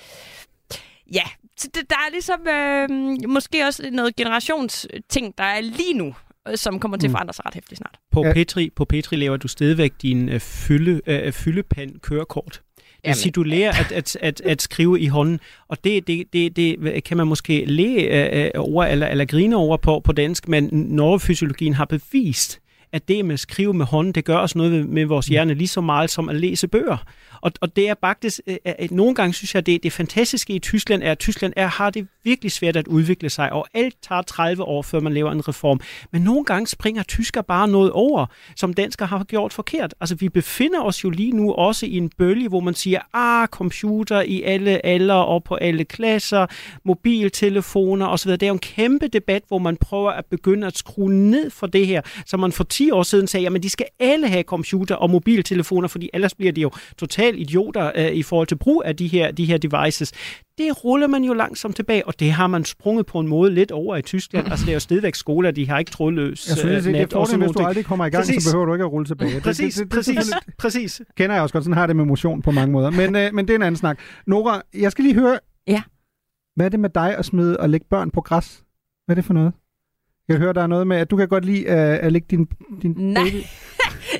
ja, 1.14 1.24
så 1.58 1.68
det, 1.76 1.84
der 1.89 1.95
er 1.95 2.12
ligesom 2.12 2.39
øh, 2.47 3.30
måske 3.30 3.66
også 3.68 3.89
noget 3.91 4.16
generationsting, 4.16 5.38
der 5.38 5.43
er 5.43 5.62
lige 5.62 5.93
nu, 5.93 6.16
øh, 6.47 6.58
som 6.58 6.80
kommer 6.80 6.97
til 6.97 7.08
at 7.08 7.12
Mm. 7.12 7.14
forandre 7.16 7.34
sig 7.34 7.45
ret 7.45 7.53
hæftigt 7.53 7.78
snart. 7.78 7.97
På, 8.12 8.26
ja. 8.26 8.34
Petri, 8.34 8.70
på 8.76 8.86
Petri 8.86 9.16
laver 9.16 9.38
du 9.38 9.47
stadigvæk 9.47 9.93
din 10.01 10.30
øh, 10.30 10.39
fylde, 10.39 11.01
øh, 11.08 11.32
fyldepand 11.34 11.99
kørekort. 11.99 12.62
Det 12.78 13.10
vil 13.10 13.16
sige, 13.16 13.32
du 13.32 13.43
lærer 13.43 13.72
at, 13.80 13.91
at, 13.91 14.18
at, 14.22 14.41
at 14.41 14.62
skrive 14.62 14.99
i 14.99 15.08
hånden, 15.08 15.39
og 15.68 15.84
det, 15.84 16.08
det, 16.08 16.24
det, 16.34 16.56
det 16.56 17.03
kan 17.03 17.18
man 17.18 17.28
måske 17.28 17.66
læge 17.66 18.01
øh, 18.36 18.45
øh, 18.45 18.51
over 18.56 18.84
eller, 18.86 19.08
eller 19.08 19.26
grine 19.26 19.56
over 19.56 19.78
på, 19.78 19.99
på 19.99 20.12
dansk, 20.12 20.47
men 20.47 20.70
neurofysiologien 20.72 21.74
har 21.74 21.86
bevist, 21.86 22.60
at 22.91 23.08
det 23.08 23.26
med 23.26 23.34
at 23.34 23.39
skrive 23.39 23.74
med 23.74 23.86
hånden, 23.86 24.14
det 24.14 24.26
gør 24.26 24.38
også 24.38 24.58
noget 24.58 24.72
med, 24.72 24.84
med 24.84 25.06
vores 25.06 25.26
hjerne 25.28 25.53
lige 25.53 25.68
så 25.68 25.82
meget 25.82 26.10
som 26.10 26.30
at 26.30 26.36
læse 26.36 26.68
bøger. 26.68 26.97
Og, 27.45 27.51
og 27.61 27.75
det 27.75 27.89
er 27.89 27.95
faktisk, 28.01 28.39
øh, 28.47 28.57
øh, 28.67 28.73
øh, 28.79 28.91
nogle 28.91 29.15
gange 29.15 29.33
synes 29.33 29.55
jeg, 29.55 29.65
det, 29.65 29.83
det 29.83 29.93
fantastiske 29.93 30.53
i 30.53 30.59
Tyskland 30.59 31.03
er, 31.03 31.11
at 31.11 31.19
Tyskland 31.19 31.53
er, 31.55 31.67
har 31.67 31.89
det 31.89 32.07
virkelig 32.23 32.51
svært 32.51 32.75
at 32.75 32.87
udvikle 32.87 33.29
sig, 33.29 33.53
og 33.53 33.67
alt 33.73 33.95
tager 34.01 34.21
30 34.21 34.63
år, 34.63 34.81
før 34.81 34.99
man 34.99 35.13
laver 35.13 35.31
en 35.31 35.47
reform. 35.47 35.79
Men 36.11 36.21
nogle 36.21 36.45
gange 36.45 36.67
springer 36.67 37.03
tysker 37.03 37.41
bare 37.41 37.67
noget 37.67 37.91
over, 37.91 38.25
som 38.55 38.73
danskere 38.73 39.07
har 39.07 39.23
gjort 39.23 39.53
forkert. 39.53 39.93
Altså, 39.99 40.15
vi 40.15 40.29
befinder 40.29 40.81
os 40.81 41.03
jo 41.03 41.09
lige 41.09 41.31
nu 41.31 41.53
også 41.53 41.85
i 41.85 41.97
en 41.97 42.09
bølge, 42.17 42.49
hvor 42.49 42.59
man 42.59 42.73
siger, 42.73 42.99
ah, 43.13 43.47
computer 43.47 44.21
i 44.21 44.41
alle 44.41 44.85
alder 44.85 45.13
og 45.13 45.43
på 45.43 45.55
alle 45.55 45.85
klasser, 45.85 46.45
mobiltelefoner 46.85 48.07
osv. 48.07 48.31
Det 48.31 48.43
er 48.43 48.47
jo 48.47 48.53
en 48.53 48.59
kæmpe 48.59 49.07
debat, 49.07 49.43
hvor 49.47 49.59
man 49.59 49.77
prøver 49.77 50.11
at 50.11 50.25
begynde 50.25 50.67
at 50.67 50.77
skrue 50.77 51.13
ned 51.13 51.49
for 51.49 51.67
det 51.67 51.87
her, 51.87 52.01
som 52.25 52.39
man 52.39 52.51
for 52.51 52.63
10 52.63 52.91
år 52.91 53.03
siden 53.03 53.27
sagde, 53.27 53.43
jamen 53.43 53.63
de 53.63 53.69
skal 53.69 53.85
alle 53.99 54.27
have 54.27 54.43
computer 54.43 54.95
og 54.95 55.09
mobiltelefoner, 55.09 55.87
fordi 55.87 56.09
ellers 56.13 56.33
bliver 56.33 56.51
de 56.51 56.61
jo 56.61 56.71
totalt 56.97 57.34
idioter 57.38 57.91
øh, 57.95 58.11
i 58.11 58.23
forhold 58.23 58.47
til 58.47 58.55
brug 58.55 58.81
af 58.86 58.95
de 58.95 59.07
her, 59.07 59.31
de 59.31 59.45
her 59.45 59.57
devices. 59.57 60.11
Det 60.57 60.83
ruller 60.83 61.07
man 61.07 61.23
jo 61.23 61.33
langsomt 61.33 61.75
tilbage, 61.75 62.07
og 62.07 62.19
det 62.19 62.31
har 62.31 62.47
man 62.47 62.65
sprunget 62.65 63.05
på 63.05 63.19
en 63.19 63.27
måde 63.27 63.51
lidt 63.53 63.71
over 63.71 63.95
i 63.95 64.01
Tyskland. 64.01 64.47
Altså, 64.51 64.65
det 64.65 64.71
er 64.71 64.75
jo 64.75 64.79
stadigvæk 64.79 65.15
skoler, 65.15 65.51
de 65.51 65.67
har 65.69 65.79
ikke 65.79 65.91
trådløs 65.91 66.47
jeg 66.49 66.57
synes, 66.57 66.63
øh, 66.88 66.93
det 66.93 66.99
er 66.99 67.01
net 67.01 67.03
og 67.03 67.09
fordelen, 67.11 67.27
sådan 67.27 67.39
hvis 67.39 67.51
du 67.57 67.63
aldrig 67.63 67.86
kommer 67.86 68.05
i 68.05 68.09
gang, 68.09 68.21
Præcis. 68.25 68.43
så 68.43 68.49
behøver 68.51 68.65
du 68.65 68.73
ikke 68.73 68.86
at 68.86 68.91
rulle 68.91 69.05
tilbage. 69.07 69.41
Præcis, 69.41 69.75
det, 69.75 69.83
det, 69.83 69.91
det, 69.91 69.97
præcis, 69.97 70.15
selvfølgelig- 70.15 70.55
præcis. 70.57 71.01
kender 71.17 71.36
jeg 71.36 71.43
også 71.43 71.53
godt, 71.53 71.63
sådan 71.63 71.77
har 71.77 71.88
det 71.88 71.95
med 71.95 72.05
motion 72.05 72.41
på 72.41 72.51
mange 72.51 72.71
måder. 72.71 72.89
Men, 72.89 73.15
øh, 73.15 73.33
men 73.33 73.45
det 73.47 73.51
er 73.53 73.55
en 73.55 73.61
anden 73.63 73.77
snak. 73.77 73.99
Nora, 74.27 74.61
jeg 74.73 74.91
skal 74.91 75.03
lige 75.03 75.15
høre, 75.15 75.39
Ja. 75.67 75.81
hvad 76.55 76.65
er 76.65 76.69
det 76.69 76.79
med 76.79 76.89
dig 76.89 77.17
at 77.17 77.25
smide 77.25 77.57
og 77.59 77.69
lægge 77.69 77.86
børn 77.89 78.11
på 78.11 78.21
græs? 78.21 78.63
Hvad 79.05 79.13
er 79.13 79.15
det 79.15 79.25
for 79.25 79.33
noget? 79.33 79.53
Jeg 80.27 80.38
hører, 80.38 80.53
der 80.53 80.61
er 80.63 80.67
noget 80.67 80.88
med, 80.88 80.97
at 80.97 81.11
du 81.11 81.17
kan 81.17 81.27
godt 81.27 81.45
lide 81.45 81.65
uh, 81.65 81.73
at 82.05 82.11
lægge 82.11 82.27
din, 82.31 82.47
din 82.81 82.91
Nej. 82.97 83.23
baby. 83.23 83.36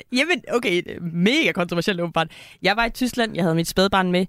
Jamen, 0.18 0.42
okay, 0.52 0.82
mega 1.00 1.52
kontroversielt 1.52 2.00
åbenbart. 2.00 2.30
Jeg 2.62 2.76
var 2.76 2.84
i 2.84 2.90
Tyskland, 2.90 3.34
jeg 3.34 3.44
havde 3.44 3.54
mit 3.54 3.68
spædbarn 3.68 4.12
med. 4.12 4.26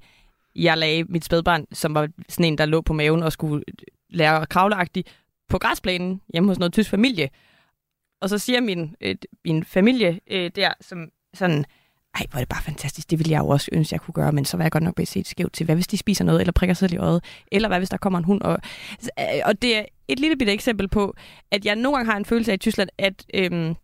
Jeg 0.55 0.77
lagde 0.77 1.03
mit 1.03 1.25
spædbarn, 1.25 1.65
som 1.71 1.95
var 1.95 2.09
sådan 2.29 2.45
en, 2.45 2.57
der 2.57 2.65
lå 2.65 2.81
på 2.81 2.93
maven 2.93 3.23
og 3.23 3.31
skulle 3.31 3.63
øh, 3.67 3.73
lære 4.09 4.45
kravleagtigt, 4.45 5.07
på 5.49 5.57
græsplænen 5.57 6.21
hjemme 6.33 6.49
hos 6.49 6.59
noget 6.59 6.73
tysk 6.73 6.89
familie. 6.89 7.29
Og 8.21 8.29
så 8.29 8.37
siger 8.37 8.61
min, 8.61 8.95
øh, 9.01 9.15
min 9.45 9.63
familie 9.63 10.19
øh, 10.31 10.51
der, 10.55 10.73
som 10.81 11.09
sådan, 11.33 11.65
ej, 12.15 12.25
hvor 12.29 12.37
er 12.37 12.41
det 12.41 12.49
bare 12.49 12.63
fantastisk, 12.63 13.09
det 13.09 13.19
ville 13.19 13.31
jeg 13.31 13.39
jo 13.39 13.47
også 13.47 13.69
ønske, 13.71 13.93
jeg 13.93 14.01
kunne 14.01 14.13
gøre, 14.13 14.31
men 14.31 14.45
så 14.45 14.57
var 14.57 14.63
jeg 14.63 14.71
godt 14.71 14.83
nok 14.83 14.95
blevet 14.95 15.07
set 15.07 15.27
skævt 15.27 15.53
til, 15.53 15.65
hvad 15.65 15.75
hvis 15.75 15.87
de 15.87 15.97
spiser 15.97 16.25
noget, 16.25 16.39
eller 16.39 16.51
prikker 16.51 16.73
sig 16.73 16.93
i 16.93 16.97
øjet, 16.97 17.23
eller 17.51 17.67
hvad 17.67 17.77
hvis 17.77 17.89
der 17.89 17.97
kommer 17.97 18.19
en 18.19 18.25
hund. 18.25 18.41
Og, 18.41 18.59
øh, 19.19 19.25
og 19.45 19.61
det 19.61 19.77
er 19.77 19.85
et 20.07 20.19
lille 20.19 20.37
bitte 20.37 20.53
eksempel 20.53 20.87
på, 20.87 21.15
at 21.51 21.65
jeg 21.65 21.75
nogle 21.75 21.97
gange 21.97 22.11
har 22.11 22.17
en 22.17 22.25
følelse 22.25 22.51
af 22.51 22.55
i 22.55 22.57
Tyskland, 22.57 22.89
at, 22.97 23.25
øhm, 23.33 23.75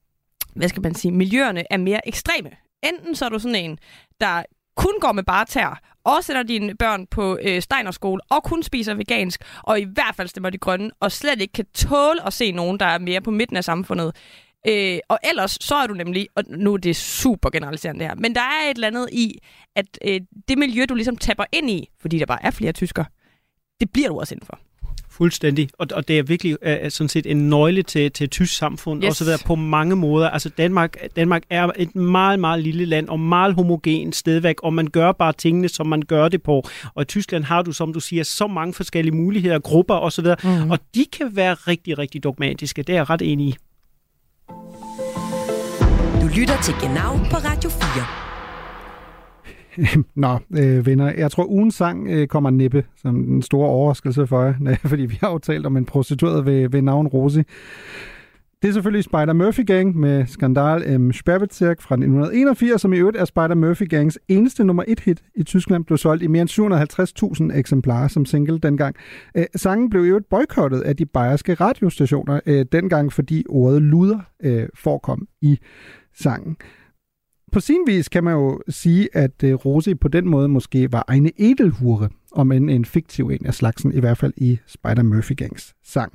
hvad 0.56 0.70
skal 0.70 0.82
man 0.82 0.95
sige, 0.95 1.12
miljøerne 1.12 1.64
er 1.70 1.78
mere 1.78 2.08
ekstreme. 2.08 2.49
Enten 2.84 3.16
så 3.16 3.26
er 3.26 3.30
du 3.30 3.39
sådan 3.39 3.56
en, 3.56 3.78
der 4.22 4.43
kun 4.76 4.93
går 5.01 5.12
med 5.12 5.24
bare 5.24 5.45
tær, 5.45 5.82
og 6.04 6.24
sætter 6.24 6.43
dine 6.43 6.76
børn 6.76 7.08
på 7.08 7.38
øh, 7.41 7.62
Steinerskole, 7.62 8.22
og 8.30 8.43
kun 8.43 8.64
spiser 8.64 8.93
vegansk, 8.93 9.43
og 9.64 9.80
i 9.80 9.84
hvert 9.84 10.16
fald 10.16 10.28
stemmer 10.28 10.49
de 10.49 10.58
grønne, 10.58 10.91
og 10.99 11.12
slet 11.12 11.41
ikke 11.41 11.51
kan 11.51 11.66
tåle 11.74 12.28
at 12.28 12.34
se 12.34 12.51
nogen, 12.51 12.80
der 12.80 12.86
er 12.86 12.97
mere 12.97 13.22
på 13.22 13.32
midten 13.32 13.58
af 13.58 13.64
samfundet. 13.64 14.16
Øh, 14.68 14.99
og 15.10 15.20
ellers 15.24 15.58
så 15.62 15.76
er 15.76 15.88
du 15.88 15.93
nemlig, 15.93 16.28
og 16.36 16.43
nu 16.47 16.74
er 16.74 16.78
det 16.78 16.95
super 16.95 17.49
generaliserende 17.49 17.99
det 17.99 18.08
her, 18.08 18.16
men 18.16 18.36
der 18.36 18.41
er 18.41 18.70
et 18.70 18.76
eller 18.76 18.88
andet 18.88 19.10
i, 19.12 19.39
at 19.76 19.86
øh, 20.08 20.22
det 20.47 20.58
miljø, 20.58 20.86
du 20.89 20.95
ligesom 20.95 21.18
tapper 21.18 21.45
ind 21.51 21.70
i, 21.70 21.89
fordi 22.01 22.20
der 22.20 22.26
bare 22.26 22.45
er 22.45 22.51
flere 22.51 22.72
tysker, 22.72 23.06
det 23.80 23.91
bliver 23.91 24.10
du 24.10 24.20
også 24.20 24.36
indenfor. 24.36 24.60
Fuldstændig. 25.18 25.70
Og, 25.80 25.88
og 25.93 26.07
det 26.07 26.20
er 26.20 26.24
virkelig 26.24 26.57
uh, 26.66 26.89
sådan 26.89 27.09
set 27.09 27.26
en 27.26 27.49
nøgle 27.49 27.84
til, 27.84 28.11
til 28.11 28.30
tysk 28.30 28.55
samfund, 28.57 29.03
Yes. 29.03 29.09
og 29.09 29.16
så 29.16 29.24
videre 29.24 29.39
på 29.45 29.55
mange 29.55 29.95
måder. 29.95 30.30
Altså 30.30 30.49
Danmark, 30.49 30.97
Danmark 31.16 31.43
er 31.49 31.70
et 31.76 31.95
meget, 31.95 32.39
meget 32.39 32.64
lille 32.64 32.86
land, 32.86 33.09
og 33.09 33.20
meget 33.20 33.53
homogen 33.55 34.14
stedvæk, 34.14 34.55
og 34.64 34.74
man 34.74 34.88
gør 34.88 35.11
bare 35.11 35.34
tingene, 35.34 35.70
som 35.70 35.88
man 35.88 36.01
gør 36.01 36.28
det 36.28 36.43
på. 36.43 36.68
Og 36.95 37.01
i 37.01 37.05
Tyskland 37.05 37.43
har 37.43 37.61
du, 37.61 37.72
som 37.72 37.93
du 37.93 37.99
siger, 37.99 38.24
så 38.24 38.47
mange 38.47 38.74
forskellige 38.74 39.16
muligheder, 39.16 39.59
grupper 39.59 39.95
og 39.95 40.11
så 40.11 40.22
videre, 40.22 40.38
mm. 40.43 40.72
og 40.72 40.80
de 40.95 41.05
kan 41.18 41.36
være 41.36 41.53
rigtig, 41.53 41.97
rigtig 41.97 42.24
dogmatiske. 42.24 42.84
Det 42.84 42.93
er 42.93 42.97
jeg 42.97 43.09
ret 43.09 43.22
enig 43.22 43.47
i. 43.47 43.55
Du 46.22 46.28
lytter 46.36 46.61
til 46.64 46.74
Genau 46.82 47.18
på 47.32 47.38
Radio 47.38 47.70
4. 47.70 48.23
Nå, 50.16 50.40
øh, 50.58 50.86
venner, 50.86 51.14
jeg 51.18 51.32
tror 51.32 51.46
ugens 51.46 51.76
sang 51.76 52.08
øh, 52.10 52.28
kommer 52.28 52.50
næppe 52.50 52.86
som 52.96 53.16
en 53.16 53.42
stor 53.42 53.66
overraskelse 53.66 54.28
for 54.28 54.44
jer, 54.44 54.76
fordi 54.92 55.06
vi 55.06 55.18
har 55.22 55.32
jo 55.32 55.38
talt 55.38 55.66
om 55.66 55.78
en 55.78 55.86
prostitueret 55.86 56.46
ved, 56.46 56.70
ved 56.70 56.82
navn 56.82 57.08
Rosi. 57.08 57.44
Det 58.64 58.70
er 58.70 58.74
selvfølgelig 58.74 59.04
Spider 59.04 59.34
Murphy 59.34 59.66
Gang 59.66 59.98
med 59.98 60.26
Skandal 60.26 60.94
im 60.94 61.14
Sperrbezirk 61.14 61.82
fra 61.82 61.96
1981, 61.96 62.82
som 62.82 62.94
i 62.94 62.98
øvrigt 62.98 63.18
er 63.18 63.26
Spider 63.26 63.56
Murphy 63.56 63.90
Gangs 63.90 64.20
eneste 64.28 64.64
nummer 64.64 64.84
et 64.88 65.00
hit 65.00 65.24
i 65.36 65.44
Tyskland, 65.44 65.86
blev 65.86 65.98
solgt 65.98 66.24
i 66.24 66.28
mere 66.28 66.42
end 66.42 67.52
750.000 67.54 67.58
eksemplarer 67.58 68.08
som 68.08 68.26
single 68.26 68.60
dengang. 68.60 68.96
Øh, 69.38 69.46
sangen 69.56 69.90
blev 69.90 70.06
i 70.06 70.08
øvrigt 70.08 70.30
boykottet 70.30 70.82
af 70.82 70.98
de 70.98 71.06
bayerske 71.06 71.54
radiostationer 71.54 72.40
øh, 72.46 72.66
dengang, 72.72 73.14
fordi 73.14 73.46
ordet 73.50 73.82
luder 73.82 74.20
øh, 74.44 74.68
forekom 74.76 75.28
i 75.42 75.60
sangen. 76.16 76.58
På 77.54 77.60
sin 77.60 77.80
vis 77.88 78.10
kan 78.10 78.24
man 78.24 78.34
jo 78.34 78.60
sige, 78.70 79.10
at 79.14 79.43
øh, 79.43 79.54
Rosi 79.54 79.95
på 79.95 80.08
den 80.08 80.30
måde 80.30 80.47
måske 80.47 80.91
var 80.91 81.06
egne 81.08 81.32
edelhure, 81.38 82.10
om 82.32 82.51
en, 82.51 82.70
en 82.70 82.86
fiktiv 82.86 83.30
en 83.30 83.45
af 83.45 83.54
slagsen, 83.54 83.93
i 83.93 83.99
hvert 83.99 84.18
fald 84.18 84.34
i 84.38 84.60
Spider 84.68 85.04
Murphy 85.04 85.36
Gangs 85.38 85.76
sang. 85.84 86.14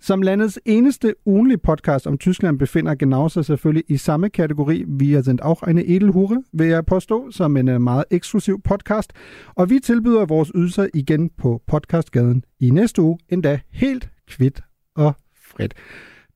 Som 0.00 0.22
landets 0.22 0.58
eneste 0.64 1.14
ugenlige 1.26 1.58
podcast 1.58 2.06
om 2.06 2.18
Tyskland 2.18 2.58
befinder 2.58 2.94
Genau 2.94 3.28
sig 3.28 3.44
selvfølgelig 3.44 3.84
i 3.88 3.96
samme 3.96 4.30
kategori. 4.30 4.84
Vi 4.88 5.14
er 5.14 5.22
sendt 5.22 5.40
auch 5.40 5.68
eine 5.68 5.88
edelhure, 5.88 6.42
vil 6.52 6.66
jeg 6.66 6.86
påstå, 6.86 7.30
som 7.30 7.56
en 7.56 7.68
øh, 7.68 7.80
meget 7.80 8.04
eksklusiv 8.10 8.60
podcast. 8.62 9.12
Og 9.54 9.70
vi 9.70 9.78
tilbyder 9.78 10.26
vores 10.26 10.52
ydelser 10.54 10.86
igen 10.94 11.30
på 11.38 11.62
podcastgaden 11.66 12.44
i 12.60 12.70
næste 12.70 13.02
uge, 13.02 13.18
endda 13.28 13.60
helt 13.70 14.10
kvidt 14.28 14.60
og 14.96 15.14
frit. 15.34 15.74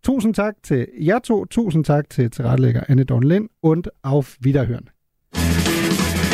Tusind 0.05 0.35
tak 0.35 0.55
til 0.63 0.87
jer 1.01 1.19
to. 1.19 1.45
Tusind 1.45 1.85
tak 1.85 2.11
til 2.11 2.31
tilrettelægger 2.31 2.83
Anne 2.89 3.05
Dorn 3.05 3.25
Lind. 3.25 3.49
Und 3.63 3.89
auf 4.03 4.37
Wiederhören. 4.41 4.89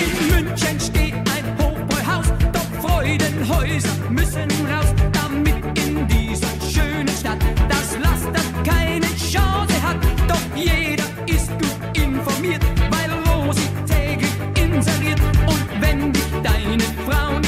In 0.05 0.15
München 0.33 0.81
steht 0.81 1.15
ein 1.15 1.47
Hochbräuhaus, 1.59 2.29
dort 2.55 2.69
müssen 4.11 4.51
raus, 4.73 4.95
damit 5.13 5.61
in 5.87 6.09
dieser 6.09 6.53
schönen 6.73 7.09
Stadt 7.09 7.45
das 7.69 7.99
Laster 8.05 8.45
keine 8.65 9.07
Chance 9.33 9.77
hat. 9.83 9.97
Doch 10.29 10.57
jeder 10.57 11.05
ist 11.27 11.51
gut 11.61 11.79
informiert, 12.05 12.63
weil 12.93 13.11
Rosi 13.27 13.69
täglich 13.87 14.37
inseriert. 14.65 15.21
Und 15.47 15.83
wenn 15.83 16.13
dich 16.13 16.31
deine 16.43 16.83
Frau 17.07 17.39
nicht 17.39 17.48